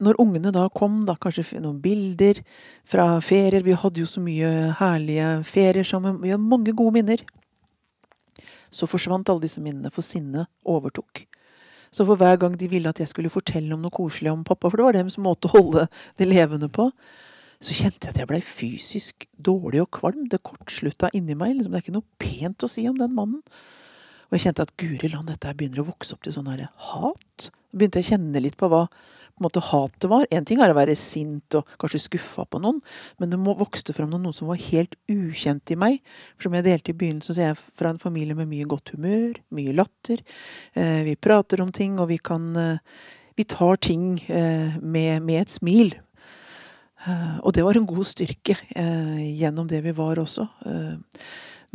når 0.04 0.20
ungene 0.22 0.52
da 0.54 0.68
kom, 0.74 1.00
da 1.08 1.16
kanskje 1.18 1.62
noen 1.64 1.80
bilder 1.82 2.42
fra 2.86 3.18
ferier 3.24 3.64
Vi 3.66 3.78
hadde 3.78 4.04
jo 4.04 4.10
så 4.10 4.22
mye 4.22 4.74
herlige 4.78 5.32
ferier 5.48 5.88
sammen. 5.88 6.20
Vi 6.22 6.34
hadde 6.34 6.44
mange 6.44 6.76
gode 6.76 7.00
minner. 7.00 7.24
Så 8.70 8.90
forsvant 8.90 9.30
alle 9.32 9.48
disse 9.48 9.64
minnene, 9.64 9.90
for 9.94 10.06
sinnet 10.06 10.50
overtok. 10.68 11.24
Så 11.90 12.06
for 12.06 12.20
hver 12.20 12.36
gang 12.38 12.58
de 12.60 12.68
ville 12.70 12.90
at 12.90 13.00
jeg 13.00 13.10
skulle 13.10 13.32
fortelle 13.32 13.74
om 13.74 13.82
noe 13.82 13.94
koselig 13.94 14.30
om 14.34 14.44
pappa, 14.46 14.70
for 14.70 14.78
det 14.78 14.86
var 14.86 14.98
deres 14.98 15.18
måte 15.24 15.48
å 15.48 15.56
holde 15.56 15.88
det 16.20 16.28
levende 16.28 16.68
på, 16.70 16.90
så 17.58 17.74
kjente 17.74 18.06
jeg 18.06 18.14
at 18.14 18.22
jeg 18.22 18.30
blei 18.30 18.42
fysisk 18.46 19.26
dårlig 19.34 19.82
og 19.82 19.90
kvalm. 19.98 20.28
Det 20.30 20.44
kortslutta 20.46 21.10
inni 21.18 21.38
meg. 21.38 21.56
Liksom. 21.56 21.74
Det 21.74 21.80
er 21.80 21.86
ikke 21.86 21.98
noe 21.98 22.22
pent 22.22 22.66
å 22.66 22.70
si 22.70 22.86
om 22.90 22.98
den 23.00 23.16
mannen. 23.18 23.42
Og 24.28 24.36
jeg 24.36 24.48
kjente 24.48 24.66
at 24.68 24.74
guri 24.78 25.10
land, 25.10 25.30
dette 25.32 25.54
begynner 25.58 25.82
å 25.82 25.88
vokse 25.88 26.14
opp 26.14 26.26
til 26.26 26.36
sånn 26.36 26.50
her 26.52 26.68
hat. 26.68 27.48
Så 27.48 27.54
begynte 27.74 28.02
jeg 28.02 28.10
å 28.10 28.12
kjenne 28.14 28.44
litt 28.44 28.60
på 28.60 28.70
hva 28.72 28.86
på 28.88 29.44
en 29.44 29.46
måte 29.46 29.62
hatet 29.62 30.08
var. 30.10 30.26
En 30.34 30.46
ting 30.50 30.62
er 30.66 30.74
å 30.74 30.78
være 30.78 30.96
sint 30.98 31.54
og 31.60 31.68
kanskje 31.78 32.02
skuffa 32.08 32.48
på 32.50 32.58
noen, 32.62 32.80
men 33.22 33.30
det 33.30 33.38
vokste 33.38 33.94
fram 33.94 34.10
noe 34.10 34.34
som 34.34 34.50
var 34.50 34.58
helt 34.58 34.98
ukjent 35.14 35.74
i 35.74 35.78
meg. 35.78 36.00
For 36.36 36.48
som 36.48 36.58
jeg 36.58 36.66
delte 36.66 36.90
i 36.90 36.98
begynnelsen, 36.98 37.38
så 37.38 37.44
er 37.44 37.52
jeg 37.52 37.60
fra 37.78 37.92
en 37.94 38.02
familie 38.02 38.38
med 38.38 38.50
mye 38.50 38.66
godt 38.66 38.96
humør, 38.96 39.38
mye 39.54 39.76
latter. 39.78 40.26
Eh, 40.74 41.06
vi 41.06 41.14
prater 41.22 41.62
om 41.62 41.70
ting, 41.70 42.00
og 42.02 42.10
vi 42.14 42.18
kan 42.18 42.50
eh, 42.58 42.98
Vi 43.38 43.44
tar 43.46 43.76
ting 43.78 44.18
eh, 44.34 44.82
med, 44.82 45.22
med 45.22 45.42
et 45.44 45.52
smil 45.54 45.92
og 47.06 47.54
det 47.54 47.64
var 47.66 47.78
en 47.78 47.86
god 47.88 48.08
styrke 48.10 48.56
eh, 48.76 49.20
gjennom 49.38 49.68
det 49.70 49.84
vi 49.86 49.94
var 49.96 50.20
også. 50.20 50.48
Eh, 50.66 51.28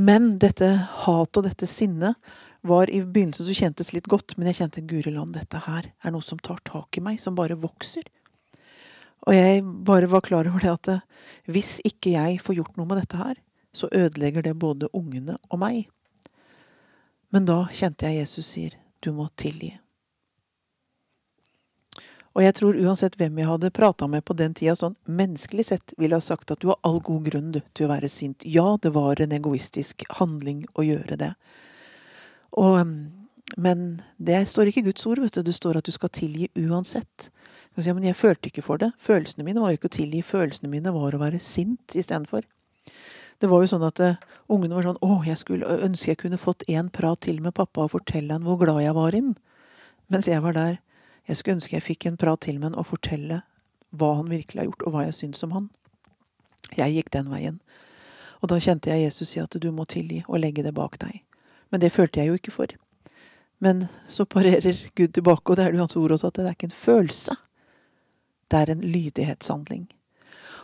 men 0.02 0.32
dette 0.42 0.68
hatet 1.04 1.38
og 1.38 1.46
dette 1.46 1.68
sinnet 1.68 2.18
var 2.66 2.90
i 2.90 3.00
begynnelsen 3.02 3.46
så 3.46 3.54
kjentes 3.56 3.92
litt 3.94 4.08
godt, 4.10 4.36
men 4.36 4.50
jeg 4.50 4.60
kjente 4.60 4.84
guri 4.86 5.12
land, 5.14 5.34
dette 5.34 5.62
her 5.66 5.88
er 5.90 6.14
noe 6.14 6.24
som 6.24 6.40
tar 6.42 6.60
tak 6.66 6.98
i 6.98 7.02
meg, 7.04 7.20
som 7.22 7.36
bare 7.38 7.58
vokser. 7.58 8.04
Og 9.26 9.34
jeg 9.34 9.62
bare 9.86 10.10
var 10.10 10.24
klar 10.26 10.48
over 10.50 10.62
det 10.62 10.72
at 10.72 11.50
hvis 11.50 11.76
ikke 11.86 12.14
jeg 12.16 12.40
får 12.42 12.58
gjort 12.58 12.78
noe 12.78 12.88
med 12.90 13.02
dette 13.02 13.18
her, 13.18 13.36
så 13.72 13.88
ødelegger 13.94 14.44
det 14.44 14.58
både 14.58 14.90
ungene 14.92 15.38
og 15.50 15.62
meg. 15.62 15.86
Men 17.32 17.46
da 17.48 17.64
kjente 17.72 18.10
jeg 18.10 18.22
Jesus 18.22 18.50
sier, 18.50 18.74
du 19.00 19.12
må 19.16 19.28
tilgi. 19.40 19.72
Og 22.32 22.40
jeg 22.40 22.54
tror 22.56 22.78
uansett 22.80 23.18
hvem 23.20 23.40
jeg 23.42 23.48
hadde 23.50 23.72
prata 23.76 24.06
med 24.08 24.24
på 24.24 24.36
den 24.36 24.54
tida, 24.56 24.74
sånn 24.78 24.94
menneskelig 25.04 25.66
sett, 25.68 25.92
ville 26.00 26.16
ha 26.16 26.24
sagt 26.24 26.54
at 26.54 26.62
du 26.62 26.70
har 26.70 26.80
all 26.86 27.00
god 27.04 27.26
grunn 27.28 27.50
til 27.52 27.86
å 27.86 27.90
være 27.92 28.08
sint. 28.08 28.46
Ja, 28.48 28.78
det 28.80 28.94
var 28.96 29.20
en 29.20 29.34
egoistisk 29.36 30.06
handling 30.16 30.64
å 30.72 30.86
gjøre 30.86 31.18
det. 31.20 31.32
Og, 32.56 32.80
men 33.60 33.84
det 34.16 34.46
står 34.48 34.70
ikke 34.70 34.84
i 34.84 34.88
Guds 34.88 35.04
ord, 35.08 35.20
vet 35.20 35.36
du. 35.36 35.44
Det 35.44 35.56
står 35.56 35.80
at 35.80 35.88
du 35.88 35.92
skal 35.92 36.12
tilgi 36.12 36.48
uansett. 36.64 37.28
Si, 37.76 37.92
men 37.92 38.04
jeg 38.04 38.16
følte 38.16 38.48
ikke 38.48 38.64
for 38.64 38.80
det. 38.80 38.90
Følelsene 39.00 39.44
mine 39.44 39.60
var 39.60 39.76
ikke 39.76 39.88
å 39.88 39.96
tilgi. 39.96 40.24
Følelsene 40.24 40.72
mine 40.72 40.92
var 40.92 41.12
å 41.12 41.20
være 41.20 41.40
sint 41.40 41.96
istedenfor. 41.96 42.44
Det 43.40 43.48
var 43.50 43.64
jo 43.64 43.70
sånn 43.72 43.84
at 43.84 44.00
uh, 44.04 44.18
ungene 44.52 44.76
var 44.76 44.86
sånn 44.86 45.00
Å, 45.02 45.14
jeg 45.26 45.40
skulle 45.40 45.78
ønske 45.82 46.12
jeg 46.12 46.20
kunne 46.20 46.38
fått 46.38 46.62
en 46.70 46.92
prat 46.94 47.24
til 47.24 47.40
med 47.42 47.56
pappa 47.56 47.86
og 47.86 47.94
fortelle 47.96 48.36
han 48.36 48.44
hvor 48.46 48.60
glad 48.60 48.84
jeg 48.84 48.94
var 48.94 49.16
i 49.16 49.22
den. 49.24 49.32
Mens 50.12 50.28
jeg 50.30 50.44
var 50.44 50.54
der. 50.54 50.76
Jeg 51.28 51.38
skulle 51.38 51.58
ønske 51.58 51.76
jeg 51.76 51.86
fikk 51.86 52.06
en 52.06 52.18
prat 52.20 52.42
til 52.44 52.58
med 52.58 52.70
han 52.70 52.78
og 52.80 52.88
fortelle 52.90 53.42
hva 53.92 54.14
han 54.18 54.30
virkelig 54.32 54.62
har 54.62 54.70
gjort, 54.70 54.86
og 54.86 54.94
hva 54.94 55.06
jeg 55.06 55.18
syns 55.18 55.44
om 55.44 55.52
han. 55.56 55.68
Jeg 56.78 56.94
gikk 56.96 57.10
den 57.12 57.28
veien. 57.32 57.58
Og 58.42 58.50
da 58.50 58.58
kjente 58.58 58.90
jeg 58.90 59.04
Jesus 59.04 59.34
si 59.34 59.42
at 59.42 59.54
du 59.60 59.68
må 59.74 59.84
tilgi 59.86 60.22
og 60.26 60.40
legge 60.42 60.64
det 60.64 60.74
bak 60.74 60.96
deg. 61.02 61.20
Men 61.70 61.82
det 61.82 61.92
følte 61.92 62.20
jeg 62.20 62.32
jo 62.32 62.38
ikke 62.40 62.54
for. 62.54 62.72
Men 63.62 63.86
så 64.10 64.26
parerer 64.26 64.80
Gud 64.96 65.12
tilbake, 65.14 65.52
og 65.52 65.56
det 65.56 65.66
er 65.66 65.74
det 65.74 65.82
hans 65.84 65.96
ord 65.96 66.16
også, 66.16 66.32
at 66.32 66.40
det 66.40 66.46
er 66.48 66.56
ikke 66.56 66.70
en 66.72 66.80
følelse. 66.80 67.36
Det 68.50 68.58
er 68.58 68.72
en 68.72 68.82
lydighetshandling. 68.82 69.86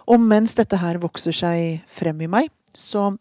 Og 0.09 0.21
mens 0.21 0.57
dette 0.59 0.81
her 0.81 0.99
vokser 0.99 1.37
seg 1.37 1.85
frem 1.87 2.25
i 2.25 2.31
meg, 2.33 2.49
så 2.75 3.13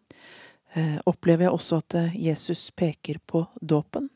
eh, 0.74 0.98
opplever 1.06 1.46
jeg 1.46 1.54
også 1.54 1.82
at 1.84 1.98
eh, 2.00 2.16
Jesus 2.30 2.72
peker 2.72 3.20
på 3.28 3.44
dåpen. 3.62 4.10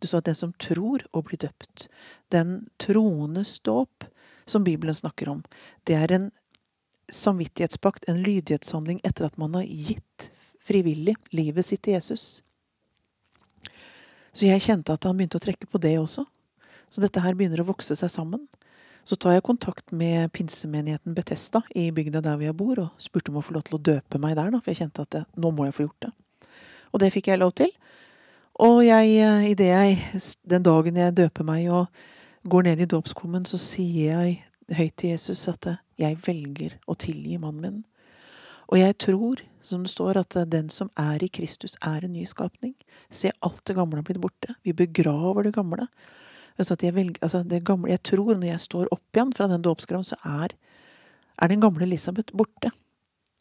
Du 0.00 0.08
sa 0.08 0.20
at 0.20 0.28
den 0.28 0.38
som 0.38 0.54
tror 0.60 1.04
å 1.12 1.22
bli 1.26 1.38
døpt, 1.40 1.88
den 2.34 2.64
troendes 2.82 3.58
dåp 3.64 4.06
som 4.46 4.64
Bibelen 4.64 4.94
snakker 4.94 5.30
om, 5.32 5.42
det 5.88 5.96
er 5.96 6.12
en 6.12 6.30
samvittighetspakt, 7.12 8.08
en 8.08 8.22
lydighetshandling 8.22 9.00
etter 9.04 9.28
at 9.28 9.38
man 9.40 9.54
har 9.54 9.64
gitt 9.68 10.30
frivillig 10.64 11.16
livet 11.36 11.66
sitt 11.66 11.84
til 11.84 11.98
Jesus. 11.98 12.42
Så 14.34 14.48
jeg 14.48 14.64
kjente 14.64 14.94
at 14.96 15.04
han 15.06 15.16
begynte 15.16 15.38
å 15.38 15.44
trekke 15.44 15.68
på 15.70 15.78
det 15.78 15.94
også. 16.00 16.24
Så 16.90 17.02
dette 17.02 17.22
her 17.22 17.36
begynner 17.38 17.62
å 17.62 17.68
vokse 17.68 17.94
seg 17.98 18.10
sammen. 18.10 18.46
Så 19.04 19.18
tar 19.20 19.36
jeg 19.36 19.44
kontakt 19.44 19.92
med 19.92 20.32
pinsemenigheten 20.32 21.14
Betesta 21.14 21.60
i 21.76 21.90
bygda 21.92 22.22
der 22.24 22.38
vi 22.40 22.48
bor, 22.56 22.80
og 22.86 23.02
spurte 23.02 23.30
om 23.30 23.38
å 23.38 23.44
få 23.44 23.56
lov 23.56 23.66
til 23.68 23.76
å 23.76 23.82
døpe 23.92 24.20
meg 24.20 24.36
der, 24.38 24.48
da, 24.54 24.60
for 24.62 24.72
jeg 24.72 24.80
kjente 24.80 25.04
at 25.04 25.12
det, 25.12 25.24
nå 25.36 25.50
må 25.52 25.68
jeg 25.68 25.76
få 25.76 25.86
gjort 25.86 26.06
det. 26.06 26.12
Og 26.94 27.02
det 27.02 27.10
fikk 27.12 27.28
jeg 27.28 27.42
lov 27.42 27.52
til. 27.58 27.70
Og 28.62 28.84
jeg, 28.86 29.16
eh, 29.18 29.50
jeg, 29.58 29.96
den 30.46 30.62
dagen 30.62 30.96
jeg 30.96 31.16
døper 31.16 31.46
meg 31.46 31.66
og 31.74 31.86
går 32.46 32.68
ned 32.68 32.84
i 32.84 32.86
dåpskummen, 32.86 33.46
så 33.48 33.58
sier 33.58 34.20
jeg 34.20 34.76
høyt 34.78 34.94
til 35.00 35.10
Jesus 35.10 35.48
at 35.50 35.66
eh, 35.66 35.80
jeg 35.98 36.20
velger 36.22 36.76
å 36.86 36.94
tilgi 36.94 37.38
mannen 37.42 37.64
min. 37.64 37.80
Og 38.70 38.78
jeg 38.78 38.96
tror, 39.02 39.42
som 39.64 39.82
det 39.82 39.90
står, 39.90 40.20
at 40.22 40.36
eh, 40.38 40.46
den 40.46 40.70
som 40.70 40.92
er 41.00 41.24
i 41.24 41.30
Kristus, 41.34 41.74
er 41.82 42.06
en 42.06 42.14
ny 42.14 42.22
skapning. 42.30 42.76
Se, 43.10 43.32
alt 43.42 43.64
det 43.66 43.74
gamle 43.74 43.98
har 43.98 44.06
blitt 44.06 44.22
borte. 44.22 44.54
Vi 44.62 44.76
begraver 44.76 45.48
det 45.48 45.56
gamle. 45.58 45.88
Altså 46.54 46.78
jeg, 46.78 46.94
velger, 46.94 47.18
altså 47.26 47.42
det 47.42 47.64
gamle, 47.66 47.90
jeg 47.90 48.04
tror 48.06 48.36
når 48.36 48.52
jeg 48.52 48.62
står 48.68 48.94
opp 48.94 49.18
igjen 49.18 49.34
fra 49.34 49.50
den 49.50 49.66
dåpsgraven, 49.66 50.06
så 50.06 50.20
er, 50.30 50.54
er, 51.42 51.50
den 51.50 51.64
gamle 51.64 51.88
Elisabeth 51.88 52.30
borte. 52.38 52.70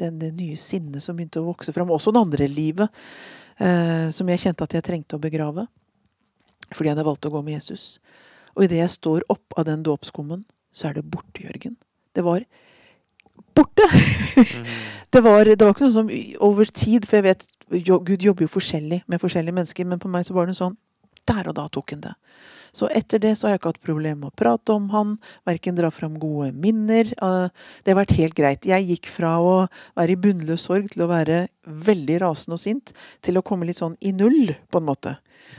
Den, 0.01 0.17
det 0.17 0.33
nye 0.33 0.57
sinnet 0.57 1.05
som 1.05 1.21
begynte 1.21 1.43
å 1.43 1.51
vokse 1.51 1.69
fram. 1.75 1.93
Også 1.93 2.09
det 2.09 2.25
andre 2.25 2.49
livet 2.49 2.89
som 3.57 4.29
jeg 4.29 4.41
kjente 4.41 4.65
at 4.65 4.73
jeg 4.75 4.85
trengte 4.85 5.17
å 5.17 5.21
begrave. 5.21 5.67
Fordi 6.73 6.89
jeg 6.89 6.95
hadde 6.95 7.05
valgt 7.07 7.27
å 7.27 7.31
gå 7.33 7.41
med 7.45 7.57
Jesus. 7.59 7.99
Og 8.53 8.65
idet 8.65 8.81
jeg 8.81 8.93
står 8.93 9.25
opp 9.33 9.55
av 9.57 9.67
den 9.69 9.83
dåpskummen, 9.85 10.43
så 10.73 10.89
er 10.89 10.97
det 10.97 11.05
borte, 11.09 11.43
Jørgen. 11.45 11.75
Det 12.13 12.23
var 12.25 12.45
borte! 13.55 13.85
det, 15.13 15.21
var, 15.21 15.45
det 15.45 15.61
var 15.61 15.73
ikke 15.73 15.87
noe 15.87 15.95
som 15.95 16.09
over 16.45 16.69
tid, 16.69 17.07
for 17.09 17.19
jeg 17.19 17.27
vet 17.29 17.47
Gud 17.83 18.21
jobber 18.21 18.45
jo 18.45 18.51
forskjellig 18.53 19.03
med 19.09 19.21
forskjellige 19.21 19.55
mennesker, 19.55 19.87
men 19.89 20.01
på 20.01 20.11
meg 20.11 20.25
så 20.27 20.35
var 20.35 20.49
det 20.49 20.57
sånn 20.57 20.75
Der 21.29 21.47
og 21.49 21.55
da 21.57 21.65
tok 21.71 21.93
han 21.95 22.03
det. 22.03 22.13
Så 22.73 22.89
etter 22.89 23.21
det 23.21 23.35
så 23.37 23.47
har 23.47 23.53
jeg 23.53 23.61
ikke 23.61 23.71
hatt 23.75 23.85
problemer 23.85 24.19
med 24.23 24.31
å 24.31 24.37
prate 24.37 24.73
om 24.73 24.87
han, 24.93 25.13
verken 25.45 25.77
dra 25.77 25.91
fram 25.93 26.17
gode 26.21 26.49
minner. 26.57 27.11
Eh, 27.13 27.67
det 27.85 27.93
har 27.93 27.99
vært 28.01 28.17
helt 28.17 28.37
greit. 28.37 28.65
Jeg 28.65 28.87
gikk 28.89 29.11
fra 29.13 29.35
å 29.37 29.55
være 29.93 30.15
i 30.15 30.19
bunnløs 30.19 30.65
sorg 30.65 30.89
til 30.93 31.05
å 31.05 31.11
være 31.11 31.45
veldig 31.63 32.19
rasende 32.25 32.57
og 32.57 32.63
sint, 32.63 32.95
til 33.21 33.37
å 33.37 33.45
komme 33.45 33.69
litt 33.69 33.81
sånn 33.81 33.97
i 34.01 34.15
null, 34.15 34.55
på 34.73 34.81
en 34.81 34.89
måte. 34.89 35.17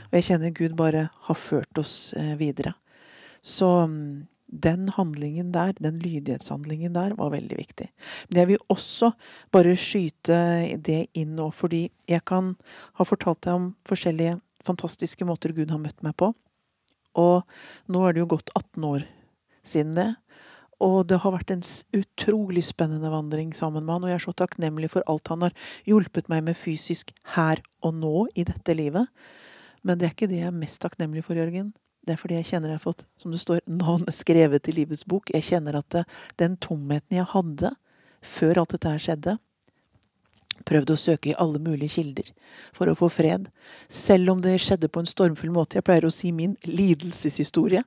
Og 0.09 0.19
jeg 0.19 0.29
kjenner 0.29 0.55
Gud 0.55 0.75
bare 0.77 1.07
har 1.29 1.39
ført 1.39 1.79
oss 1.79 2.13
eh, 2.19 2.35
videre. 2.39 2.75
Så 3.45 3.71
mm, 3.87 4.27
den 4.51 4.89
handlingen 4.97 5.51
der, 5.55 5.73
den 5.79 5.99
lydighetshandlingen 6.03 6.93
der, 6.97 7.15
var 7.15 7.31
veldig 7.31 7.57
viktig. 7.63 7.89
Men 8.29 8.43
jeg 8.43 8.51
vil 8.53 8.71
også 8.75 9.13
bare 9.55 9.75
skyte 9.79 10.39
det 10.83 11.05
inn 11.15 11.37
nå, 11.39 11.47
fordi 11.55 11.85
jeg 12.11 12.27
kan 12.27 12.57
ha 12.99 13.07
fortalt 13.07 13.45
deg 13.47 13.61
om 13.61 13.69
forskjellige 13.87 14.41
fantastiske 14.65 15.27
måter 15.27 15.53
Gud 15.55 15.71
har 15.71 15.81
møtt 15.81 16.03
meg 16.03 16.17
på. 16.19 16.33
Og 17.19 17.45
nå 17.91 18.03
er 18.05 18.15
det 18.15 18.23
jo 18.23 18.31
gått 18.35 18.51
18 18.53 18.87
år 18.87 19.07
siden 19.65 19.95
det. 19.97 20.11
Og 20.83 21.05
det 21.07 21.21
har 21.23 21.31
vært 21.31 21.53
en 21.53 21.63
utrolig 21.95 22.65
spennende 22.67 23.09
vandring 23.11 23.53
sammen 23.55 23.85
med 23.85 23.95
han, 23.95 24.05
og 24.05 24.11
jeg 24.11 24.19
er 24.19 24.25
så 24.25 24.35
takknemlig 24.35 24.91
for 24.91 25.05
alt 25.11 25.31
han 25.31 25.45
har 25.47 25.55
hjulpet 25.87 26.27
meg 26.31 26.43
med 26.49 26.59
fysisk 26.59 27.13
her 27.37 27.61
og 27.85 27.95
nå 28.01 28.27
i 28.35 28.43
dette 28.47 28.75
livet. 28.75 29.07
Men 29.85 29.99
det 29.99 30.09
er 30.09 30.15
ikke 30.15 30.29
det 30.29 30.41
jeg 30.41 30.51
er 30.51 30.59
mest 30.59 30.81
takknemlig 30.83 31.23
for, 31.23 31.37
Jørgen. 31.39 31.71
Det 32.05 32.13
er 32.13 32.19
fordi 32.21 32.37
jeg 32.37 32.49
kjenner 32.51 32.73
jeg 32.73 32.79
har 32.81 32.83
fått, 32.83 33.05
som 33.17 33.31
det 33.33 33.39
står, 33.41 33.63
navnet 33.69 34.13
skrevet 34.13 34.67
i 34.69 34.75
livets 34.75 35.05
bok. 35.07 35.31
Jeg 35.33 35.47
kjenner 35.47 35.79
at 35.79 35.87
det, 35.95 36.03
den 36.41 36.59
tomheten 36.61 37.17
jeg 37.17 37.29
hadde 37.31 37.71
før 38.25 38.61
alt 38.61 38.75
dette 38.75 38.91
her 38.91 39.01
skjedde, 39.01 39.37
prøvd 40.65 40.93
å 40.93 40.97
søke 40.99 41.31
i 41.31 41.37
alle 41.41 41.59
mulige 41.61 41.97
kilder 41.97 42.31
for 42.75 42.89
å 42.89 42.95
få 42.97 43.09
fred, 43.11 43.49
selv 43.91 44.31
om 44.33 44.41
det 44.43 44.55
skjedde 44.63 44.89
på 44.89 45.03
en 45.03 45.09
stormfull 45.09 45.51
måte. 45.53 45.79
Jeg 45.79 45.87
pleier 45.87 46.07
å 46.07 46.13
si 46.13 46.31
min 46.35 46.55
lidelseshistorie 46.65 47.83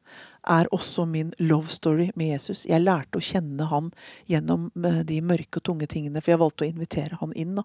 er 0.48 0.70
også 0.74 1.04
min 1.08 1.32
love 1.42 1.72
story 1.72 2.10
med 2.14 2.34
Jesus. 2.34 2.66
Jeg 2.68 2.84
lærte 2.84 3.20
å 3.20 3.24
kjenne 3.24 3.68
han 3.72 3.90
gjennom 4.30 4.68
eh, 4.84 5.02
de 5.08 5.20
mørke 5.24 5.60
og 5.60 5.68
tunge 5.70 5.88
tingene, 5.90 6.22
for 6.22 6.34
jeg 6.34 6.42
valgte 6.44 6.66
å 6.66 6.70
invitere 6.70 7.20
han 7.20 7.34
inn. 7.36 7.60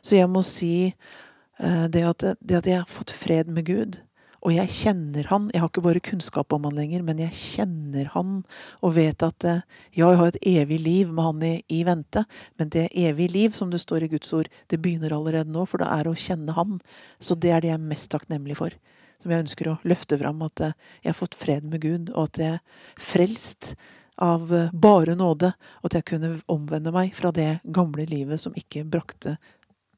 Så 0.00 0.18
jeg 0.18 0.30
må 0.30 0.42
si 0.46 0.74
eh, 0.88 1.84
at, 1.84 2.26
det 2.40 2.60
at 2.62 2.70
jeg 2.70 2.80
har 2.80 2.90
fått 2.90 3.14
fred 3.14 3.50
med 3.52 3.68
Gud, 3.68 4.00
og 4.38 4.54
jeg 4.54 4.70
kjenner 4.70 5.26
han. 5.32 5.48
Jeg 5.52 5.62
har 5.62 5.70
ikke 5.70 5.84
bare 5.84 6.02
kunnskap 6.04 6.54
om 6.54 6.68
han 6.68 6.76
lenger, 6.78 7.02
men 7.06 7.20
jeg 7.22 7.34
kjenner 7.34 8.10
han 8.14 8.36
og 8.84 8.94
vet 8.94 9.24
at 9.26 9.46
ja, 9.48 9.58
jeg 9.96 10.20
har 10.20 10.30
et 10.30 10.40
evig 10.46 10.78
liv 10.84 11.10
med 11.10 11.26
han 11.26 11.46
i, 11.48 11.52
i 11.74 11.80
vente, 11.86 12.22
men 12.60 12.70
det 12.74 12.88
evige 12.94 13.34
liv, 13.34 13.56
som 13.58 13.72
det 13.72 13.82
står 13.82 14.06
i 14.06 14.12
Guds 14.14 14.32
ord, 14.36 14.50
det 14.70 14.80
begynner 14.82 15.16
allerede 15.16 15.50
nå, 15.54 15.66
for 15.66 15.82
det 15.82 15.90
er 15.90 16.10
å 16.10 16.16
kjenne 16.18 16.54
han. 16.54 16.78
Så 17.18 17.34
det 17.34 17.52
er 17.54 17.64
det 17.64 17.72
jeg 17.72 17.80
er 17.80 17.90
mest 17.90 18.10
takknemlig 18.14 18.58
for. 18.60 18.74
Som 19.18 19.34
jeg 19.34 19.48
ønsker 19.48 19.72
å 19.72 19.78
løfte 19.88 20.20
fram, 20.20 20.42
at 20.46 20.62
jeg 20.68 21.10
har 21.10 21.18
fått 21.18 21.38
fred 21.38 21.66
med 21.66 21.82
Gud, 21.82 22.12
og 22.14 22.28
at 22.28 22.42
jeg 22.42 22.58
er 22.60 22.84
frelst 23.02 23.74
av 24.22 24.50
bare 24.74 25.14
nåde, 25.18 25.52
og 25.82 25.90
at 25.90 25.98
jeg 25.98 26.08
kunne 26.14 26.36
omvende 26.50 26.94
meg 26.94 27.14
fra 27.14 27.34
det 27.34 27.58
gamle 27.74 28.06
livet 28.10 28.42
som 28.42 28.54
ikke 28.58 28.86
brakte 28.86 29.36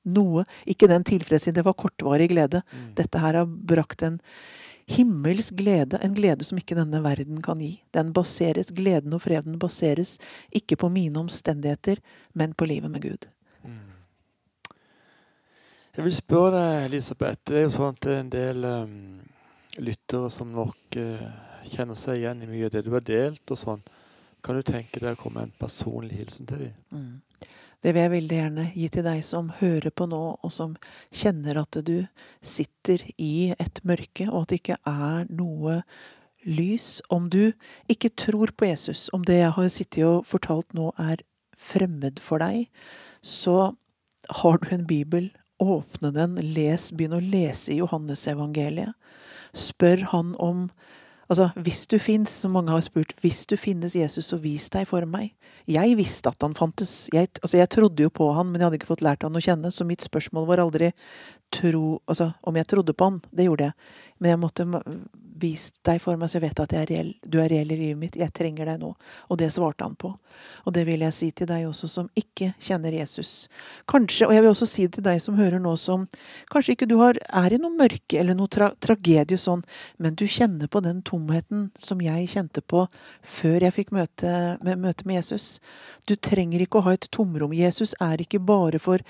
noe. 0.04 0.46
Ikke 0.70 0.88
den 0.90 1.04
tilfredsstillelse, 1.06 1.58
det 1.60 1.66
var 1.66 1.78
kortvarig 1.78 2.30
glede. 2.32 2.62
Mm. 2.72 2.90
Dette 2.98 3.22
her 3.22 3.40
har 3.40 3.46
brakt 3.46 4.02
en 4.06 4.20
himmelsk 4.90 5.54
glede, 5.54 6.00
en 6.02 6.14
glede 6.14 6.44
som 6.46 6.58
ikke 6.58 6.78
denne 6.78 7.02
verden 7.04 7.42
kan 7.44 7.60
gi. 7.62 7.76
Den 7.94 8.12
baseres, 8.16 8.72
Gleden 8.74 9.14
og 9.14 9.22
freden 9.22 9.58
baseres 9.62 10.16
ikke 10.54 10.78
på 10.80 10.90
mine 10.90 11.20
omstendigheter, 11.20 12.00
men 12.34 12.54
på 12.54 12.66
livet 12.66 12.90
med 12.90 13.02
Gud. 13.02 13.28
Mm. 13.62 13.78
Jeg 15.96 16.04
vil 16.04 16.16
spørre 16.16 16.50
deg, 16.56 16.88
Elisabeth. 16.90 17.40
Det 17.46 17.60
er 17.60 17.66
jo 17.68 17.76
sånn 17.76 17.94
at 17.94 18.02
det 18.02 18.12
er 18.16 18.20
en 18.24 18.34
del 18.34 18.66
um, 18.66 18.98
lyttere 19.78 20.30
som 20.34 20.50
nok 20.54 20.98
uh, 20.98 21.24
kjenner 21.70 21.98
seg 21.98 22.22
igjen 22.22 22.42
i 22.42 22.50
mye 22.50 22.66
av 22.66 22.74
det 22.74 22.84
du 22.86 22.92
har 22.94 23.06
delt. 23.06 23.44
og 23.50 23.58
sånn. 23.58 23.82
Kan 24.42 24.56
du 24.56 24.64
tenke 24.66 25.02
deg 25.02 25.14
å 25.14 25.20
komme 25.20 25.44
en 25.44 25.58
personlig 25.60 26.22
hilsen 26.22 26.48
til 26.48 26.66
dem? 26.66 26.78
Mm. 26.90 27.18
Det 27.80 27.94
vil 27.94 28.04
jeg 28.04 28.12
veldig 28.12 28.36
gjerne 28.36 28.64
gi 28.74 28.86
til 28.92 29.04
deg 29.06 29.20
som 29.24 29.50
hører 29.60 29.92
på 29.96 30.06
nå, 30.10 30.20
og 30.44 30.52
som 30.52 30.74
kjenner 31.08 31.62
at 31.62 31.78
du 31.86 32.04
sitter 32.44 33.02
i 33.16 33.52
et 33.56 33.80
mørke, 33.88 34.28
og 34.28 34.42
at 34.42 34.52
det 34.52 34.60
ikke 34.60 34.80
er 34.90 35.30
noe 35.32 35.80
lys. 36.44 37.00
Om 37.08 37.30
du 37.32 37.52
ikke 37.88 38.12
tror 38.12 38.52
på 38.52 38.68
Jesus, 38.68 39.08
om 39.16 39.24
det 39.24 39.40
jeg 39.40 39.54
har 39.56 39.72
sittet 39.72 40.04
og 40.08 40.28
fortalt 40.28 40.76
nå 40.76 40.92
er 41.00 41.24
fremmed 41.60 42.20
for 42.20 42.44
deg, 42.44 42.68
så 43.24 43.72
har 44.42 44.60
du 44.60 44.74
en 44.74 44.88
bibel. 44.88 45.30
Åpne 45.60 46.12
den, 46.16 46.38
les, 46.54 46.88
begynn 46.96 47.18
å 47.18 47.24
lese 47.24 47.74
i 47.74 47.80
Johannesevangeliet. 47.80 48.92
Spør 49.56 50.06
han 50.12 50.32
om 50.40 50.68
Altså, 51.30 51.46
hvis 51.62 51.84
du 51.86 51.94
fins, 52.02 52.30
som 52.42 52.56
mange 52.56 52.72
har 52.74 52.82
spurt, 52.82 53.12
hvis 53.22 53.44
du 53.46 53.54
finnes 53.60 53.94
Jesus, 53.94 54.32
så 54.32 54.38
vis 54.42 54.66
deg 54.74 54.88
for 54.90 55.06
meg. 55.06 55.30
Jeg 55.70 55.94
visste 55.98 56.32
at 56.32 56.42
han 56.42 56.56
fantes. 56.58 57.06
Jeg, 57.14 57.30
altså, 57.38 57.60
jeg 57.60 57.70
trodde 57.70 58.02
jo 58.02 58.10
på 58.10 58.32
han, 58.34 58.48
men 58.50 58.58
jeg 58.58 58.66
hadde 58.66 58.80
ikke 58.80 58.90
fått 58.90 59.04
lært 59.06 59.22
han 59.22 59.38
å 59.38 59.44
kjenne, 59.44 59.70
så 59.70 59.86
mitt 59.86 60.02
spørsmål 60.02 60.48
var 60.48 60.64
aldri 60.64 60.90
tro, 61.54 62.00
altså, 62.10 62.32
om 62.42 62.58
jeg 62.58 62.66
trodde 62.72 62.96
på 62.98 63.10
han. 63.12 63.20
Det 63.30 63.46
gjorde 63.46 63.70
jeg. 63.70 63.90
Men 64.18 64.34
jeg 64.34 64.42
måtte 64.42 64.66
Vis 65.40 65.70
deg 65.86 66.00
for 66.02 66.18
meg, 66.20 66.30
så 66.30 66.38
jeg 66.38 66.48
vet 66.48 66.62
at 66.64 66.74
jeg 66.74 66.84
er 66.84 66.90
reell. 66.90 67.12
du 67.24 67.38
er 67.40 67.48
reell 67.52 67.72
i 67.72 67.78
livet 67.78 67.98
mitt. 67.98 68.16
Jeg 68.18 68.32
trenger 68.36 68.68
deg 68.68 68.80
nå. 68.82 68.92
Og 69.28 69.38
det 69.40 69.50
svarte 69.54 69.84
han 69.86 69.96
på. 69.96 70.12
Og 70.66 70.74
det 70.74 70.84
vil 70.88 71.04
jeg 71.06 71.16
si 71.16 71.30
til 71.30 71.48
deg 71.50 71.66
også 71.68 71.88
som 71.88 72.10
ikke 72.18 72.52
kjenner 72.60 72.94
Jesus. 72.94 73.48
Kanskje, 73.90 74.28
og 74.28 74.34
jeg 74.34 74.44
vil 74.44 74.52
også 74.52 74.68
si 74.68 74.86
til 74.88 75.04
deg 75.06 75.20
som 75.22 75.38
hører 75.38 75.62
nå 75.62 75.74
som 75.80 76.06
Kanskje 76.50 76.74
ikke 76.74 76.88
du 76.90 76.96
har, 77.00 77.16
er 77.16 77.54
i 77.54 77.58
noe 77.60 77.72
mørke 77.76 78.18
eller 78.20 78.36
noe 78.36 78.50
tra 78.50 78.70
tragedie 78.82 79.38
sånn, 79.38 79.62
men 80.02 80.16
du 80.18 80.26
kjenner 80.28 80.70
på 80.70 80.82
den 80.84 81.00
tomheten 81.06 81.68
som 81.78 82.00
jeg 82.02 82.28
kjente 82.32 82.62
på 82.62 82.84
før 83.22 83.66
jeg 83.66 83.76
fikk 83.76 83.92
møte 83.94 84.32
med, 84.64 84.80
møte 84.82 85.06
med 85.08 85.20
Jesus. 85.20 85.58
Du 86.08 86.16
trenger 86.16 86.64
ikke 86.64 86.80
å 86.80 86.86
ha 86.88 86.94
et 86.96 87.08
tomrom. 87.14 87.54
Jesus 87.56 87.94
er 88.02 88.22
ikke 88.22 88.42
bare 88.42 88.80
for 88.82 89.02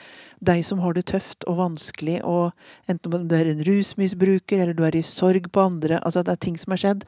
deg 0.45 0.62
som 0.66 0.83
har 0.85 0.97
det 0.97 1.07
tøft 1.11 1.47
og 1.49 1.59
vanskelig, 1.61 2.20
og 2.26 2.53
enten 2.91 3.16
om 3.16 3.26
du 3.28 3.37
er 3.37 3.51
en 3.53 3.64
rusmisbruker 3.66 4.61
eller 4.61 4.76
du 4.76 4.85
er 4.87 4.99
i 4.99 5.05
sorg 5.07 5.51
på 5.53 5.64
andre. 5.64 6.01
altså 6.03 6.20
at 6.21 6.29
det 6.29 6.37
er 6.37 6.43
ting 6.47 6.59
som 6.61 6.75
er 6.75 6.81
skjedd, 6.83 7.05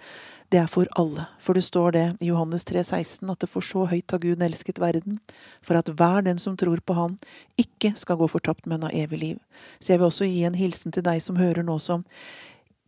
det 0.52 0.60
er 0.60 0.68
for 0.68 0.88
alle. 1.00 1.24
For 1.40 1.56
det 1.56 1.64
står 1.64 1.94
det 1.96 2.04
i 2.20 2.28
Johannes 2.28 2.64
3, 2.68 2.82
16, 2.84 3.30
at 3.32 3.40
det 3.40 3.48
for 3.48 3.64
så 3.64 3.86
høyt 3.88 4.12
har 4.12 4.20
Gud 4.20 4.42
elsket 4.44 4.80
verden, 4.82 5.18
for 5.64 5.78
at 5.80 5.88
hver 5.88 6.24
den 6.26 6.40
som 6.42 6.56
tror 6.60 6.82
på 6.84 6.96
Han, 6.98 7.18
ikke 7.60 7.94
skal 7.96 8.20
gå 8.20 8.28
fortapt, 8.28 8.66
men 8.66 8.84
ha 8.84 8.92
evig 8.92 9.20
liv. 9.20 9.38
Så 9.80 9.94
jeg 9.94 10.02
vil 10.02 10.10
også 10.10 10.28
gi 10.28 10.42
en 10.44 10.58
hilsen 10.58 10.92
til 10.92 11.04
deg 11.06 11.22
som 11.24 11.40
hører 11.40 11.64
nå 11.64 11.78
som 11.80 12.04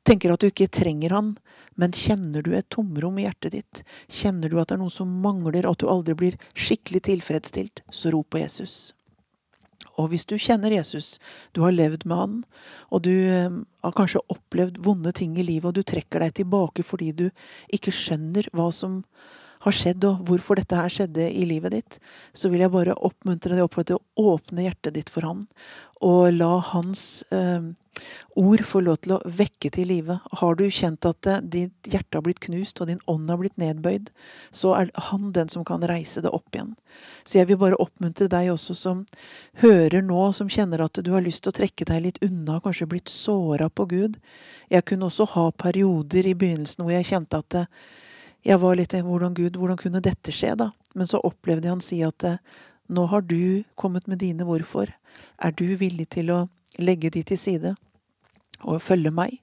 tenker 0.05 0.35
at 0.35 0.43
du 0.43 0.51
ikke 0.51 0.68
trenger 0.68 1.14
han, 1.16 1.33
men 1.81 1.95
kjenner 1.97 2.45
du 2.45 2.53
et 2.55 2.68
tomrom 2.72 3.16
i 3.18 3.25
hjertet 3.25 3.57
ditt, 3.57 3.81
kjenner 4.12 4.53
du 4.53 4.59
at 4.61 4.68
det 4.68 4.77
er 4.77 4.83
noe 4.85 4.93
som 4.93 5.09
mangler, 5.25 5.64
og 5.64 5.79
at 5.79 5.85
du 5.85 5.89
aldri 5.91 6.18
blir 6.18 6.37
skikkelig 6.53 7.07
tilfredsstilt, 7.09 7.83
så 7.91 8.12
rop 8.12 8.29
på 8.35 8.43
Jesus. 8.45 8.93
Og 10.01 10.11
hvis 10.11 10.26
du 10.26 10.34
kjenner 10.40 10.74
Jesus, 10.74 11.18
du 11.55 11.62
har 11.64 11.74
levd 11.74 12.07
med 12.09 12.18
han, 12.18 12.34
og 12.90 13.05
du 13.07 13.12
eh, 13.12 13.61
har 13.84 13.97
kanskje 13.97 14.24
opplevd 14.32 14.80
vonde 14.84 15.12
ting 15.16 15.36
i 15.38 15.47
livet, 15.47 15.70
og 15.70 15.76
du 15.78 15.86
trekker 15.86 16.24
deg 16.24 16.34
tilbake 16.40 16.86
fordi 16.86 17.12
du 17.14 17.26
ikke 17.74 17.95
skjønner 17.95 18.49
hva 18.57 18.70
som 18.74 19.03
har 19.64 19.76
skjedd, 19.76 20.05
og 20.09 20.26
hvorfor 20.28 20.59
dette 20.61 20.76
her 20.76 20.92
skjedde 20.92 21.28
i 21.30 21.47
livet 21.49 21.76
ditt, 21.76 22.01
så 22.36 22.51
vil 22.53 22.64
jeg 22.64 22.74
bare 22.74 22.99
oppmuntre 23.07 23.57
deg 23.57 23.78
til 23.80 23.97
å 23.97 24.34
åpne 24.34 24.66
hjertet 24.66 24.99
ditt 24.99 25.12
for 25.12 25.26
han, 25.28 25.40
og 26.05 26.34
la 26.34 26.59
hans 26.72 27.24
eh, 27.32 27.72
ord 28.40 28.62
får 28.66 28.84
lov 28.86 28.97
til 29.05 29.14
å 29.16 29.20
vekke 29.24 29.70
til 29.74 29.88
live. 29.90 30.18
Har 30.40 30.59
du 30.59 30.64
kjent 30.68 31.07
at 31.09 31.28
eh, 31.30 31.42
ditt 31.42 31.90
hjerte 31.90 32.18
har 32.18 32.24
blitt 32.26 32.42
knust 32.45 32.80
og 32.80 32.90
din 32.90 33.03
ånd 33.11 33.30
har 33.30 33.40
blitt 33.40 33.59
nedbøyd, 33.61 34.11
så 34.55 34.74
er 34.78 34.92
han 35.11 35.32
den 35.36 35.53
som 35.53 35.66
kan 35.66 35.84
reise 35.86 36.22
det 36.24 36.32
opp 36.34 36.55
igjen. 36.55 36.74
Så 37.24 37.38
jeg 37.40 37.51
vil 37.51 37.61
bare 37.61 37.78
oppmuntre 37.82 38.28
deg 38.32 38.53
også 38.53 38.76
som 38.78 39.05
hører 39.62 40.05
nå, 40.05 40.20
som 40.36 40.51
kjenner 40.51 40.84
at 40.84 41.01
du 41.01 41.12
har 41.14 41.24
lyst 41.24 41.45
til 41.45 41.55
å 41.55 41.59
trekke 41.61 41.88
deg 41.90 42.05
litt 42.07 42.22
unna, 42.24 42.61
kanskje 42.64 42.90
blitt 42.90 43.12
såra 43.12 43.70
på 43.70 43.88
Gud. 43.90 44.18
Jeg 44.72 44.86
kunne 44.88 45.11
også 45.11 45.28
ha 45.36 45.49
perioder 45.57 46.26
i 46.26 46.36
begynnelsen 46.38 46.84
hvor 46.84 46.95
jeg 46.95 47.11
kjente 47.12 47.42
at 47.45 47.61
eh, 47.62 47.72
jeg 48.45 48.61
var 48.61 48.76
litt 48.76 48.92
hvordan 48.92 49.32
Gud, 49.36 49.57
hvordan 49.57 49.80
kunne 49.80 50.05
dette 50.05 50.32
skje, 50.34 50.53
da? 50.61 50.68
Men 50.95 51.09
så 51.09 51.22
opplevde 51.24 51.66
jeg 51.66 51.72
han 51.72 51.84
si 51.84 52.03
at 52.05 52.26
eh, 52.28 52.40
nå 52.92 53.07
har 53.09 53.24
du 53.24 53.64
kommet 53.80 54.07
med 54.07 54.20
dine 54.20 54.45
hvorfor. 54.45 54.92
Er 55.38 55.55
du 55.57 55.76
villig 55.80 56.11
til 56.12 56.30
å 56.34 56.40
legge 56.79 57.11
de 57.14 57.22
til 57.27 57.39
side 57.39 57.75
og 58.64 58.81
følge 58.83 59.11
meg, 59.12 59.41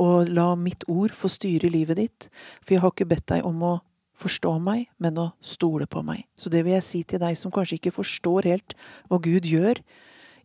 og 0.00 0.30
la 0.32 0.52
mitt 0.56 0.86
ord 0.88 1.12
få 1.16 1.28
styre 1.28 1.68
livet 1.68 1.98
ditt, 1.98 2.28
for 2.62 2.74
jeg 2.74 2.82
har 2.84 2.94
ikke 2.94 3.08
bedt 3.10 3.26
deg 3.34 3.44
om 3.44 3.58
å 3.66 3.72
forstå 4.18 4.54
meg, 4.62 4.86
men 5.02 5.18
å 5.20 5.26
stole 5.44 5.88
på 5.90 6.02
meg. 6.06 6.24
Så 6.38 6.52
det 6.52 6.62
vil 6.64 6.76
jeg 6.76 6.86
si 6.86 7.02
til 7.04 7.20
deg 7.22 7.36
som 7.38 7.52
kanskje 7.52 7.78
ikke 7.80 7.94
forstår 7.94 8.48
helt 8.48 8.76
hva 9.10 9.20
Gud 9.22 9.48
gjør 9.48 9.82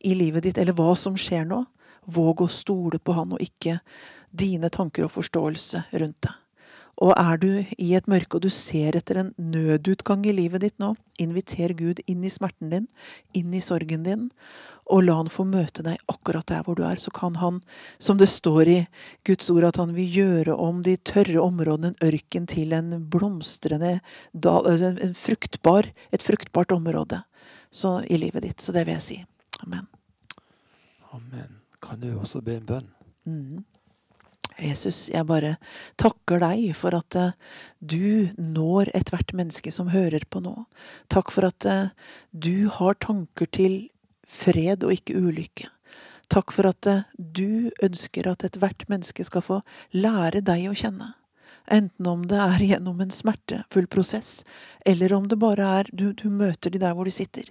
i 0.08 0.14
livet 0.18 0.48
ditt, 0.48 0.60
eller 0.60 0.76
hva 0.78 0.94
som 1.00 1.18
skjer 1.20 1.48
nå. 1.48 1.64
Våg 2.08 2.46
å 2.46 2.52
stole 2.52 3.02
på 3.04 3.16
Han, 3.18 3.34
og 3.36 3.44
ikke 3.44 3.80
dine 4.32 4.70
tanker 4.72 5.08
og 5.08 5.12
forståelse 5.12 5.88
rundt 6.00 6.22
det. 6.24 6.36
Og 6.98 7.12
er 7.14 7.38
du 7.38 7.52
i 7.78 7.92
et 7.94 8.08
mørke 8.10 8.40
og 8.40 8.46
du 8.48 8.50
ser 8.54 8.96
etter 8.98 9.20
en 9.22 9.34
nødutgang 9.38 10.24
i 10.26 10.34
livet 10.34 10.64
ditt 10.64 10.80
nå, 10.82 10.96
inviter 11.22 11.76
Gud 11.78 12.02
inn 12.10 12.24
i 12.26 12.32
smerten 12.34 12.72
din, 12.74 12.88
inn 13.38 13.54
i 13.54 13.62
sorgen 13.62 14.06
din, 14.08 14.24
og 14.88 15.04
la 15.04 15.18
han 15.20 15.30
få 15.30 15.46
møte 15.46 15.84
deg 15.86 16.00
akkurat 16.10 16.48
der 16.50 16.64
hvor 16.66 16.78
du 16.80 16.84
er. 16.88 16.98
Så 16.98 17.12
kan 17.14 17.38
han, 17.38 17.60
som 18.00 18.18
det 18.18 18.30
står 18.32 18.72
i 18.72 18.78
Guds 19.28 19.50
ord, 19.54 19.68
at 19.70 19.80
han 19.82 19.94
vil 19.98 20.10
gjøre 20.22 20.58
om 20.58 20.82
de 20.86 20.96
tørre 20.98 21.44
områdene, 21.44 21.94
en 21.94 22.08
ørken, 22.08 22.48
til 22.50 22.74
en 22.74 22.96
blomstrende 23.12 24.00
altså 24.34 24.94
en 24.96 25.16
fruktbar, 25.18 25.92
et 26.12 26.24
fruktbart 26.24 26.74
område 26.74 27.22
så, 27.70 28.00
i 28.10 28.18
livet 28.18 28.48
ditt. 28.48 28.62
Så 28.64 28.74
det 28.74 28.88
vil 28.88 28.98
jeg 28.98 29.06
si. 29.06 29.22
Amen. 29.66 29.86
Amen. 31.14 31.60
Kan 31.84 32.02
du 32.02 32.10
også 32.18 32.42
be 32.42 32.58
en 32.58 32.66
bønn? 32.66 32.94
Mm. 33.28 33.66
Jesus, 34.58 35.08
jeg 35.14 35.28
bare 35.30 35.56
takker 36.02 36.42
deg 36.42 36.72
for 36.78 36.96
at 36.98 37.18
eh, 37.20 37.36
du 37.80 38.34
når 38.42 38.90
ethvert 38.98 39.34
menneske 39.38 39.72
som 39.74 39.92
hører 39.94 40.26
på 40.30 40.42
nå. 40.42 40.56
Takk 41.14 41.34
for 41.34 41.50
at 41.50 41.68
eh, 41.70 41.94
du 42.34 42.70
har 42.74 42.98
tanker 43.04 43.50
til 43.54 43.78
fred 44.28 44.86
og 44.88 44.96
ikke 44.96 45.20
ulykke. 45.22 45.70
Takk 46.34 46.52
for 46.56 46.70
at 46.72 46.90
eh, 46.90 47.06
du 47.18 47.70
ønsker 47.86 48.32
at 48.32 48.48
ethvert 48.48 48.88
menneske 48.90 49.26
skal 49.28 49.46
få 49.46 49.62
lære 49.94 50.42
deg 50.42 50.68
å 50.72 50.76
kjenne. 50.78 51.14
Enten 51.70 52.08
om 52.08 52.22
det 52.28 52.38
er 52.40 52.62
gjennom 52.64 53.02
en 53.04 53.10
smertefull 53.12 53.88
prosess, 53.92 54.46
eller 54.86 55.14
om 55.14 55.26
det 55.28 55.36
bare 55.36 55.66
er 55.80 55.90
du, 55.92 56.14
du, 56.14 56.30
møter 56.32 56.72
de 56.72 56.80
der 56.80 56.94
hvor 56.96 57.04
de 57.04 57.12
sitter. 57.12 57.50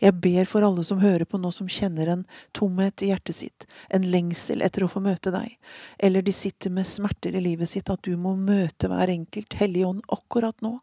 Jeg 0.00 0.14
ber 0.24 0.48
for 0.48 0.64
alle 0.64 0.84
som 0.88 1.02
hører 1.02 1.26
på 1.28 1.36
nå, 1.36 1.50
som 1.52 1.68
kjenner 1.68 2.08
en 2.08 2.22
tomhet 2.56 3.04
i 3.04 3.10
hjertet 3.10 3.36
sitt, 3.36 3.66
en 3.92 4.06
lengsel 4.08 4.64
etter 4.64 4.86
å 4.86 4.88
få 4.88 5.02
møte 5.04 5.32
deg, 5.34 5.58
eller 6.00 6.24
de 6.24 6.32
sitter 6.32 6.72
med 6.72 6.88
smerter 6.88 7.36
i 7.36 7.42
livet 7.44 7.68
sitt, 7.68 7.92
at 7.92 8.00
du 8.08 8.16
må 8.16 8.32
møte 8.40 8.88
hver 8.88 9.12
enkelt 9.12 9.58
Hellige 9.60 9.92
Ånd 9.92 10.00
akkurat 10.16 10.64
nå, 10.64 10.78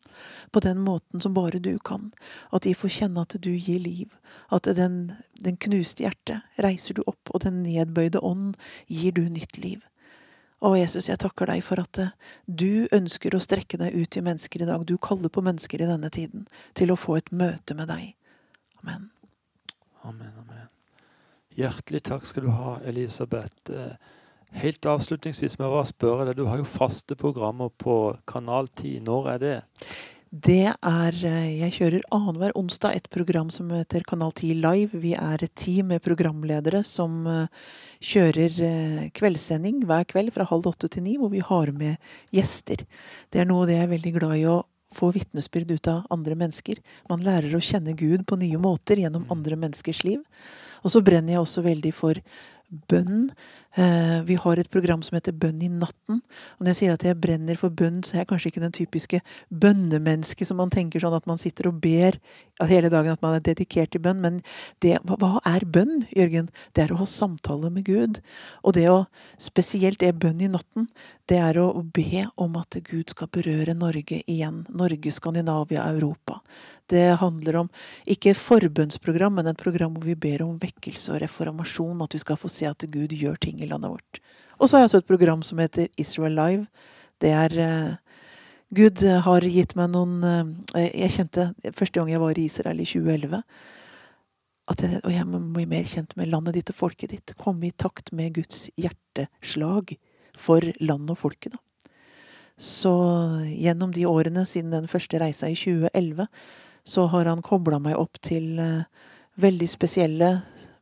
på 0.53 0.61
den 0.67 0.85
måten 0.85 1.25
som 1.25 1.33
bare 1.33 1.57
du 1.57 1.73
kan. 1.81 2.11
At 2.53 2.69
de 2.69 2.75
får 2.77 2.93
kjenne 2.99 3.25
at 3.25 3.33
du 3.41 3.49
gir 3.55 3.81
liv, 3.81 4.13
at 4.53 4.69
den, 4.77 5.15
den 5.41 5.57
knuste 5.57 6.05
hjertet 6.05 6.61
reiser 6.61 7.01
du 7.01 7.01
opp, 7.09 7.33
og 7.33 7.47
den 7.49 7.63
nedbøyde 7.65 8.21
ånd 8.21 8.53
gir 8.85 9.17
du 9.17 9.25
nytt 9.25 9.57
liv. 9.57 9.81
Å, 10.65 10.71
Jesus, 10.79 11.11
jeg 11.11 11.21
takker 11.21 11.51
deg 11.51 11.61
for 11.61 11.77
at 11.83 11.99
eh, 12.01 12.13
du 12.49 12.87
ønsker 12.95 13.35
å 13.37 13.41
strekke 13.43 13.77
deg 13.77 13.93
ut 13.93 14.09
til 14.15 14.25
mennesker 14.25 14.63
i 14.63 14.67
dag. 14.69 14.85
Du 14.87 14.95
kaller 14.97 15.29
på 15.29 15.43
mennesker 15.45 15.83
i 15.83 15.89
denne 15.89 16.09
tiden 16.13 16.47
til 16.77 16.93
å 16.93 16.97
få 16.97 17.19
et 17.19 17.29
møte 17.29 17.77
med 17.77 17.91
deg. 17.91 18.15
Amen. 18.81 19.11
Amen, 20.01 20.33
amen. 20.41 20.71
Hjertelig 21.55 22.01
takk 22.09 22.25
skal 22.25 22.47
du 22.47 22.51
ha, 22.55 22.79
Elisabeth. 22.89 23.69
Eh, 23.69 23.93
helt 24.57 24.89
avslutningsvis 24.89 25.59
må 25.59 25.67
jeg 25.67 25.75
bare 25.75 25.91
spørre 25.91 26.27
deg, 26.29 26.39
du 26.39 26.49
har 26.49 26.57
jo 26.63 26.67
faste 26.67 27.17
programmer 27.19 27.69
på 27.69 28.15
Kanal 28.25 28.71
10. 28.73 29.05
Når 29.05 29.31
er 29.35 29.43
det? 29.43 29.55
Det 30.35 30.67
er 30.67 31.15
eh, 31.23 31.51
Jeg 31.61 31.73
kjører 31.77 32.05
annenhver 32.11 32.51
onsdag 32.59 32.97
et 32.97 33.05
program 33.13 33.47
som 33.53 33.69
heter 33.71 34.03
Kanal 34.03 34.33
10 34.33 34.57
Live. 34.59 34.99
Vi 34.99 35.13
er 35.15 35.43
et 35.45 35.53
team 35.55 35.93
med 35.93 36.03
programledere 36.03 36.81
som 36.83 37.21
eh, 37.29 37.69
kjører 38.03 38.57
eh, 38.67 39.05
kveldssending 39.15 39.85
hver 39.87 40.03
kveld 40.09 40.33
fra 40.35 40.47
halv 40.49 40.67
åtte 40.73 40.89
til 40.91 41.05
ni, 41.05 41.15
hvor 41.21 41.31
vi 41.31 41.39
har 41.45 41.71
med 41.71 41.95
gjester. 42.35 42.83
Det 43.31 43.39
er 43.39 43.47
noe 43.47 43.69
det 43.69 43.77
jeg 43.77 43.87
er 43.87 43.93
veldig 43.93 44.13
glad 44.17 44.35
i 44.41 44.43
å 44.51 44.57
få 44.95 45.13
vitnesbyrd 45.15 45.71
ut 45.71 45.91
av 45.93 46.03
andre 46.11 46.35
mennesker. 46.41 46.83
Man 47.07 47.23
lærer 47.23 47.55
å 47.55 47.63
kjenne 47.63 47.95
Gud 47.95 48.25
på 48.27 48.39
nye 48.41 48.59
måter 48.59 48.99
gjennom 48.99 49.23
mm. 49.29 49.31
andre 49.37 49.61
menneskers 49.61 50.03
liv. 50.03 50.19
Og 50.83 50.91
så 50.91 51.03
brenner 51.05 51.37
jeg 51.37 51.45
også 51.45 51.63
veldig 51.63 51.95
for 51.95 52.19
bønn. 52.91 53.29
Eh, 53.75 54.21
vi 54.23 54.35
har 54.35 54.57
et 54.57 54.69
program 54.71 55.01
som 55.03 55.17
heter 55.17 55.35
Bønn 55.35 55.59
i 55.61 55.67
natten. 55.67 56.21
Og 56.55 56.63
når 56.63 56.71
jeg 56.71 56.79
sier 56.79 56.93
at 56.95 57.03
jeg 57.03 57.19
brenner 57.19 57.57
for 57.59 57.73
bønn, 57.75 57.99
så 58.07 58.15
er 58.15 58.21
jeg 58.21 58.29
kanskje 58.29 58.51
ikke 58.53 58.63
den 58.63 58.75
typiske 58.75 59.19
bønnemennesket 59.51 60.47
som 60.47 60.61
man 60.61 60.71
tenker 60.71 61.03
sånn 61.03 61.15
at 61.17 61.27
man 61.27 61.41
sitter 61.41 61.67
og 61.67 61.81
ber 61.83 62.15
hele 62.63 62.91
dagen, 62.93 63.11
at 63.11 63.23
man 63.25 63.35
er 63.35 63.43
dedikert 63.43 63.91
til 63.91 64.03
bønn. 64.05 64.21
Men 64.23 64.39
det, 64.83 64.95
hva, 65.03 65.41
er 65.43 65.67
bønn, 65.67 66.05
Jørgen? 66.15 66.47
Det 66.71 66.85
er 66.85 66.95
å 66.95 67.01
ha 67.01 67.09
samtale 67.09 67.73
med 67.73 67.83
Gud. 67.89 68.21
Og 68.63 68.77
det 68.79 68.87
å, 68.91 69.01
spesielt 69.41 69.99
det 69.99 70.13
bønn 70.23 70.39
i 70.39 70.51
natten, 70.51 70.87
det 71.27 71.41
er 71.41 71.57
å 71.57 71.67
be 71.81 72.23
om 72.39 72.55
at 72.59 72.77
Gud 72.85 73.11
skal 73.11 73.27
berøre 73.33 73.73
Norge 73.75 74.21
igjen. 74.29 74.61
Norge, 74.69 75.11
Skandinavia, 75.11 75.83
Europa. 75.89 76.39
Det 76.87 77.17
handler 77.17 77.63
om 77.63 77.69
ikke 78.05 78.31
et 78.31 78.39
forbønnsprogram, 78.39 79.39
men 79.39 79.49
et 79.49 79.59
program 79.59 79.95
hvor 79.95 80.05
vi 80.05 80.15
ber 80.15 80.45
om 80.45 80.59
vekkelse 80.61 81.15
og 81.15 81.23
reformasjon. 81.25 82.03
At 82.05 82.13
vi 82.13 82.21
skal 82.21 82.37
få 82.39 82.51
se 82.53 82.69
at 82.69 82.85
Gud 82.93 83.15
gjør 83.17 83.39
ting 83.41 83.63
i 83.65 83.69
landet 83.69 83.91
vårt. 83.91 84.19
Og 84.59 84.67
så 84.67 84.77
har 84.77 84.85
jeg 84.85 84.91
også 84.91 85.03
et 85.03 85.11
program 85.11 85.43
som 85.43 85.59
heter 85.59 85.89
Israel 85.99 86.37
Live. 86.37 86.65
Det 87.21 87.31
er 87.35 87.55
uh, 87.59 87.95
Gud 88.75 89.03
har 89.25 89.47
gitt 89.47 89.75
meg 89.77 89.91
noen 89.93 90.15
uh, 90.23 90.79
Jeg 90.79 91.13
kjente 91.17 91.49
første 91.75 91.99
gang 91.99 92.11
jeg 92.13 92.23
var 92.23 92.39
i 92.39 92.47
Israel 92.49 92.81
i 92.81 92.87
2011 92.87 93.41
at 94.65 94.81
jeg, 94.81 94.99
og 95.03 95.11
jeg 95.13 95.27
må 95.29 95.39
bli 95.53 95.67
mer 95.69 95.85
kjent 95.85 96.15
med 96.17 96.31
landet 96.31 96.55
ditt 96.57 96.71
og 96.73 96.79
folket 96.79 97.11
ditt. 97.13 97.35
Komme 97.37 97.67
i 97.67 97.75
takt 97.75 98.09
med 98.17 98.33
Guds 98.33 98.63
hjerteslag 98.81 99.93
for 100.41 100.65
landet 100.81 101.13
og 101.13 101.19
folket. 101.21 101.53
da. 101.53 101.91
Så 102.57 102.95
gjennom 103.45 103.91
de 103.93 104.07
årene 104.09 104.45
siden 104.49 104.73
den 104.73 104.87
første 104.89 105.19
reisa 105.21 105.51
i 105.51 105.57
2011, 105.59 106.25
så 106.81 107.05
har 107.13 107.29
han 107.29 107.43
kobla 107.45 107.77
meg 107.83 107.99
opp 107.99 108.17
til 108.25 108.57
veldig 109.41 109.67
spesielle 109.69 110.29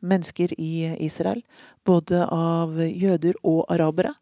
mennesker 0.04 0.54
i 0.60 0.92
Israel. 1.04 1.42
Både 1.86 2.26
av 2.28 2.78
jøder 2.84 3.40
og 3.44 3.64
arabere. 3.74 4.14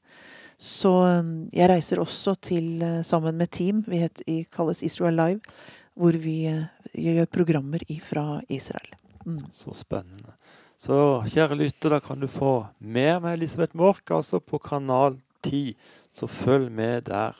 Så 0.61 0.91
um, 0.93 1.31
jeg 1.49 1.69
reiser 1.71 1.99
også 2.01 2.35
til, 2.37 2.83
uh, 2.85 3.01
sammen 3.05 3.37
med 3.37 3.49
team, 3.49 3.81
vi, 3.89 4.03
heter, 4.03 4.43
kalles 4.53 4.83
Israel 4.85 5.17
Live, 5.17 5.55
hvor 5.97 6.13
vi 6.21 6.35
uh, 6.53 6.67
gjør 6.93 7.25
programmer 7.33 7.81
fra 8.05 8.43
Israel. 8.45 8.93
Mm. 9.25 9.47
Så 9.51 9.73
spennende. 9.73 10.35
Så 10.81 10.95
kjære 11.29 11.57
lytter, 11.57 11.95
da 11.95 11.99
kan 12.01 12.21
du 12.21 12.27
få 12.29 12.67
mer 12.77 13.19
med 13.21 13.39
Elisabeth 13.39 13.77
Mork, 13.77 14.05
altså 14.13 14.39
på 14.41 14.61
kanal 14.61 15.17
10. 15.45 15.73
Så 16.09 16.29
følg 16.29 16.69
med 16.71 17.09
der. 17.09 17.37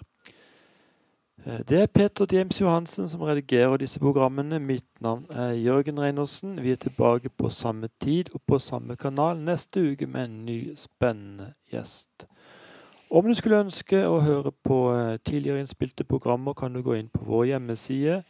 Eh, 1.45 1.59
det 1.69 1.81
er 1.81 1.85
Peter 1.85 2.25
James 2.31 2.61
Johansen 2.61 3.09
som 3.09 3.21
redigerer 3.21 3.77
disse 3.77 3.99
programmene. 3.99 4.59
Mitt 4.59 5.01
navn 5.01 5.25
er 5.29 5.53
Jørgen 5.53 5.99
Reinersen. 5.99 6.63
Vi 6.63 6.71
er 6.71 6.75
tilbake 6.75 7.29
på 7.29 7.49
samme 7.49 7.89
tid 8.01 8.23
og 8.33 8.41
på 8.47 8.59
samme 8.59 8.95
kanal 8.95 9.37
neste 9.37 9.91
uke 9.91 10.07
med 10.07 10.25
en 10.25 10.45
ny 10.45 10.75
spennende 10.75 11.53
gjest. 11.71 12.25
Om 13.11 13.27
du 13.27 13.33
skulle 13.33 13.59
ønske 13.59 14.07
å 14.07 14.19
høre 14.21 14.51
på 14.63 14.93
eh, 14.93 15.17
tidligere 15.25 15.59
innspilte 15.59 16.03
programmer, 16.03 16.53
kan 16.53 16.73
du 16.73 16.81
gå 16.81 16.93
inn 16.95 17.09
på 17.09 17.19
vår 17.25 17.45
hjemmeside 17.45 18.23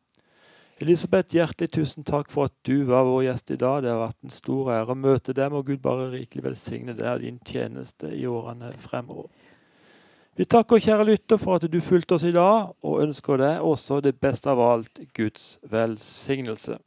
Elisabeth, 0.81 1.35
hjertelig 1.37 1.75
tusen 1.75 2.07
takk 2.09 2.31
for 2.33 2.49
at 2.49 2.55
du 2.65 2.87
var 2.89 3.05
vår 3.05 3.27
gjest 3.27 3.51
i 3.53 3.57
dag. 3.61 3.83
Det 3.85 3.91
har 3.93 3.99
vært 4.01 4.25
en 4.25 4.33
stor 4.33 4.71
ære 4.73 4.95
å 4.95 4.97
møte 4.97 5.35
deg. 5.37 5.53
Må 5.53 5.61
Gud 5.67 5.83
bare 5.85 6.07
rikelig 6.15 6.47
velsigne 6.47 6.95
deg 6.97 7.11
og 7.11 7.21
din 7.21 7.37
tjeneste 7.45 8.09
i 8.17 8.23
årene 8.25 8.71
fremover. 8.81 9.29
Vi 10.41 10.47
takker 10.49 10.81
kjære 10.81 11.05
lytter 11.05 11.37
for 11.43 11.61
at 11.61 11.67
du 11.69 11.77
fulgte 11.85 12.17
oss 12.17 12.25
i 12.25 12.33
dag, 12.33 12.71
og 12.81 13.03
ønsker 13.05 13.43
deg 13.43 13.61
også 13.61 14.01
det 14.01 14.15
beste 14.25 14.49
av 14.49 14.63
alt 14.65 15.03
Guds 15.13 15.59
velsignelse. 15.69 16.79